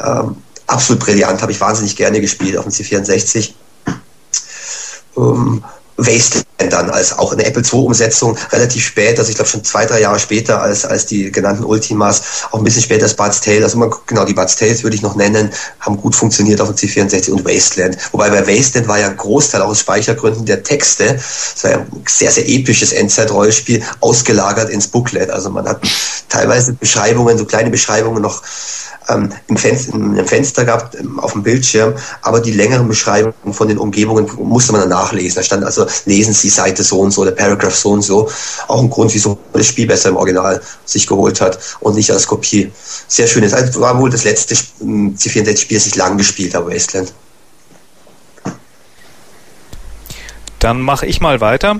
Ähm, 0.02 0.36
absolut 0.66 1.04
brillant, 1.04 1.42
habe 1.42 1.52
ich 1.52 1.60
wahnsinnig 1.60 1.96
gerne 1.96 2.20
gespielt 2.20 2.56
auf 2.56 2.64
dem 2.64 2.72
C64. 2.72 3.52
Ähm, 5.16 5.64
Wasteland 6.06 6.46
dann 6.68 6.90
als 6.90 7.18
auch 7.18 7.32
eine 7.32 7.44
Apple 7.44 7.62
II-Umsetzung 7.62 8.36
relativ 8.52 8.84
spät, 8.84 9.18
also 9.18 9.30
ich 9.30 9.36
glaube 9.36 9.50
schon 9.50 9.64
zwei, 9.64 9.86
drei 9.86 10.00
Jahre 10.00 10.18
später 10.18 10.60
als, 10.60 10.84
als 10.84 11.06
die 11.06 11.32
genannten 11.32 11.64
Ultimas, 11.64 12.22
auch 12.50 12.58
ein 12.58 12.64
bisschen 12.64 12.82
später 12.82 13.04
als 13.04 13.14
Bud's 13.14 13.40
Tale, 13.40 13.64
also 13.64 13.78
man, 13.78 13.90
genau, 14.06 14.24
die 14.24 14.34
Bud's 14.34 14.56
Tales 14.56 14.82
würde 14.82 14.96
ich 14.96 15.02
noch 15.02 15.16
nennen, 15.16 15.50
haben 15.80 15.96
gut 15.96 16.14
funktioniert 16.14 16.60
auf 16.60 16.68
dem 16.68 16.76
C64 16.76 17.30
und 17.30 17.44
Wasteland. 17.44 17.96
Wobei 18.12 18.30
bei 18.30 18.46
Wasteland 18.46 18.88
war 18.88 18.98
ja 18.98 19.08
ein 19.08 19.16
Großteil 19.16 19.62
auch 19.62 19.68
aus 19.68 19.80
Speichergründen 19.80 20.44
der 20.44 20.62
Texte, 20.62 21.14
das 21.14 21.64
war 21.64 21.70
ja 21.70 21.78
ein 21.78 22.04
sehr, 22.06 22.30
sehr 22.30 22.48
episches 22.48 22.92
Endzeit-Rollenspiel, 22.92 23.82
ausgelagert 24.00 24.70
ins 24.70 24.88
Booklet. 24.88 25.30
Also 25.30 25.50
man 25.50 25.68
hat 25.68 25.80
teilweise 26.28 26.72
Beschreibungen, 26.74 27.38
so 27.38 27.44
kleine 27.44 27.70
Beschreibungen 27.70 28.22
noch 28.22 28.42
ähm, 29.10 29.32
im, 29.48 29.56
Fenster, 29.56 29.94
im 29.94 30.26
Fenster 30.26 30.64
gehabt, 30.64 30.94
ähm, 30.94 31.18
auf 31.20 31.32
dem 31.32 31.42
Bildschirm, 31.42 31.94
aber 32.22 32.40
die 32.40 32.52
längeren 32.52 32.88
Beschreibungen 32.88 33.52
von 33.52 33.68
den 33.68 33.78
Umgebungen 33.78 34.30
musste 34.36 34.72
man 34.72 34.82
dann 34.82 34.90
nachlesen. 34.90 35.36
Da 35.36 35.42
stand 35.42 35.64
also, 35.64 35.86
lesen 36.04 36.34
Sie 36.34 36.48
Seite 36.48 36.82
so 36.82 37.00
und 37.00 37.10
so, 37.10 37.24
der 37.24 37.32
Paragraph 37.32 37.74
so 37.74 37.90
und 37.90 38.02
so. 38.02 38.30
Auch 38.68 38.80
ein 38.80 38.90
Grund, 38.90 39.14
wieso 39.14 39.38
das 39.52 39.66
Spiel 39.66 39.86
besser 39.86 40.10
im 40.10 40.16
Original 40.16 40.60
sich 40.84 41.06
geholt 41.06 41.40
hat 41.40 41.58
und 41.80 41.94
nicht 41.94 42.10
als 42.10 42.26
Kopie. 42.26 42.70
Sehr 43.08 43.26
schön. 43.26 43.44
Es 43.44 43.52
war 43.78 43.98
wohl 43.98 44.10
das 44.10 44.24
letzte 44.24 44.54
ähm, 44.80 45.14
C64-Spiel, 45.16 45.76
das 45.76 45.86
ich 45.86 45.96
lang 45.96 46.18
gespielt 46.18 46.54
habe, 46.54 46.72
Wasteland. 46.72 47.12
Dann 50.58 50.80
mache 50.80 51.06
ich 51.06 51.20
mal 51.20 51.40
weiter. 51.40 51.78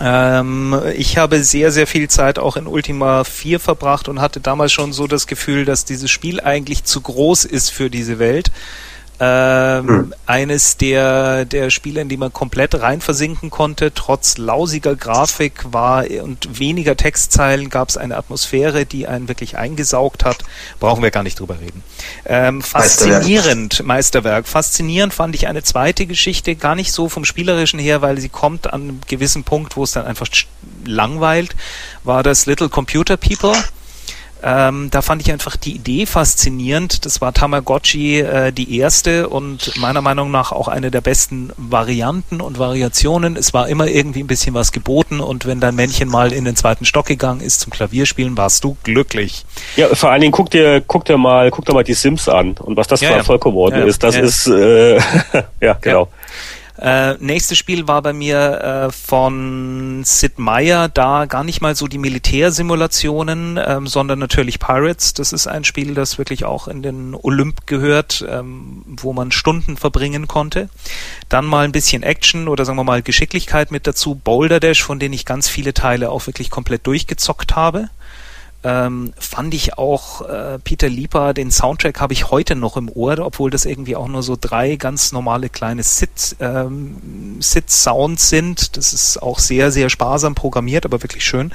Ähm, 0.00 0.80
ich 0.96 1.18
habe 1.18 1.42
sehr, 1.44 1.70
sehr 1.70 1.86
viel 1.86 2.08
Zeit 2.08 2.38
auch 2.38 2.56
in 2.56 2.66
Ultima 2.66 3.24
4 3.24 3.60
verbracht 3.60 4.08
und 4.08 4.20
hatte 4.20 4.40
damals 4.40 4.72
schon 4.72 4.92
so 4.92 5.06
das 5.06 5.26
Gefühl, 5.26 5.64
dass 5.64 5.84
dieses 5.84 6.10
Spiel 6.10 6.40
eigentlich 6.40 6.84
zu 6.84 7.00
groß 7.00 7.44
ist 7.44 7.70
für 7.70 7.90
diese 7.90 8.18
Welt. 8.18 8.50
Ähm, 9.20 9.88
hm. 9.88 10.14
Eines 10.26 10.76
der, 10.76 11.44
der 11.44 11.70
Spiele, 11.70 12.00
in 12.00 12.08
die 12.08 12.16
man 12.16 12.32
komplett 12.32 12.74
rein 12.80 13.00
versinken 13.00 13.50
konnte, 13.50 13.92
trotz 13.94 14.38
lausiger 14.38 14.96
Grafik 14.96 15.64
war 15.72 16.04
und 16.22 16.58
weniger 16.58 16.96
Textzeilen, 16.96 17.70
gab 17.70 17.88
es 17.88 17.96
eine 17.96 18.16
Atmosphäre, 18.16 18.86
die 18.86 19.06
einen 19.06 19.28
wirklich 19.28 19.56
eingesaugt 19.56 20.24
hat. 20.24 20.38
Brauchen 20.80 21.02
wir 21.02 21.10
gar 21.10 21.22
nicht 21.22 21.40
drüber 21.40 21.60
reden. 21.60 21.82
Ähm, 22.26 22.62
faszinierend, 22.62 23.84
Meisterwerk. 23.84 24.04
Meisterwerk. 24.14 24.48
Faszinierend 24.48 25.14
fand 25.14 25.34
ich 25.34 25.46
eine 25.46 25.62
zweite 25.62 26.06
Geschichte, 26.06 26.56
gar 26.56 26.74
nicht 26.74 26.92
so 26.92 27.08
vom 27.08 27.24
Spielerischen 27.24 27.78
her, 27.78 28.02
weil 28.02 28.18
sie 28.18 28.28
kommt 28.28 28.72
an 28.72 28.82
einem 28.82 29.00
gewissen 29.06 29.44
Punkt, 29.44 29.76
wo 29.76 29.84
es 29.84 29.92
dann 29.92 30.06
einfach 30.06 30.28
langweilt, 30.84 31.54
war 32.02 32.22
das 32.22 32.46
Little 32.46 32.68
Computer 32.68 33.16
People. 33.16 33.54
Ähm, 34.46 34.90
da 34.90 35.00
fand 35.00 35.22
ich 35.22 35.32
einfach 35.32 35.56
die 35.56 35.74
Idee 35.74 36.04
faszinierend. 36.04 37.06
Das 37.06 37.22
war 37.22 37.32
Tamagotchi 37.32 38.20
äh, 38.20 38.52
die 38.52 38.78
erste 38.78 39.30
und 39.30 39.74
meiner 39.78 40.02
Meinung 40.02 40.30
nach 40.30 40.52
auch 40.52 40.68
eine 40.68 40.90
der 40.90 41.00
besten 41.00 41.50
Varianten 41.56 42.42
und 42.42 42.58
Variationen. 42.58 43.36
Es 43.36 43.54
war 43.54 43.68
immer 43.68 43.86
irgendwie 43.86 44.22
ein 44.22 44.26
bisschen 44.26 44.54
was 44.54 44.70
geboten 44.72 45.20
und 45.20 45.46
wenn 45.46 45.60
dein 45.60 45.74
Männchen 45.74 46.10
mal 46.10 46.30
in 46.30 46.44
den 46.44 46.56
zweiten 46.56 46.84
Stock 46.84 47.06
gegangen 47.06 47.40
ist 47.40 47.60
zum 47.60 47.72
Klavierspielen, 47.72 48.36
warst 48.36 48.62
du 48.64 48.76
glücklich. 48.82 49.46
Ja, 49.76 49.94
vor 49.94 50.10
allen 50.10 50.20
Dingen 50.20 50.32
guck 50.32 50.50
dir, 50.50 50.82
guck 50.86 51.06
dir 51.06 51.16
mal, 51.16 51.50
guck 51.50 51.64
dir 51.64 51.72
mal 51.72 51.84
die 51.84 51.94
Sims 51.94 52.28
an 52.28 52.52
und 52.58 52.76
was 52.76 52.86
das 52.86 53.00
ja, 53.00 53.08
für 53.08 53.14
Erfolg 53.14 53.42
geworden 53.42 53.78
ja, 53.78 53.86
ist. 53.86 54.02
Das 54.02 54.14
ist 54.14 54.46
äh, 54.46 54.96
ja 55.62 55.78
genau. 55.80 56.08
Äh, 56.84 57.16
nächstes 57.18 57.56
Spiel 57.56 57.88
war 57.88 58.02
bei 58.02 58.12
mir 58.12 58.60
äh, 58.60 58.92
von 58.92 60.02
Sid 60.04 60.38
Meier, 60.38 60.90
da 60.90 61.24
gar 61.24 61.42
nicht 61.42 61.62
mal 61.62 61.74
so 61.74 61.86
die 61.86 61.96
Militärsimulationen, 61.96 63.58
ähm, 63.66 63.86
sondern 63.86 64.18
natürlich 64.18 64.58
Pirates. 64.58 65.14
Das 65.14 65.32
ist 65.32 65.46
ein 65.46 65.64
Spiel, 65.64 65.94
das 65.94 66.18
wirklich 66.18 66.44
auch 66.44 66.68
in 66.68 66.82
den 66.82 67.14
Olymp 67.14 67.66
gehört, 67.66 68.22
ähm, 68.28 68.82
wo 68.86 69.14
man 69.14 69.32
Stunden 69.32 69.78
verbringen 69.78 70.28
konnte. 70.28 70.68
Dann 71.30 71.46
mal 71.46 71.64
ein 71.64 71.72
bisschen 71.72 72.02
Action 72.02 72.48
oder 72.48 72.66
sagen 72.66 72.76
wir 72.76 72.84
mal 72.84 73.00
Geschicklichkeit 73.00 73.70
mit 73.70 73.86
dazu. 73.86 74.14
Boulder 74.16 74.60
Dash, 74.60 74.82
von 74.82 74.98
denen 74.98 75.14
ich 75.14 75.24
ganz 75.24 75.48
viele 75.48 75.72
Teile 75.72 76.10
auch 76.10 76.26
wirklich 76.26 76.50
komplett 76.50 76.86
durchgezockt 76.86 77.56
habe 77.56 77.88
ähm, 78.64 79.12
fand 79.18 79.52
ich 79.52 79.76
auch 79.76 80.22
äh, 80.22 80.58
Peter 80.58 80.88
Lieper, 80.88 81.34
den 81.34 81.50
Soundtrack 81.50 82.00
habe 82.00 82.14
ich 82.14 82.30
heute 82.30 82.56
noch 82.56 82.78
im 82.78 82.88
Ohr, 82.88 83.18
obwohl 83.18 83.50
das 83.50 83.66
irgendwie 83.66 83.94
auch 83.94 84.08
nur 84.08 84.22
so 84.22 84.36
drei 84.40 84.76
ganz 84.76 85.12
normale 85.12 85.50
kleine 85.50 85.82
Sit, 85.82 86.36
ähm, 86.40 87.36
Sit-Sounds 87.40 88.30
sind. 88.30 88.76
Das 88.78 88.94
ist 88.94 89.22
auch 89.22 89.38
sehr, 89.38 89.70
sehr 89.70 89.90
sparsam 89.90 90.34
programmiert, 90.34 90.86
aber 90.86 91.02
wirklich 91.02 91.24
schön. 91.24 91.52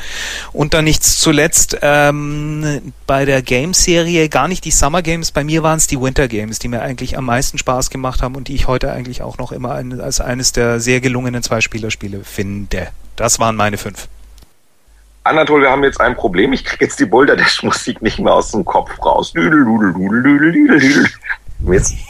Und 0.54 0.76
dann 0.76 0.86
nichts 0.86 1.19
zuletzt 1.19 1.78
ähm, 1.82 2.93
bei 3.08 3.26
der 3.26 3.41
Games-Serie, 3.41 4.30
gar 4.30 4.48
nicht 4.48 4.63
die 4.63 4.72
Summer 4.72 5.02
Games, 5.02 5.32
bei 5.32 5.43
mir 5.43 5.63
waren 5.63 5.78
es 5.78 5.88
die 5.88 6.00
Winter 6.00 6.28
Games, 6.28 6.60
die 6.60 6.67
mir 6.67 6.82
eigentlich 6.82 7.17
am 7.17 7.26
meisten 7.26 7.58
Spaß 7.58 7.89
gemacht 7.89 8.22
haben 8.22 8.36
und 8.36 8.48
die 8.48 8.56
ich 8.56 8.67
heute 8.67 8.91
eigentlich 8.91 9.24
auch 9.24 9.39
noch 9.39 9.52
immer 9.52 9.72
als 9.72 10.22
eines 10.22 10.52
der 10.52 10.80
sehr 10.80 11.02
gelungenen 11.02 11.41
Zwei-Spieler-Spiele 11.41 12.24
finde. 12.24 12.89
Das 13.15 13.39
waren 13.39 13.56
meine 13.56 13.78
fünf. 13.78 14.08
Anatol, 15.24 15.62
wir 15.62 15.70
haben 15.70 15.84
jetzt 15.84 16.00
ein 16.02 16.16
Problem. 16.16 16.54
Ich 16.54 16.66
kriege 16.66 16.86
jetzt 16.86 17.00
die 17.00 17.06
Boulder 17.06 17.36
Dash 17.36 17.62
Musik 17.64 18.02
nicht 18.02 18.20
mehr 18.20 18.34
aus 18.34 18.52
dem 18.52 18.66
Kopf 18.66 18.92
raus. 19.04 19.34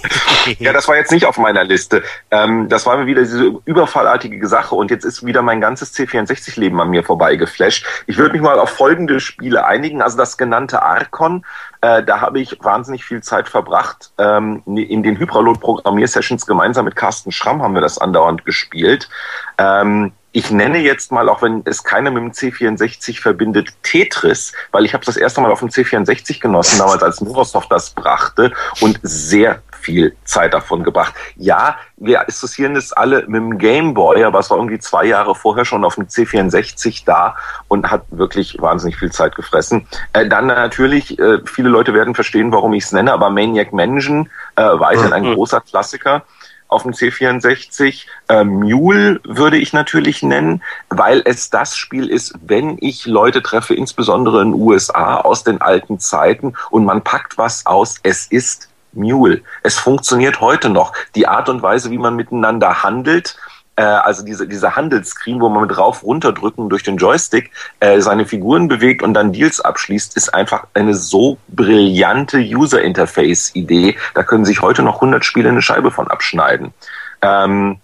Ja, 0.59 0.73
das 0.73 0.87
war 0.87 0.95
jetzt 0.95 1.11
nicht 1.11 1.25
auf 1.25 1.37
meiner 1.37 1.63
Liste. 1.63 2.01
Ähm, 2.31 2.69
das 2.69 2.85
war 2.85 3.05
wieder 3.05 3.21
diese 3.21 3.59
überfallartige 3.65 4.47
Sache 4.47 4.73
und 4.73 4.89
jetzt 4.89 5.03
ist 5.03 5.25
wieder 5.25 5.41
mein 5.41 5.61
ganzes 5.61 5.93
C64-Leben 5.93 6.79
an 6.79 6.89
mir 6.89 7.03
vorbeigeflasht. 7.03 7.85
Ich 8.07 8.17
würde 8.17 8.33
mich 8.33 8.41
mal 8.41 8.59
auf 8.59 8.69
folgende 8.69 9.19
Spiele 9.19 9.65
einigen. 9.65 10.01
Also 10.01 10.17
das 10.17 10.37
genannte 10.37 10.81
Archon, 10.81 11.45
äh, 11.81 12.03
da 12.03 12.21
habe 12.21 12.39
ich 12.39 12.57
wahnsinnig 12.63 13.05
viel 13.05 13.21
Zeit 13.21 13.47
verbracht. 13.47 14.11
Ähm, 14.17 14.63
in 14.65 15.03
den 15.03 15.19
Hypralot-Programmiersessions 15.19 16.45
gemeinsam 16.45 16.85
mit 16.85 16.95
Carsten 16.95 17.31
Schramm 17.31 17.61
haben 17.61 17.73
wir 17.73 17.81
das 17.81 17.97
andauernd 17.97 18.45
gespielt. 18.45 19.09
Ähm, 19.57 20.13
ich 20.31 20.51
nenne 20.51 20.77
jetzt 20.79 21.11
mal, 21.11 21.27
auch 21.27 21.41
wenn 21.41 21.63
es 21.65 21.83
keiner 21.83 22.11
mit 22.11 22.21
dem 22.21 22.31
C64 22.31 23.19
verbindet, 23.19 23.69
Tetris, 23.81 24.53
weil 24.71 24.85
ich 24.85 24.93
habe 24.93 25.03
das 25.05 25.17
erste 25.17 25.41
Mal 25.41 25.51
auf 25.51 25.59
dem 25.59 25.69
C64 25.69 26.39
genossen, 26.39 26.77
damals 26.77 27.01
als 27.01 27.21
Microsoft 27.21 27.71
das 27.71 27.89
brachte 27.91 28.51
und 28.81 28.99
sehr 29.01 29.61
viel 29.79 30.15
Zeit 30.25 30.53
davon 30.53 30.83
gebracht. 30.83 31.13
Ja, 31.35 31.77
wir 31.97 32.27
assoziieren 32.27 32.75
es 32.75 32.93
alle 32.93 33.23
mit 33.27 33.41
dem 33.41 33.57
Game 33.57 33.93
Boy, 33.93 34.23
aber 34.23 34.39
es 34.39 34.49
war 34.49 34.57
irgendwie 34.57 34.79
zwei 34.79 35.05
Jahre 35.05 35.33
vorher 35.35 35.65
schon 35.65 35.83
auf 35.83 35.95
dem 35.95 36.05
C64 36.05 37.05
da 37.05 37.35
und 37.67 37.89
hat 37.89 38.03
wirklich 38.11 38.61
wahnsinnig 38.61 38.97
viel 38.97 39.11
Zeit 39.11 39.35
gefressen. 39.35 39.87
Äh, 40.13 40.27
dann 40.27 40.47
natürlich, 40.47 41.17
äh, 41.17 41.39
viele 41.45 41.69
Leute 41.69 41.93
werden 41.93 42.13
verstehen, 42.13 42.51
warum 42.51 42.73
ich 42.73 42.83
es 42.83 42.91
nenne, 42.91 43.13
aber 43.13 43.29
Maniac 43.29 43.73
Mansion, 43.73 44.29
äh, 44.55 44.63
weiterhin 44.63 45.13
ein 45.13 45.23
mhm. 45.23 45.33
großer 45.35 45.61
Klassiker 45.61 46.23
auf 46.69 46.83
dem 46.83 46.93
C64. 46.93 48.05
Äh, 48.29 48.43
Mule 48.45 49.19
würde 49.25 49.57
ich 49.57 49.73
natürlich 49.73 50.23
nennen, 50.23 50.63
weil 50.87 51.21
es 51.25 51.49
das 51.49 51.75
Spiel 51.75 52.09
ist, 52.09 52.33
wenn 52.41 52.77
ich 52.79 53.05
Leute 53.05 53.43
treffe, 53.43 53.73
insbesondere 53.73 54.41
in 54.41 54.53
den 54.53 54.61
USA 54.61 55.17
aus 55.17 55.43
den 55.43 55.61
alten 55.61 55.99
Zeiten 55.99 56.53
und 56.69 56.85
man 56.85 57.03
packt 57.03 57.37
was 57.37 57.65
aus, 57.65 57.99
es 58.03 58.27
ist 58.27 58.69
Mule. 58.93 59.41
Es 59.63 59.77
funktioniert 59.77 60.41
heute 60.41 60.69
noch. 60.69 60.93
Die 61.15 61.27
Art 61.27 61.49
und 61.49 61.61
Weise, 61.61 61.91
wie 61.91 61.97
man 61.97 62.15
miteinander 62.15 62.83
handelt, 62.83 63.37
äh, 63.79 63.83
also 63.83 64.25
diese, 64.25 64.45
dieser 64.45 64.75
Handelsscreen, 64.75 65.39
wo 65.39 65.47
man 65.47 65.61
mit 65.61 65.77
rauf 65.77 66.03
runterdrücken 66.03 66.67
durch 66.67 66.83
den 66.83 66.97
Joystick 66.97 67.49
äh, 67.79 68.01
seine 68.01 68.25
Figuren 68.25 68.67
bewegt 68.67 69.01
und 69.01 69.13
dann 69.13 69.31
Deals 69.31 69.61
abschließt, 69.61 70.17
ist 70.17 70.33
einfach 70.33 70.67
eine 70.73 70.93
so 70.93 71.37
brillante 71.47 72.39
User 72.39 72.81
Interface 72.81 73.55
Idee. 73.55 73.95
Da 74.15 74.23
können 74.23 74.43
sich 74.43 74.61
heute 74.61 74.83
noch 74.83 74.95
100 74.95 75.23
Spiele 75.23 75.47
eine 75.47 75.61
Scheibe 75.61 75.91
von 75.91 76.09
abschneiden. 76.09 76.73
Ähm, 77.21 77.77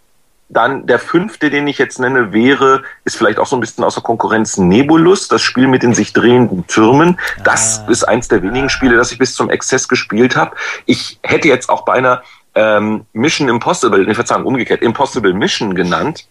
dann 0.49 0.85
der 0.85 0.99
fünfte, 0.99 1.49
den 1.49 1.65
ich 1.65 1.77
jetzt 1.77 1.97
nenne, 1.97 2.33
wäre, 2.33 2.83
ist 3.05 3.15
vielleicht 3.15 3.39
auch 3.39 3.47
so 3.47 3.55
ein 3.55 3.61
bisschen 3.61 3.83
außer 3.85 4.01
Konkurrenz 4.01 4.57
Nebulus, 4.57 5.29
das 5.29 5.41
Spiel 5.41 5.67
mit 5.67 5.81
den 5.81 5.93
sich 5.93 6.11
drehenden 6.11 6.67
Türmen. 6.67 7.17
Das 7.45 7.83
ah. 7.87 7.89
ist 7.89 8.03
eins 8.03 8.27
der 8.27 8.43
wenigen 8.43 8.69
Spiele, 8.69 8.97
das 8.97 9.13
ich 9.13 9.17
bis 9.17 9.33
zum 9.33 9.49
Exzess 9.49 9.87
gespielt 9.87 10.35
habe. 10.35 10.57
Ich 10.85 11.19
hätte 11.23 11.47
jetzt 11.47 11.69
auch 11.69 11.85
bei 11.85 11.93
einer 11.93 12.21
ähm, 12.55 13.05
Mission 13.13 13.49
Impossible, 13.49 14.05
ne, 14.05 14.15
Verzeihung, 14.15 14.45
umgekehrt, 14.45 14.81
Impossible 14.81 15.33
Mission 15.33 15.75
genannt. 15.75 16.27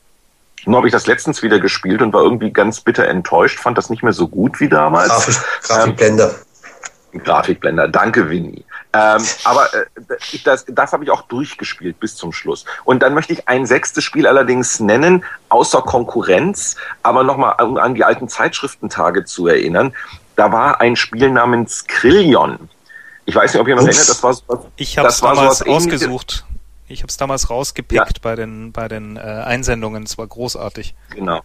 Nur 0.67 0.79
habe 0.79 0.89
ich 0.89 0.93
das 0.93 1.07
letztens 1.07 1.43
wieder 1.43 1.61
gespielt 1.61 2.01
und 2.01 2.13
war 2.13 2.23
irgendwie 2.23 2.51
ganz 2.51 2.81
bitter 2.81 3.07
enttäuscht, 3.07 3.61
fand 3.61 3.77
das 3.77 3.91
nicht 3.91 4.03
mehr 4.03 4.15
so 4.15 4.29
gut 4.29 4.61
wie 4.61 4.69
damals. 4.69 5.09
Grafik, 5.09 5.37
Grafikblender. 5.63 6.35
Ähm, 7.13 7.23
Grafikblender, 7.23 7.89
danke 7.89 8.29
Winnie. 8.31 8.65
Ähm, 8.93 9.23
aber 9.45 9.75
äh, 9.75 9.85
das, 10.45 10.65
das 10.69 10.93
habe 10.93 11.05
ich 11.05 11.11
auch 11.11 11.23
durchgespielt 11.23 12.01
bis 12.01 12.17
zum 12.17 12.33
Schluss. 12.33 12.65
Und 12.85 13.03
dann 13.03 13.13
möchte 13.13 13.33
ich 13.33 13.49
ein 13.49 13.67
sechstes 13.67 14.05
Spiel 14.05 14.27
allerdings 14.27 14.81
nennen, 14.81 15.25
außer 15.49 15.83
Konkurrenz, 15.83 16.77
aber 17.03 17.25
nochmal 17.25 17.63
um 17.63 17.77
an 17.77 17.95
die 17.95 18.05
alten 18.05 18.29
Zeitschriftentage 18.29 19.25
zu 19.25 19.49
erinnern. 19.49 19.95
Da 20.37 20.53
war 20.53 20.81
ein 20.81 20.97
Spiel 20.97 21.31
namens 21.31 21.87
Krillion. 21.87 22.69
Ich 23.27 23.35
weiß 23.35 23.53
nicht, 23.53 23.61
ob 23.61 23.69
ihr 23.69 23.75
noch 23.75 23.83
erinnert, 23.83 24.09
das 24.09 24.23
war 24.23 24.35
so 24.35 24.71
Ich 24.77 24.99
habe 24.99 25.09
es 25.09 25.21
damals 25.21 25.63
ausgesucht. 25.63 26.45
Ich 26.87 27.01
habe 27.01 27.09
es 27.09 27.17
damals 27.17 27.49
rausgepickt 27.49 28.19
ja. 28.19 28.21
bei 28.21 28.37
den, 28.37 28.73
bei 28.73 28.89
den 28.89 29.17
äh, 29.17 29.21
Einsendungen. 29.21 30.03
Es 30.03 30.19
war 30.19 30.27
großartig. 30.27 30.95
Genau. 31.11 31.41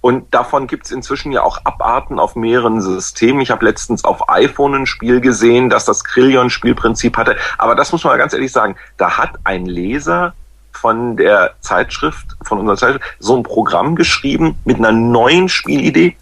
Und 0.00 0.32
davon 0.32 0.66
gibt's 0.66 0.90
inzwischen 0.90 1.32
ja 1.32 1.42
auch 1.42 1.58
Abarten 1.64 2.18
auf 2.18 2.34
mehreren 2.34 2.80
Systemen. 2.80 3.42
Ich 3.42 3.50
habe 3.50 3.64
letztens 3.64 4.04
auf 4.04 4.30
iPhone 4.30 4.74
ein 4.74 4.86
Spiel 4.86 5.20
gesehen, 5.20 5.68
das 5.68 5.84
das 5.84 6.04
Krillion-Spielprinzip 6.04 7.16
hatte. 7.16 7.36
Aber 7.58 7.74
das 7.74 7.92
muss 7.92 8.04
man 8.04 8.16
ganz 8.16 8.32
ehrlich 8.32 8.52
sagen, 8.52 8.76
da 8.96 9.18
hat 9.18 9.32
ein 9.44 9.66
Leser 9.66 10.32
von 10.72 11.16
der 11.16 11.54
Zeitschrift, 11.60 12.36
von 12.42 12.58
unserer 12.58 12.76
Zeitschrift, 12.76 13.04
so 13.18 13.36
ein 13.36 13.42
Programm 13.42 13.96
geschrieben 13.96 14.58
mit 14.64 14.78
einer 14.78 14.92
neuen 14.92 15.48
Spielidee. 15.50 16.16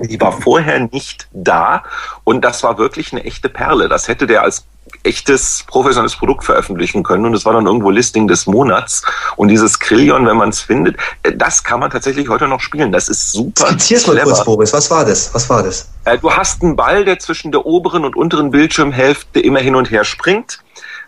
Die 0.00 0.20
war 0.20 0.32
vorher 0.32 0.88
nicht 0.90 1.28
da 1.32 1.84
und 2.24 2.42
das 2.42 2.62
war 2.62 2.78
wirklich 2.78 3.12
eine 3.12 3.24
echte 3.24 3.48
Perle. 3.48 3.88
Das 3.88 4.08
hätte 4.08 4.26
der 4.26 4.42
als 4.42 4.64
echtes 5.04 5.64
professionelles 5.66 6.16
Produkt 6.16 6.44
veröffentlichen 6.44 7.02
können 7.02 7.26
und 7.26 7.34
es 7.34 7.44
war 7.44 7.52
dann 7.52 7.66
irgendwo 7.66 7.90
Listing 7.90 8.28
des 8.28 8.46
Monats 8.46 9.02
und 9.36 9.48
dieses 9.48 9.78
Krillion, 9.78 10.26
wenn 10.26 10.36
man 10.36 10.50
es 10.50 10.60
findet, 10.60 10.96
äh, 11.22 11.32
das 11.34 11.64
kann 11.64 11.80
man 11.80 11.90
tatsächlich 11.90 12.28
heute 12.28 12.48
noch 12.48 12.60
spielen. 12.60 12.92
Das 12.92 13.08
ist 13.08 13.32
super. 13.32 13.68
Erzähl's 13.68 14.06
mal 14.06 14.18
kurz, 14.18 14.44
Boris. 14.44 14.72
Was 14.72 14.90
war 14.90 15.04
das? 15.04 15.32
Was 15.34 15.48
war 15.48 15.62
das? 15.62 15.88
Äh, 16.04 16.18
du 16.18 16.32
hast 16.32 16.62
einen 16.62 16.76
Ball, 16.76 17.04
der 17.04 17.18
zwischen 17.18 17.52
der 17.52 17.66
oberen 17.66 18.04
und 18.04 18.16
unteren 18.16 18.50
Bildschirmhälfte 18.50 19.40
immer 19.40 19.60
hin 19.60 19.74
und 19.74 19.90
her 19.90 20.04
springt. 20.04 20.58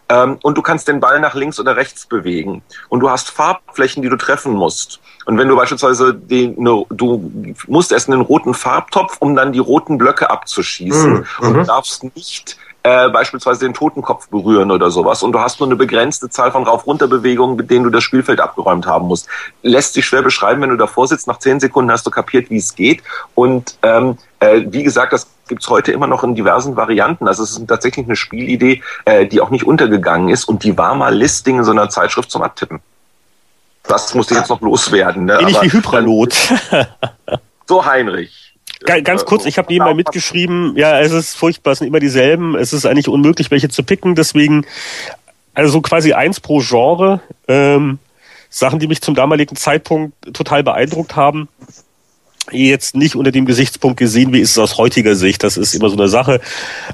Ähm, 0.08 0.38
und 0.42 0.58
du 0.58 0.62
kannst 0.62 0.86
den 0.88 1.00
Ball 1.00 1.18
nach 1.20 1.34
links 1.34 1.58
oder 1.58 1.76
rechts 1.76 2.06
bewegen. 2.06 2.62
Und 2.88 3.00
du 3.00 3.10
hast 3.10 3.30
Farbflächen, 3.30 4.02
die 4.02 4.08
du 4.08 4.16
treffen 4.16 4.52
musst. 4.52 5.00
Und 5.24 5.38
wenn 5.38 5.48
du 5.48 5.56
beispielsweise 5.56 6.12
den, 6.14 6.60
ne, 6.62 6.84
du 6.90 7.30
musst 7.66 7.90
erst 7.92 8.10
einen 8.10 8.20
roten 8.20 8.52
Farbtopf, 8.52 9.16
um 9.20 9.34
dann 9.34 9.52
die 9.52 9.58
roten 9.60 9.96
Blöcke 9.96 10.28
abzuschießen 10.30 11.12
Mhm. 11.14 11.26
und 11.40 11.54
du 11.54 11.62
darfst 11.64 12.04
nicht 12.14 12.58
äh, 12.84 13.08
beispielsweise 13.08 13.60
den 13.60 13.72
Totenkopf 13.72 14.28
berühren 14.28 14.70
oder 14.70 14.90
sowas. 14.90 15.22
Und 15.22 15.32
du 15.32 15.40
hast 15.40 15.58
nur 15.58 15.68
eine 15.68 15.76
begrenzte 15.76 16.28
Zahl 16.28 16.52
von 16.52 16.64
Rauf-Runter-Bewegungen, 16.64 17.56
mit 17.56 17.70
denen 17.70 17.84
du 17.84 17.90
das 17.90 18.04
Spielfeld 18.04 18.40
abgeräumt 18.40 18.86
haben 18.86 19.08
musst. 19.08 19.26
Lässt 19.62 19.94
sich 19.94 20.04
schwer 20.04 20.20
beschreiben, 20.20 20.60
wenn 20.60 20.68
du 20.68 20.76
davor 20.76 21.08
sitzt. 21.08 21.26
Nach 21.26 21.38
zehn 21.38 21.60
Sekunden 21.60 21.90
hast 21.90 22.06
du 22.06 22.10
kapiert, 22.10 22.50
wie 22.50 22.58
es 22.58 22.74
geht. 22.74 23.02
Und 23.34 23.78
ähm, 23.82 24.18
äh, 24.38 24.64
wie 24.66 24.82
gesagt, 24.82 25.14
das 25.14 25.26
gibt's 25.48 25.68
heute 25.68 25.92
immer 25.92 26.06
noch 26.06 26.24
in 26.24 26.34
diversen 26.34 26.76
Varianten. 26.76 27.26
Also 27.26 27.42
es 27.42 27.52
ist 27.52 27.66
tatsächlich 27.66 28.04
eine 28.04 28.16
Spielidee, 28.16 28.82
äh, 29.06 29.26
die 29.26 29.40
auch 29.40 29.48
nicht 29.48 29.66
untergegangen 29.66 30.28
ist. 30.28 30.44
Und 30.44 30.62
die 30.62 30.76
war 30.76 30.94
mal 30.94 31.14
Listing 31.14 31.56
in 31.58 31.64
so 31.64 31.70
einer 31.70 31.88
Zeitschrift 31.88 32.30
zum 32.30 32.42
Abtippen. 32.42 32.80
Das 33.84 34.14
musste 34.14 34.34
jetzt 34.34 34.50
noch 34.50 34.60
loswerden. 34.60 35.24
Ne? 35.24 35.38
Ähnlich 35.40 35.56
Aber 35.56 35.64
wie 35.64 35.72
Hypralot. 35.72 36.34
So, 37.66 37.86
Heinrich. 37.86 38.53
Ga- 38.84 39.00
Ganz 39.00 39.22
Äh, 39.22 39.24
kurz, 39.24 39.46
ich 39.46 39.58
habe 39.58 39.72
nebenbei 39.72 39.94
mitgeschrieben, 39.94 40.76
ja, 40.76 41.00
es 41.00 41.12
ist 41.12 41.34
furchtbar, 41.34 41.72
es 41.72 41.78
sind 41.78 41.88
immer 41.88 42.00
dieselben, 42.00 42.54
es 42.54 42.72
ist 42.72 42.86
eigentlich 42.86 43.08
unmöglich, 43.08 43.50
welche 43.50 43.68
zu 43.68 43.82
picken, 43.82 44.14
deswegen, 44.14 44.66
also 45.54 45.70
so 45.72 45.80
quasi 45.80 46.12
eins 46.12 46.40
pro 46.40 46.60
Genre, 46.60 47.20
ähm, 47.48 47.98
Sachen, 48.50 48.78
die 48.78 48.86
mich 48.86 49.00
zum 49.00 49.14
damaligen 49.14 49.56
Zeitpunkt 49.56 50.14
total 50.32 50.62
beeindruckt 50.62 51.16
haben, 51.16 51.48
jetzt 52.52 52.94
nicht 52.94 53.16
unter 53.16 53.32
dem 53.32 53.46
Gesichtspunkt 53.46 53.96
gesehen, 53.98 54.32
wie 54.32 54.40
ist 54.40 54.50
es 54.50 54.58
aus 54.58 54.76
heutiger 54.76 55.16
Sicht, 55.16 55.42
das 55.42 55.56
ist 55.56 55.74
immer 55.74 55.88
so 55.88 55.96
eine 55.96 56.08
Sache. 56.08 56.40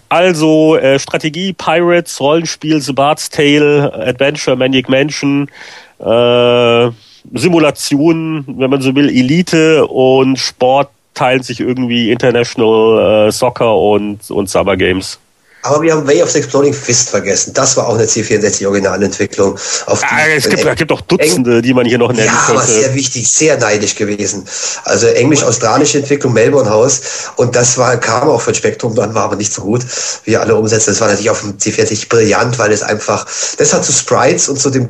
Also, 0.08 0.76
äh, 0.76 0.98
Strategie, 1.00 1.52
Pirates, 1.52 2.20
Rollenspiel, 2.20 2.80
The 2.80 2.92
Bard's 2.92 3.30
Tale, 3.30 3.92
Adventure, 3.92 4.56
Maniac 4.56 4.88
Mansion, 4.88 5.50
äh, 5.98 6.90
Simulation, 7.34 8.44
wenn 8.46 8.70
man 8.70 8.80
so 8.80 8.94
will, 8.94 9.08
Elite 9.10 9.86
und 9.86 10.38
Sport 10.38 10.90
teilen 11.20 11.42
sich 11.42 11.60
irgendwie 11.60 12.10
International 12.10 13.28
äh, 13.28 13.30
Soccer 13.30 13.76
und, 13.76 14.30
und 14.30 14.48
Summer 14.48 14.74
Games. 14.74 15.18
Aber 15.62 15.82
wir 15.82 15.92
haben 15.92 16.06
Way 16.06 16.22
of 16.22 16.30
the 16.30 16.38
Exploding 16.38 16.72
Fist 16.72 17.10
vergessen. 17.10 17.52
Das 17.52 17.76
war 17.76 17.86
auch 17.86 17.94
eine 17.94 18.06
C64 18.06 18.66
Originalentwicklung. 18.66 19.58
Auf 19.84 20.00
die 20.00 20.06
Ah, 20.08 20.26
es 20.34 20.48
gibt, 20.48 20.64
es 20.64 20.76
gibt 20.76 20.90
auch 20.90 21.02
Dutzende, 21.02 21.60
die 21.60 21.74
man 21.74 21.84
hier 21.84 21.98
noch 21.98 22.10
nennen 22.14 22.24
Ja, 22.24 22.44
könnte. 22.46 22.64
sehr 22.64 22.94
wichtig, 22.94 23.30
sehr 23.30 23.58
neidisch 23.58 23.94
gewesen. 23.94 24.46
Also 24.84 25.08
englisch-australische 25.08 25.98
Entwicklung, 25.98 26.32
Melbourne 26.32 26.70
House. 26.70 27.02
Und 27.36 27.54
das 27.54 27.76
war, 27.76 27.98
kam 27.98 28.30
auch 28.30 28.40
von 28.40 28.54
Spektrum, 28.54 28.94
dann 28.94 29.14
war 29.14 29.24
aber 29.24 29.36
nicht 29.36 29.52
so 29.52 29.60
gut, 29.60 29.82
wie 30.24 30.34
alle 30.38 30.56
umsetzen. 30.56 30.92
Das 30.92 31.00
war 31.02 31.08
natürlich 31.08 31.28
auf 31.28 31.42
dem 31.42 31.58
C40 31.58 32.08
brillant, 32.08 32.58
weil 32.58 32.72
es 32.72 32.82
einfach, 32.82 33.26
das 33.58 33.74
hat 33.74 33.84
zu 33.84 33.92
Sprites 33.92 34.48
und 34.48 34.58
zu 34.58 34.70
dem 34.70 34.88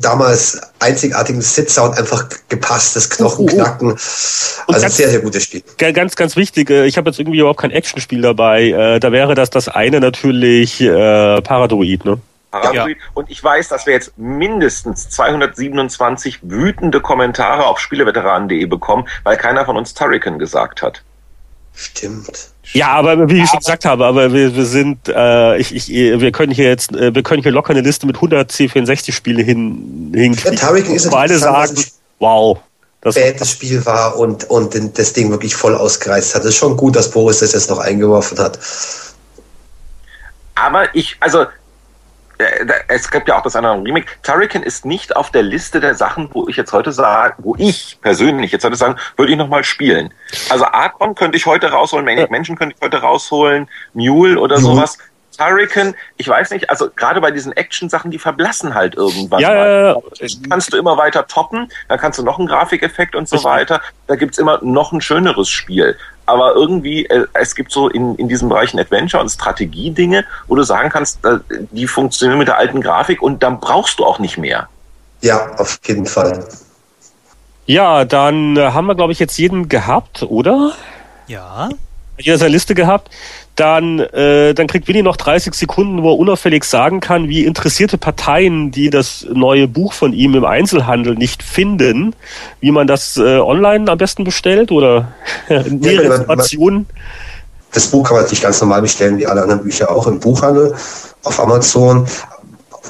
damals 0.00 0.58
einzigartigen 0.82 1.40
Sit-Sound 1.40 1.96
einfach 1.98 2.28
gepasst, 2.48 2.96
das 2.96 3.08
Knochenknacken. 3.08 3.90
Also 3.92 4.62
ganz- 4.66 4.96
sehr, 4.96 5.08
sehr 5.08 5.20
gutes 5.20 5.44
Spiel. 5.44 5.62
Ga- 5.78 5.92
Ganz, 5.92 6.16
ganz 6.16 6.36
wichtig, 6.36 6.68
ich 6.70 6.96
habe 6.98 7.08
jetzt 7.10 7.18
irgendwie 7.18 7.38
überhaupt 7.38 7.60
kein 7.60 7.70
Actionspiel 7.70 8.20
dabei. 8.22 8.64
Äh, 8.70 9.00
Da 9.00 9.12
wäre 9.12 9.34
das 9.34 9.50
das 9.50 9.68
eine 9.68 10.00
natürlich 10.00 10.80
äh, 10.80 11.40
Paradroid, 11.42 12.04
ne? 12.04 12.18
Paradoid. 12.50 12.98
Und 13.14 13.30
ich 13.30 13.42
weiß, 13.42 13.68
dass 13.68 13.86
wir 13.86 13.94
jetzt 13.94 14.12
mindestens 14.18 15.08
227 15.08 16.40
wütende 16.42 17.00
Kommentare 17.00 17.64
auf 17.66 17.78
spieleveteranen.de 17.80 18.66
bekommen, 18.66 19.08
weil 19.24 19.36
keiner 19.38 19.64
von 19.64 19.76
uns 19.76 19.94
Turrican 19.94 20.38
gesagt 20.38 20.82
hat. 20.82 21.02
Stimmt. 21.74 22.50
Ja, 22.72 22.88
aber 22.88 23.28
wie 23.28 23.42
ich 23.42 23.48
schon 23.48 23.58
gesagt 23.58 23.84
habe, 23.84 24.06
aber 24.06 24.32
wir, 24.32 24.54
wir 24.54 24.64
sind, 24.64 25.08
äh, 25.08 25.58
ich, 25.58 25.74
ich, 25.74 25.88
wir 25.88 26.32
können 26.32 26.52
hier 26.52 26.66
jetzt, 26.66 26.92
äh, 26.92 27.14
wir 27.14 27.22
können 27.22 27.42
hier 27.42 27.52
locker 27.52 27.70
eine 27.70 27.80
Liste 27.80 28.06
mit 28.06 28.16
100 28.16 28.50
C64-Spiele 28.50 29.42
hin, 29.42 30.12
hinkriegen. 30.14 30.58
Ja, 30.58 30.68
Turrican 30.68 30.94
ist 30.94 31.12
alle 31.12 31.38
sagen, 31.38 31.76
wow. 32.18 32.58
Das, 33.02 33.16
spät 33.16 33.40
das 33.40 33.50
Spiel 33.50 33.84
war 33.84 34.16
und, 34.16 34.44
und 34.48 34.96
das 34.96 35.12
Ding 35.12 35.30
wirklich 35.30 35.56
voll 35.56 35.74
ausgereizt 35.74 36.34
hat. 36.34 36.42
Es 36.42 36.50
ist 36.50 36.56
schon 36.56 36.76
gut, 36.76 36.94
dass 36.94 37.10
Boris 37.10 37.40
das 37.40 37.52
jetzt 37.52 37.68
noch 37.68 37.78
eingeworfen 37.78 38.38
hat. 38.38 38.58
Aber 40.54 40.94
ich, 40.94 41.16
also, 41.18 41.46
es 42.88 43.10
gibt 43.10 43.28
ja 43.28 43.38
auch 43.38 43.42
das 43.42 43.56
andere 43.56 43.82
Remake. 43.82 44.06
Turrican 44.22 44.62
ist 44.62 44.84
nicht 44.84 45.16
auf 45.16 45.30
der 45.30 45.42
Liste 45.42 45.80
der 45.80 45.94
Sachen, 45.94 46.28
wo 46.32 46.48
ich 46.48 46.56
jetzt 46.56 46.72
heute 46.72 46.92
sage, 46.92 47.34
wo 47.38 47.54
ich 47.58 47.98
persönlich 48.00 48.52
jetzt 48.52 48.64
heute 48.64 48.76
sagen, 48.76 48.96
würde 49.16 49.32
ich 49.32 49.38
nochmal 49.38 49.64
spielen. 49.64 50.12
Also 50.48 50.64
Archon 50.64 51.14
könnte 51.14 51.36
ich 51.36 51.46
heute 51.46 51.70
rausholen, 51.70 52.04
Maniac 52.04 52.30
Mansion 52.30 52.56
könnte 52.56 52.74
ich 52.76 52.82
heute 52.82 52.98
rausholen, 52.98 53.68
Mule 53.94 54.38
oder 54.38 54.58
sowas. 54.58 54.98
Turrican, 55.36 55.94
ich 56.16 56.28
weiß 56.28 56.50
nicht, 56.50 56.70
also 56.70 56.90
gerade 56.94 57.20
bei 57.20 57.30
diesen 57.30 57.52
Action-Sachen, 57.52 58.10
die 58.10 58.18
verblassen 58.18 58.74
halt 58.74 58.94
irgendwann 58.94 59.40
ja, 59.40 59.48
mal. 59.48 59.56
ja, 59.56 59.92
ja. 59.92 60.28
kannst 60.48 60.72
du 60.72 60.76
immer 60.76 60.96
weiter 60.96 61.26
toppen, 61.26 61.70
dann 61.88 61.98
kannst 61.98 62.18
du 62.18 62.22
noch 62.22 62.38
einen 62.38 62.48
Grafikeffekt 62.48 63.14
und 63.14 63.28
so 63.28 63.42
weiter. 63.44 63.80
Da 64.06 64.16
gibt's 64.16 64.38
immer 64.38 64.60
noch 64.62 64.92
ein 64.92 65.00
schöneres 65.00 65.48
Spiel. 65.48 65.96
Aber 66.26 66.54
irgendwie, 66.54 67.06
äh, 67.06 67.26
es 67.34 67.54
gibt 67.54 67.72
so 67.72 67.88
in, 67.88 68.14
in 68.16 68.28
diesen 68.28 68.48
Bereichen 68.48 68.78
Adventure 68.78 69.22
und 69.22 69.28
Strategie-Dinge, 69.28 70.24
wo 70.46 70.54
du 70.54 70.62
sagen 70.62 70.88
kannst, 70.88 71.18
die 71.50 71.86
funktionieren 71.86 72.38
mit 72.38 72.48
der 72.48 72.58
alten 72.58 72.80
Grafik 72.80 73.22
und 73.22 73.42
dann 73.42 73.58
brauchst 73.60 73.98
du 73.98 74.04
auch 74.04 74.18
nicht 74.18 74.38
mehr. 74.38 74.68
Ja, 75.20 75.54
auf 75.56 75.78
jeden 75.86 76.06
Fall. 76.06 76.44
ja, 77.66 78.04
dann 78.04 78.56
äh, 78.56 78.70
haben 78.72 78.86
wir, 78.86 78.94
glaube 78.94 79.12
ich, 79.12 79.18
jetzt 79.18 79.38
jeden 79.38 79.68
gehabt, 79.68 80.22
oder? 80.22 80.72
Ja. 81.26 81.70
Jeder 82.24 82.38
seine 82.38 82.52
Liste 82.52 82.74
gehabt. 82.74 83.10
Dann, 83.56 83.98
äh, 83.98 84.54
dann 84.54 84.66
kriegt 84.66 84.88
Winnie 84.88 85.02
noch 85.02 85.16
30 85.16 85.54
Sekunden, 85.54 86.02
wo 86.02 86.12
er 86.12 86.18
unauffällig 86.18 86.64
sagen 86.64 87.00
kann, 87.00 87.28
wie 87.28 87.44
interessierte 87.44 87.98
Parteien, 87.98 88.70
die 88.70 88.88
das 88.88 89.26
neue 89.30 89.68
Buch 89.68 89.92
von 89.92 90.12
ihm 90.14 90.34
im 90.34 90.44
Einzelhandel 90.44 91.14
nicht 91.16 91.42
finden, 91.42 92.14
wie 92.60 92.70
man 92.70 92.86
das 92.86 93.18
äh, 93.18 93.38
online 93.38 93.90
am 93.90 93.98
besten 93.98 94.24
bestellt 94.24 94.72
oder 94.72 95.12
nähere 95.48 96.08
man- 96.08 96.20
Informationen. 96.20 96.86
Das 97.72 97.86
Buch 97.86 98.06
kann 98.08 98.18
man 98.18 98.26
sich 98.26 98.42
ganz 98.42 98.60
normal 98.60 98.82
bestellen, 98.82 99.18
wie 99.18 99.26
alle 99.26 99.42
anderen 99.42 99.62
Bücher 99.62 99.90
auch 99.90 100.06
im 100.06 100.20
Buchhandel, 100.20 100.74
auf 101.24 101.40
Amazon. 101.40 102.06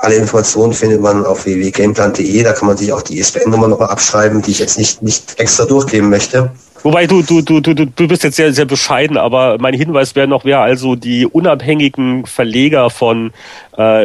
Alle 0.01 0.17
Informationen 0.17 0.73
findet 0.73 1.01
man 1.01 1.25
auf 1.25 1.45
www.gameplan.de. 1.45 2.43
Da 2.43 2.53
kann 2.53 2.67
man 2.67 2.77
sich 2.77 2.93
auch 2.93 3.03
die 3.03 3.19
ISBN-Nummer 3.19 3.69
noch 3.69 3.79
mal 3.79 3.87
abschreiben, 3.87 4.43
die 4.43 4.51
ich 4.51 4.59
jetzt 4.59 4.79
nicht, 4.79 5.03
nicht 5.03 5.39
extra 5.39 5.67
durchgeben 5.67 6.09
möchte. 6.09 6.51
Wobei 6.83 7.07
du, 7.07 7.23
du, 7.23 7.43
du, 7.43 7.61
du, 7.61 7.75
du 7.75 8.09
bist 8.09 8.25
jetzt 8.25 8.37
sehr, 8.37 8.53
sehr 8.53 8.65
bescheiden, 8.65 9.17
aber 9.17 9.59
mein 9.59 9.75
Hinweis 9.75 10.17
wäre 10.17 10.27
noch, 10.27 10.45
wer 10.45 10.61
also 10.61 10.97
die 10.97 11.27
unabhängigen 11.27 12.27
Verleger 12.27 12.91
von 12.91 13.33
äh, 13.79 14.05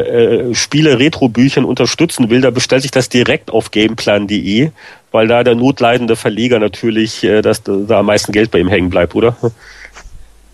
äh, 0.50 0.54
Spiele-Retro-Büchern 0.54 1.66
unterstützen 1.66 2.30
will, 2.30 2.42
da 2.42 2.52
bestellt 2.52 2.84
sich 2.84 2.92
das 2.92 3.10
direkt 3.10 3.50
auf 3.50 3.72
gameplan.de, 3.72 4.70
weil 5.12 5.28
da 5.28 5.44
der 5.44 5.56
notleidende 5.56 6.16
Verleger 6.16 6.60
natürlich, 6.60 7.24
äh, 7.24 7.42
dass 7.42 7.64
da 7.64 8.00
am 8.00 8.06
meisten 8.06 8.32
Geld 8.32 8.52
bei 8.52 8.60
ihm 8.60 8.70
hängen 8.70 8.92
bleibt, 8.92 9.16
oder? 9.16 9.36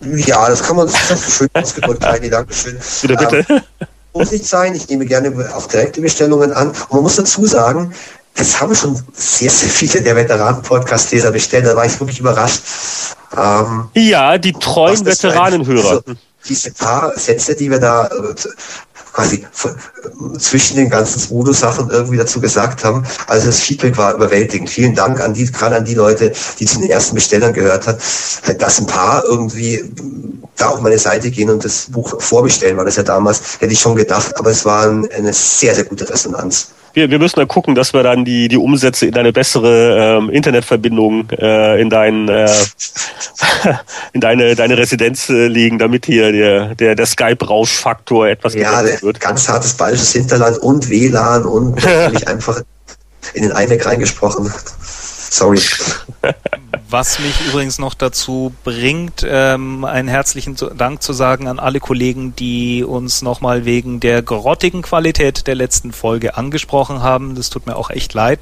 Ja, 0.00 0.48
das 0.48 0.62
kann 0.62 0.76
man 0.76 0.86
das 0.86 1.10
ist 1.10 1.36
schön 1.36 1.48
ausgedrückt, 1.52 2.06
Heidi, 2.06 2.30
Dankeschön. 2.30 2.78
Bitte, 3.02 3.16
bitte. 3.16 3.46
Ähm, 3.48 3.60
muss 4.14 4.30
nicht 4.30 4.46
sein, 4.46 4.74
ich 4.74 4.88
nehme 4.88 5.06
gerne 5.06 5.32
auch 5.54 5.66
direkte 5.66 6.00
Bestellungen 6.00 6.52
an. 6.52 6.68
Und 6.68 6.92
man 6.92 7.02
muss 7.02 7.16
dazu 7.16 7.46
sagen, 7.46 7.92
das 8.36 8.60
haben 8.60 8.74
schon 8.74 9.00
sehr, 9.14 9.50
sehr 9.50 9.68
viele 9.68 10.02
der 10.02 10.16
Veteranen-Podcast-Leser 10.16 11.30
bestellt. 11.30 11.66
Da 11.66 11.76
war 11.76 11.86
ich 11.86 11.98
wirklich 12.00 12.20
überrascht. 12.20 12.60
Ähm, 13.36 13.88
Ja, 13.94 14.38
die 14.38 14.52
treuen 14.52 15.04
Veteranenhörer. 15.04 15.90
Also, 15.90 16.02
diese 16.48 16.72
paar 16.72 17.12
Sätze, 17.18 17.54
die 17.54 17.70
wir 17.70 17.78
da 17.78 18.06
äh, 18.06 18.34
quasi 19.12 19.46
f- 19.52 19.74
zwischen 20.38 20.76
den 20.76 20.90
ganzen 20.90 21.30
Voodoo-Sachen 21.30 21.88
irgendwie 21.90 22.16
dazu 22.16 22.40
gesagt 22.40 22.84
haben. 22.84 23.04
Also 23.28 23.46
das 23.46 23.60
Feedback 23.60 23.96
war 23.96 24.14
überwältigend. 24.14 24.68
Vielen 24.68 24.94
Dank 24.94 25.20
an 25.20 25.32
die, 25.34 25.50
gerade 25.50 25.76
an 25.76 25.84
die 25.84 25.94
Leute, 25.94 26.32
die 26.58 26.66
zu 26.66 26.80
den 26.80 26.90
ersten 26.90 27.14
Bestellern 27.14 27.52
gehört 27.52 27.86
hat, 27.86 27.98
dass 28.58 28.78
ein 28.80 28.86
paar 28.86 29.24
irgendwie 29.24 29.84
da 30.56 30.68
auf 30.70 30.80
meine 30.80 30.98
Seite 30.98 31.30
gehen 31.30 31.50
und 31.50 31.64
das 31.64 31.86
Buch 31.90 32.20
vorbestellen, 32.20 32.76
war 32.76 32.84
das 32.84 32.96
ja 32.96 33.02
damals, 33.04 33.40
hätte 33.60 33.72
ich 33.72 33.80
schon 33.80 33.94
gedacht, 33.96 34.36
aber 34.36 34.50
es 34.50 34.64
war 34.64 34.86
ein- 34.86 35.08
eine 35.16 35.32
sehr, 35.32 35.74
sehr 35.74 35.84
gute 35.84 36.08
Resonanz. 36.10 36.68
Wir, 36.94 37.10
wir 37.10 37.18
müssen 37.18 37.40
dann 37.40 37.48
gucken, 37.48 37.74
dass 37.74 37.92
wir 37.92 38.02
dann 38.02 38.24
die, 38.24 38.48
die 38.48 38.56
Umsätze 38.56 39.06
in 39.06 39.16
eine 39.16 39.32
bessere 39.32 40.18
ähm, 40.18 40.30
Internetverbindung 40.30 41.28
äh, 41.30 41.80
in, 41.80 41.90
dein, 41.90 42.28
äh, 42.28 42.48
in 44.12 44.20
deine, 44.20 44.54
deine 44.54 44.78
Residenz 44.78 45.28
äh, 45.28 45.48
legen, 45.48 45.78
damit 45.78 46.06
hier 46.06 46.32
der, 46.32 46.74
der, 46.74 46.94
der 46.94 47.06
Skype-Rauschfaktor 47.06 48.28
etwas 48.28 48.54
Ja, 48.54 48.82
wird. 49.02 49.20
ganz 49.20 49.48
hartes 49.48 49.74
bayerisches 49.74 50.12
Hinterland 50.12 50.58
und 50.58 50.88
WLAN 50.88 51.44
und 51.44 51.84
natürlich 51.84 52.28
einfach 52.28 52.62
in 53.34 53.42
den 53.42 53.50
iMac 53.50 53.86
reingesprochen. 53.86 54.52
Sorry. 55.30 55.60
Was 56.94 57.18
mich 57.18 57.34
übrigens 57.48 57.80
noch 57.80 57.94
dazu 57.94 58.54
bringt, 58.62 59.26
ähm, 59.28 59.84
einen 59.84 60.06
herzlichen 60.06 60.54
Dank 60.76 61.02
zu 61.02 61.12
sagen 61.12 61.48
an 61.48 61.58
alle 61.58 61.80
Kollegen, 61.80 62.36
die 62.36 62.84
uns 62.84 63.20
nochmal 63.20 63.64
wegen 63.64 63.98
der 63.98 64.22
grottigen 64.22 64.82
Qualität 64.82 65.48
der 65.48 65.56
letzten 65.56 65.90
Folge 65.90 66.36
angesprochen 66.36 67.02
haben. 67.02 67.34
Das 67.34 67.50
tut 67.50 67.66
mir 67.66 67.74
auch 67.74 67.90
echt 67.90 68.14
leid. 68.14 68.38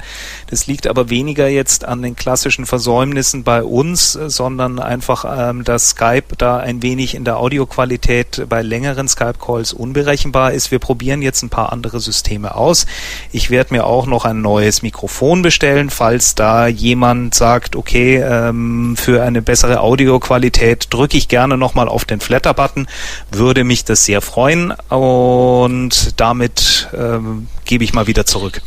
Das 0.50 0.66
liegt 0.66 0.86
aber 0.86 1.08
weniger 1.08 1.48
jetzt 1.48 1.86
an 1.86 2.02
den 2.02 2.14
klassischen 2.14 2.66
Versäumnissen 2.66 3.42
bei 3.42 3.64
uns, 3.64 4.12
sondern 4.12 4.80
einfach, 4.80 5.24
ähm, 5.34 5.64
dass 5.64 5.88
Skype 5.88 6.36
da 6.36 6.58
ein 6.58 6.82
wenig 6.82 7.14
in 7.14 7.24
der 7.24 7.38
Audioqualität 7.38 8.44
bei 8.50 8.60
längeren 8.60 9.08
Skype-Calls 9.08 9.72
unberechenbar 9.72 10.52
ist. 10.52 10.70
Wir 10.70 10.78
probieren 10.78 11.22
jetzt 11.22 11.42
ein 11.42 11.48
paar 11.48 11.72
andere 11.72 12.00
Systeme 12.00 12.54
aus. 12.54 12.84
Ich 13.32 13.48
werde 13.48 13.72
mir 13.72 13.86
auch 13.86 14.04
noch 14.04 14.26
ein 14.26 14.42
neues 14.42 14.82
Mikrofon 14.82 15.40
bestellen, 15.40 15.88
falls 15.88 16.34
da 16.34 16.66
jemand 16.66 17.34
sagt, 17.34 17.76
okay, 17.76 18.41
ähm, 18.48 18.96
für 18.96 19.22
eine 19.22 19.42
bessere 19.42 19.80
Audioqualität 19.80 20.88
drücke 20.90 21.16
ich 21.16 21.28
gerne 21.28 21.56
nochmal 21.56 21.88
auf 21.88 22.04
den 22.04 22.20
Flatter-Button, 22.20 22.86
würde 23.30 23.64
mich 23.64 23.84
das 23.84 24.04
sehr 24.04 24.20
freuen 24.20 24.72
und 24.88 26.20
damit 26.20 26.88
ähm, 26.96 27.48
gebe 27.64 27.84
ich 27.84 27.92
mal 27.92 28.06
wieder 28.06 28.26
zurück. 28.26 28.62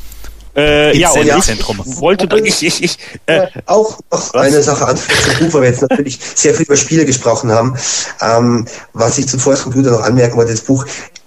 Äh, 0.55 0.97
ja, 0.97 1.09
und 1.09 1.43
Zentrum. 1.43 1.84
ich 1.86 1.97
wollte 1.97 2.30
ich, 2.38 2.63
ich, 2.63 2.82
ich 2.82 2.97
äh, 3.26 3.47
auch 3.65 3.99
noch 4.09 4.34
was? 4.34 4.36
eine 4.36 4.63
Sache 4.63 4.88
an 4.88 4.95
zum 4.95 5.39
Buch, 5.39 5.53
weil 5.53 5.63
wir 5.63 5.69
jetzt 5.69 5.82
natürlich 5.82 6.17
sehr 6.34 6.53
viel 6.53 6.65
über 6.65 6.78
Spiele 6.78 7.05
gesprochen 7.05 7.51
haben. 7.51 7.76
Ähm, 8.21 8.65
was 8.93 9.17
ich 9.17 9.28
zum 9.28 9.41
Force 9.41 9.63
Computer 9.63 9.91
noch 9.91 10.03
anmerken 10.03 10.38
wollte, 10.38 10.51
das 10.51 10.61
Buch 10.61 10.86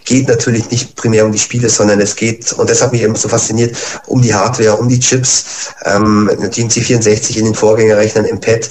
geht 0.08 0.26
natürlich 0.26 0.70
nicht 0.70 0.96
primär 0.96 1.26
um 1.26 1.32
die 1.32 1.38
Spiele, 1.38 1.68
sondern 1.68 2.00
es 2.00 2.16
geht, 2.16 2.54
und 2.54 2.70
das 2.70 2.80
hat 2.80 2.92
mich 2.92 3.02
eben 3.02 3.14
so 3.14 3.28
fasziniert, 3.28 3.76
um 4.06 4.22
die 4.22 4.34
Hardware, 4.34 4.76
um 4.76 4.88
die 4.88 4.98
Chips. 4.98 5.68
Ähm, 5.84 6.30
GMC 6.50 6.80
64 6.82 7.36
in 7.36 7.44
den 7.44 7.54
Vorgängerrechnern 7.54 8.24
im 8.24 8.40
Pad, 8.40 8.70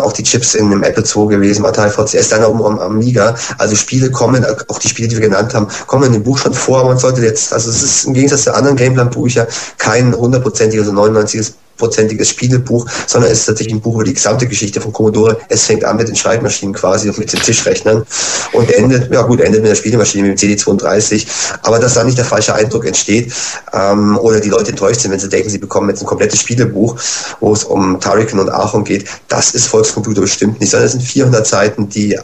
auch 0.00 0.12
die 0.12 0.22
Chips 0.22 0.54
in 0.54 0.70
dem 0.70 0.84
Apple 0.84 1.02
II 1.02 1.26
gewesen, 1.26 1.66
Atari 1.66 1.90
VCS, 1.90 2.28
dann 2.28 2.44
auch 2.44 2.56
um 2.56 2.78
Amiga. 2.78 3.34
Also 3.58 3.74
Spiele 3.74 4.12
kommen, 4.12 4.46
auch 4.68 4.78
die 4.78 4.88
Spiele, 4.88 5.08
die 5.08 5.16
wir 5.16 5.28
genannt 5.28 5.54
haben, 5.54 5.66
kommen 5.88 6.04
in 6.04 6.12
dem 6.12 6.22
Buch 6.22 6.38
schon 6.38 6.54
vor. 6.54 6.84
Man 6.84 6.98
sollte 6.98 7.20
jetzt, 7.20 7.52
also 7.52 7.68
es 7.68 7.82
ist 7.82 8.04
im 8.04 8.14
Gegensatz 8.14 8.44
zu 8.44 8.54
anderen 8.54 8.76
Gameplan-Bücher 8.76 9.48
kein 9.76 10.14
hundertprozentiges, 10.14 10.86
also 10.86 10.92
99 10.92 11.52
prozentiges 11.80 12.28
Spielebuch, 12.28 12.86
sondern 13.06 13.32
es 13.32 13.40
ist 13.40 13.46
tatsächlich 13.46 13.74
ein 13.74 13.80
Buch 13.80 13.94
über 13.94 14.04
die 14.04 14.14
gesamte 14.14 14.46
Geschichte 14.46 14.80
von 14.80 14.92
Commodore. 14.92 15.38
Es 15.48 15.64
fängt 15.64 15.84
an 15.84 15.96
mit 15.96 16.06
den 16.06 16.14
Schreibmaschinen 16.14 16.74
quasi 16.74 17.08
und 17.08 17.18
mit 17.18 17.32
den 17.32 17.40
Tischrechnern 17.40 18.06
und 18.52 18.70
endet, 18.70 19.12
ja 19.12 19.22
gut, 19.22 19.40
endet 19.40 19.62
mit 19.62 19.70
der 19.70 19.76
Spielemaschine, 19.76 20.28
mit 20.28 20.40
dem 20.40 20.56
CD32. 20.56 21.26
Aber 21.62 21.78
dass 21.78 21.94
da 21.94 22.04
nicht 22.04 22.18
der 22.18 22.24
falsche 22.24 22.54
Eindruck 22.54 22.86
entsteht 22.86 23.32
ähm, 23.72 24.16
oder 24.18 24.40
die 24.40 24.48
Leute 24.50 24.70
enttäuscht 24.70 25.00
sind, 25.00 25.10
wenn 25.10 25.18
sie 25.18 25.28
denken, 25.28 25.50
sie 25.50 25.58
bekommen 25.58 25.88
jetzt 25.88 26.02
ein 26.02 26.06
komplettes 26.06 26.40
Spielebuch, 26.40 26.96
wo 27.40 27.52
es 27.52 27.64
um 27.64 27.98
Tariken 27.98 28.38
und 28.38 28.50
Achon 28.50 28.84
geht, 28.84 29.06
das 29.28 29.54
ist 29.54 29.66
Volkscomputer 29.66 30.20
bestimmt 30.20 30.60
nicht, 30.60 30.70
sondern 30.70 30.86
es 30.86 30.92
sind 30.92 31.02
400 31.02 31.46
Seiten, 31.46 31.88
die 31.88 32.18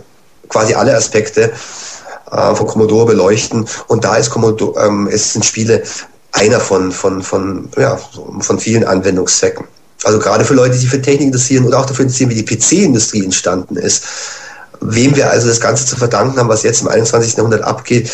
quasi 0.49 0.75
alle 0.75 0.95
Aspekte 0.95 1.53
äh, 2.31 2.55
von 2.55 2.67
Commodore 2.67 3.07
beleuchten. 3.07 3.67
Und 3.89 4.05
da 4.05 4.17
ist 4.17 4.31
Commodore, 4.31 4.87
ähm, 4.87 5.09
es 5.11 5.33
sind 5.33 5.45
Spiele 5.45 5.83
einer 6.37 6.61
von, 6.61 6.93
von, 6.93 7.23
von, 7.23 7.69
ja, 7.77 7.99
von 8.41 8.59
vielen 8.59 8.85
Anwendungszwecken. 8.85 9.65
Also 10.05 10.19
gerade 10.19 10.45
für 10.45 10.55
Leute, 10.55 10.73
die 10.73 10.79
sich 10.79 10.91
für 10.91 11.01
Technik 11.01 11.29
interessieren 11.29 11.65
oder 11.65 11.81
auch 11.81 11.87
dafür 11.87 12.05
interessieren, 12.05 12.31
wie 12.31 12.43
die 12.43 12.45
PC-Industrie 12.45 13.25
entstanden 13.25 13.77
ist. 13.77 14.05
Wem 14.83 15.17
wir 15.17 15.31
also 15.31 15.49
das 15.49 15.59
Ganze 15.59 15.87
zu 15.87 15.97
verdanken 15.97 16.39
haben, 16.39 16.51
was 16.51 16.63
jetzt 16.63 16.83
im 16.83 16.89
21. 16.89 17.39
Jahrhundert 17.39 17.63
abgeht, 17.63 18.11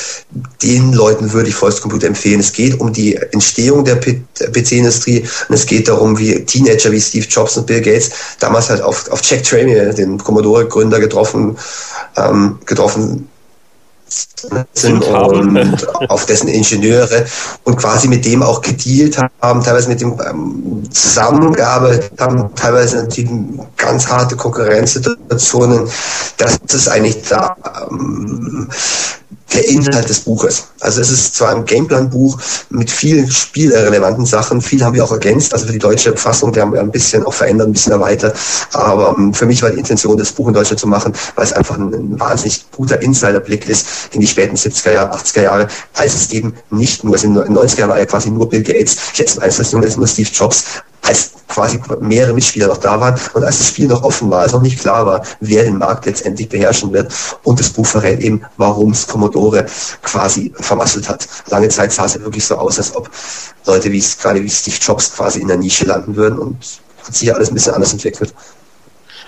den 0.62 0.92
Leuten 0.92 1.32
würde 1.32 1.48
ich 1.48 1.56
Volkscomputer 1.56 2.06
empfehlen. 2.06 2.38
Es 2.38 2.52
geht 2.52 2.78
um 2.78 2.92
die 2.92 3.16
Entstehung 3.16 3.84
der 3.84 3.96
PC-Industrie 3.96 5.24
und 5.48 5.54
es 5.56 5.66
geht 5.66 5.88
darum, 5.88 6.16
wie 6.20 6.44
Teenager 6.44 6.92
wie 6.92 7.00
Steve 7.00 7.26
Jobs 7.26 7.56
und 7.56 7.66
Bill 7.66 7.80
Gates 7.80 8.12
damals 8.38 8.70
halt 8.70 8.80
auf, 8.80 9.10
auf 9.10 9.20
Jack 9.24 9.42
Tramier, 9.42 9.92
den 9.92 10.18
Commodore-Gründer, 10.18 11.00
getroffen, 11.00 11.58
ähm, 12.16 12.60
getroffen 12.64 13.28
sind 14.72 15.04
und 15.04 15.88
auf 16.10 16.26
dessen 16.26 16.48
Ingenieure 16.48 17.26
und 17.64 17.76
quasi 17.76 18.08
mit 18.08 18.24
dem 18.24 18.42
auch 18.42 18.60
gedealt 18.60 19.18
haben, 19.40 19.62
teilweise 19.62 19.88
mit 19.88 20.00
dem 20.00 20.20
ähm, 20.28 20.82
zusammengearbeitet 20.90 22.12
haben, 22.20 22.54
teilweise 22.54 22.96
natürlich 22.96 23.30
ganz 23.76 24.06
harte 24.08 24.36
Konkurrenzsituationen. 24.36 25.88
Das 26.36 26.58
ist 26.72 26.88
eigentlich 26.88 27.22
da 27.28 27.56
ähm, 27.90 28.68
der 29.52 29.68
Inhalt 29.68 30.08
des 30.08 30.20
Buches. 30.20 30.64
Also 30.80 31.00
es 31.00 31.10
ist 31.10 31.34
zwar 31.34 31.54
ein 31.54 31.64
Gameplan-Buch 31.64 32.38
mit 32.70 32.90
vielen 32.90 33.30
spielrelevanten 33.30 34.24
Sachen, 34.24 34.60
viel 34.60 34.82
haben 34.82 34.94
wir 34.94 35.04
auch 35.04 35.12
ergänzt, 35.12 35.52
also 35.52 35.66
für 35.66 35.72
die 35.72 35.78
deutsche 35.78 36.16
Fassung, 36.16 36.54
wir 36.54 36.62
haben 36.62 36.76
ein 36.76 36.90
bisschen 36.90 37.24
auch 37.24 37.34
verändert, 37.34 37.68
ein 37.68 37.72
bisschen 37.72 37.92
erweitert, 37.92 38.36
aber 38.72 39.14
ähm, 39.18 39.34
für 39.34 39.46
mich 39.46 39.62
war 39.62 39.70
die 39.70 39.78
Intention, 39.78 40.16
das 40.16 40.32
Buch 40.32 40.48
in 40.48 40.54
Deutschland 40.54 40.80
zu 40.80 40.86
machen, 40.86 41.12
weil 41.34 41.44
es 41.44 41.52
einfach 41.52 41.76
ein, 41.76 41.92
ein 41.92 42.20
wahnsinnig 42.20 42.64
guter 42.70 43.00
Insiderblick 43.02 43.68
ist 43.68 43.86
in 44.12 44.20
die 44.20 44.26
späten 44.26 44.56
70er 44.56 44.92
Jahre, 44.92 45.16
80er 45.16 45.42
Jahre, 45.42 45.68
als 45.94 46.14
es 46.14 46.30
eben 46.30 46.54
nicht 46.70 47.04
nur, 47.04 47.14
also 47.14 47.26
in 47.26 47.34
den 47.34 47.56
90er 47.56 47.80
Jahren 47.80 47.90
war 47.90 47.98
ja 47.98 48.06
quasi 48.06 48.30
nur 48.30 48.48
Bill 48.48 48.62
Gates, 48.62 48.96
jetzt 49.14 49.36
im 49.36 49.42
21. 49.42 49.82
ist 49.82 49.96
nur 49.96 50.06
Steve 50.06 50.30
Jobs, 50.32 50.64
als 51.02 51.32
quasi 51.48 51.80
mehrere 52.00 52.32
Mitspieler 52.32 52.68
noch 52.68 52.78
da 52.78 52.98
waren 53.00 53.20
und 53.34 53.44
als 53.44 53.58
das 53.58 53.68
Spiel 53.68 53.88
noch 53.88 54.02
offen 54.02 54.30
war, 54.30 54.40
als 54.40 54.52
noch 54.52 54.62
nicht 54.62 54.78
klar 54.78 55.04
war, 55.04 55.22
wer 55.40 55.64
den 55.64 55.78
Markt 55.78 56.06
letztendlich 56.06 56.48
beherrschen 56.48 56.92
wird. 56.92 57.12
Und 57.42 57.60
das 57.60 57.70
Buch 57.70 57.86
verrät 57.86 58.20
eben, 58.20 58.42
warum 58.56 58.92
es 58.92 59.06
Commodore 59.06 59.66
quasi 60.02 60.52
vermasselt 60.60 61.08
hat. 61.08 61.28
Lange 61.48 61.68
Zeit 61.68 61.92
sah 61.92 62.04
es 62.04 62.14
ja 62.14 62.20
wirklich 62.20 62.44
so 62.44 62.56
aus, 62.56 62.78
als 62.78 62.94
ob 62.94 63.10
Leute 63.66 63.90
wie 63.92 64.02
gerade 64.20 64.42
wie 64.42 64.48
Steve 64.48 64.76
Jobs 64.80 65.14
quasi 65.14 65.40
in 65.40 65.48
der 65.48 65.56
Nische 65.56 65.84
landen 65.84 66.16
würden 66.16 66.38
und 66.38 66.56
hat 67.04 67.14
sich 67.14 67.28
ja 67.28 67.34
alles 67.34 67.50
ein 67.50 67.54
bisschen 67.54 67.74
anders 67.74 67.92
entwickelt. 67.92 68.32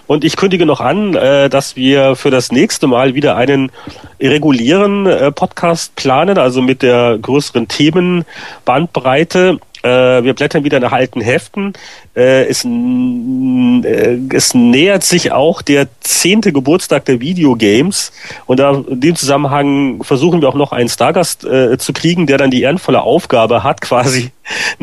Und 0.07 0.23
ich 0.23 0.37
kündige 0.37 0.67
noch 0.67 0.81
an, 0.81 1.15
äh, 1.15 1.49
dass 1.49 1.77
wir 1.77 2.15
für 2.15 2.31
das 2.31 2.53
nächste 2.53 2.87
Mal 2.87 3.15
wieder 3.15 3.37
einen 3.37 3.73
regulären 4.21 5.07
äh, 5.07 5.33
Podcast 5.33 5.97
planen, 5.97 6.37
also 6.37 6.61
mit 6.61 6.83
der 6.83 7.19
größeren 7.21 7.69
Themenbandbreite. 7.69 9.59
Äh, 9.85 10.25
wir 10.25 10.33
blättern 10.33 10.65
wieder 10.65 10.81
nach 10.81 10.93
alten 10.93 11.21
Heften. 11.21 11.75
Äh, 12.17 12.47
es, 12.47 12.65
äh, 12.65 14.19
es 14.35 14.55
nähert 14.55 15.05
sich 15.05 15.31
auch 15.31 15.61
der 15.61 15.89
zehnte 16.01 16.55
Geburtstag 16.55 17.05
der 17.05 17.21
Videogames. 17.21 18.11
Und 18.47 18.61
da, 18.61 18.83
in 18.89 19.01
dem 19.03 19.15
Zusammenhang 19.15 20.03
versuchen 20.03 20.41
wir 20.41 20.49
auch 20.49 20.55
noch 20.55 20.73
einen 20.73 20.89
Stargast 20.89 21.45
äh, 21.45 21.77
zu 21.77 21.93
kriegen, 21.93 22.27
der 22.27 22.39
dann 22.39 22.51
die 22.51 22.63
ehrenvolle 22.63 23.03
Aufgabe 23.03 23.63
hat, 23.63 23.83
quasi 23.83 24.33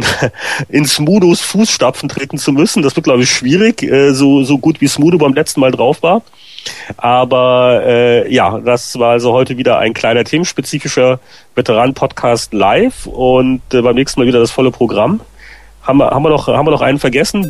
in 0.69 0.85
Smudos 0.85 1.41
Fußstapfen 1.41 2.07
treten 2.07 2.37
zu 2.37 2.51
müssen. 2.51 2.83
Das 2.83 2.95
wird, 2.95 3.05
glaube 3.05 3.23
ich, 3.23 3.31
schwierig, 3.31 3.81
äh, 3.81 4.13
so, 4.13 4.43
so 4.43 4.59
gut 4.59 4.81
wie 4.81 4.87
Smudo 4.87 5.17
beim 5.17 5.33
letzten 5.33 5.61
Mal 5.61 5.71
drauf 5.71 6.03
war. 6.03 6.21
Aber 6.97 7.81
äh, 7.85 8.33
ja, 8.33 8.59
das 8.59 8.97
war 8.99 9.11
also 9.11 9.33
heute 9.33 9.57
wieder 9.57 9.79
ein 9.79 9.93
kleiner 9.93 10.23
themenspezifischer 10.23 11.19
Veteran-Podcast 11.55 12.53
live 12.53 13.07
und 13.07 13.61
äh, 13.73 13.81
beim 13.81 13.95
nächsten 13.95 14.19
Mal 14.19 14.27
wieder 14.27 14.39
das 14.39 14.51
volle 14.51 14.71
Programm. 14.71 15.21
Haben 15.83 15.97
wir, 15.97 16.11
haben 16.11 16.23
wir, 16.23 16.29
noch, 16.29 16.47
haben 16.47 16.67
wir 16.67 16.71
noch 16.71 16.81
einen 16.81 16.99
vergessen? 16.99 17.49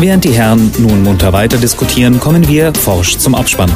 Während 0.00 0.24
die 0.24 0.32
Herren 0.32 0.72
nun 0.78 1.02
munter 1.02 1.34
weiter 1.34 1.58
diskutieren, 1.58 2.18
kommen 2.20 2.48
wir 2.48 2.72
forsch 2.72 3.18
zum 3.18 3.34
Abspann. 3.34 3.70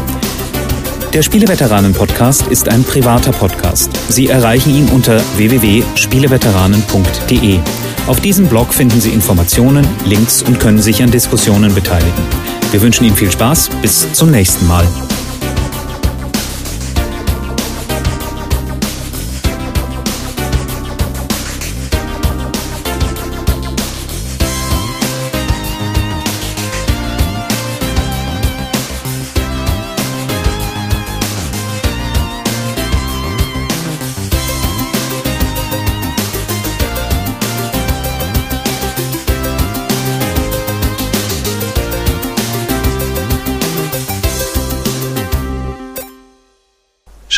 Der 1.15 1.23
Spieleveteranen-Podcast 1.23 2.49
ist 2.49 2.69
ein 2.69 2.83
privater 2.83 3.31
Podcast. 3.31 3.97
Sie 4.09 4.27
erreichen 4.27 4.75
ihn 4.75 4.89
unter 4.89 5.21
www.spieleveteranen.de. 5.37 7.61
Auf 8.09 8.21
diesem 8.21 8.49
Blog 8.49 8.75
finden 8.75 9.01
Sie 9.01 9.11
Informationen, 9.11 9.87
Links 10.05 10.43
und 10.43 10.59
können 10.59 10.83
sich 10.83 11.05
an 11.05 11.13
Diskussionen 11.13 11.73
beteiligen. 11.73 12.25
Wir 12.73 12.83
wünschen 12.83 13.05
Ihnen 13.05 13.15
viel 13.15 13.31
Spaß. 13.31 13.71
Bis 13.81 14.13
zum 14.13 14.33
nächsten 14.33 14.67
Mal. 14.67 14.85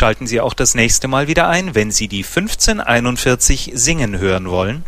Schalten 0.07 0.25
Sie 0.25 0.39
auch 0.39 0.53
das 0.53 0.73
nächste 0.73 1.09
Mal 1.09 1.27
wieder 1.27 1.49
ein, 1.49 1.75
wenn 1.75 1.91
Sie 1.91 2.07
die 2.07 2.23
1541 2.23 3.71
singen 3.73 4.17
hören 4.17 4.49
wollen. 4.49 4.85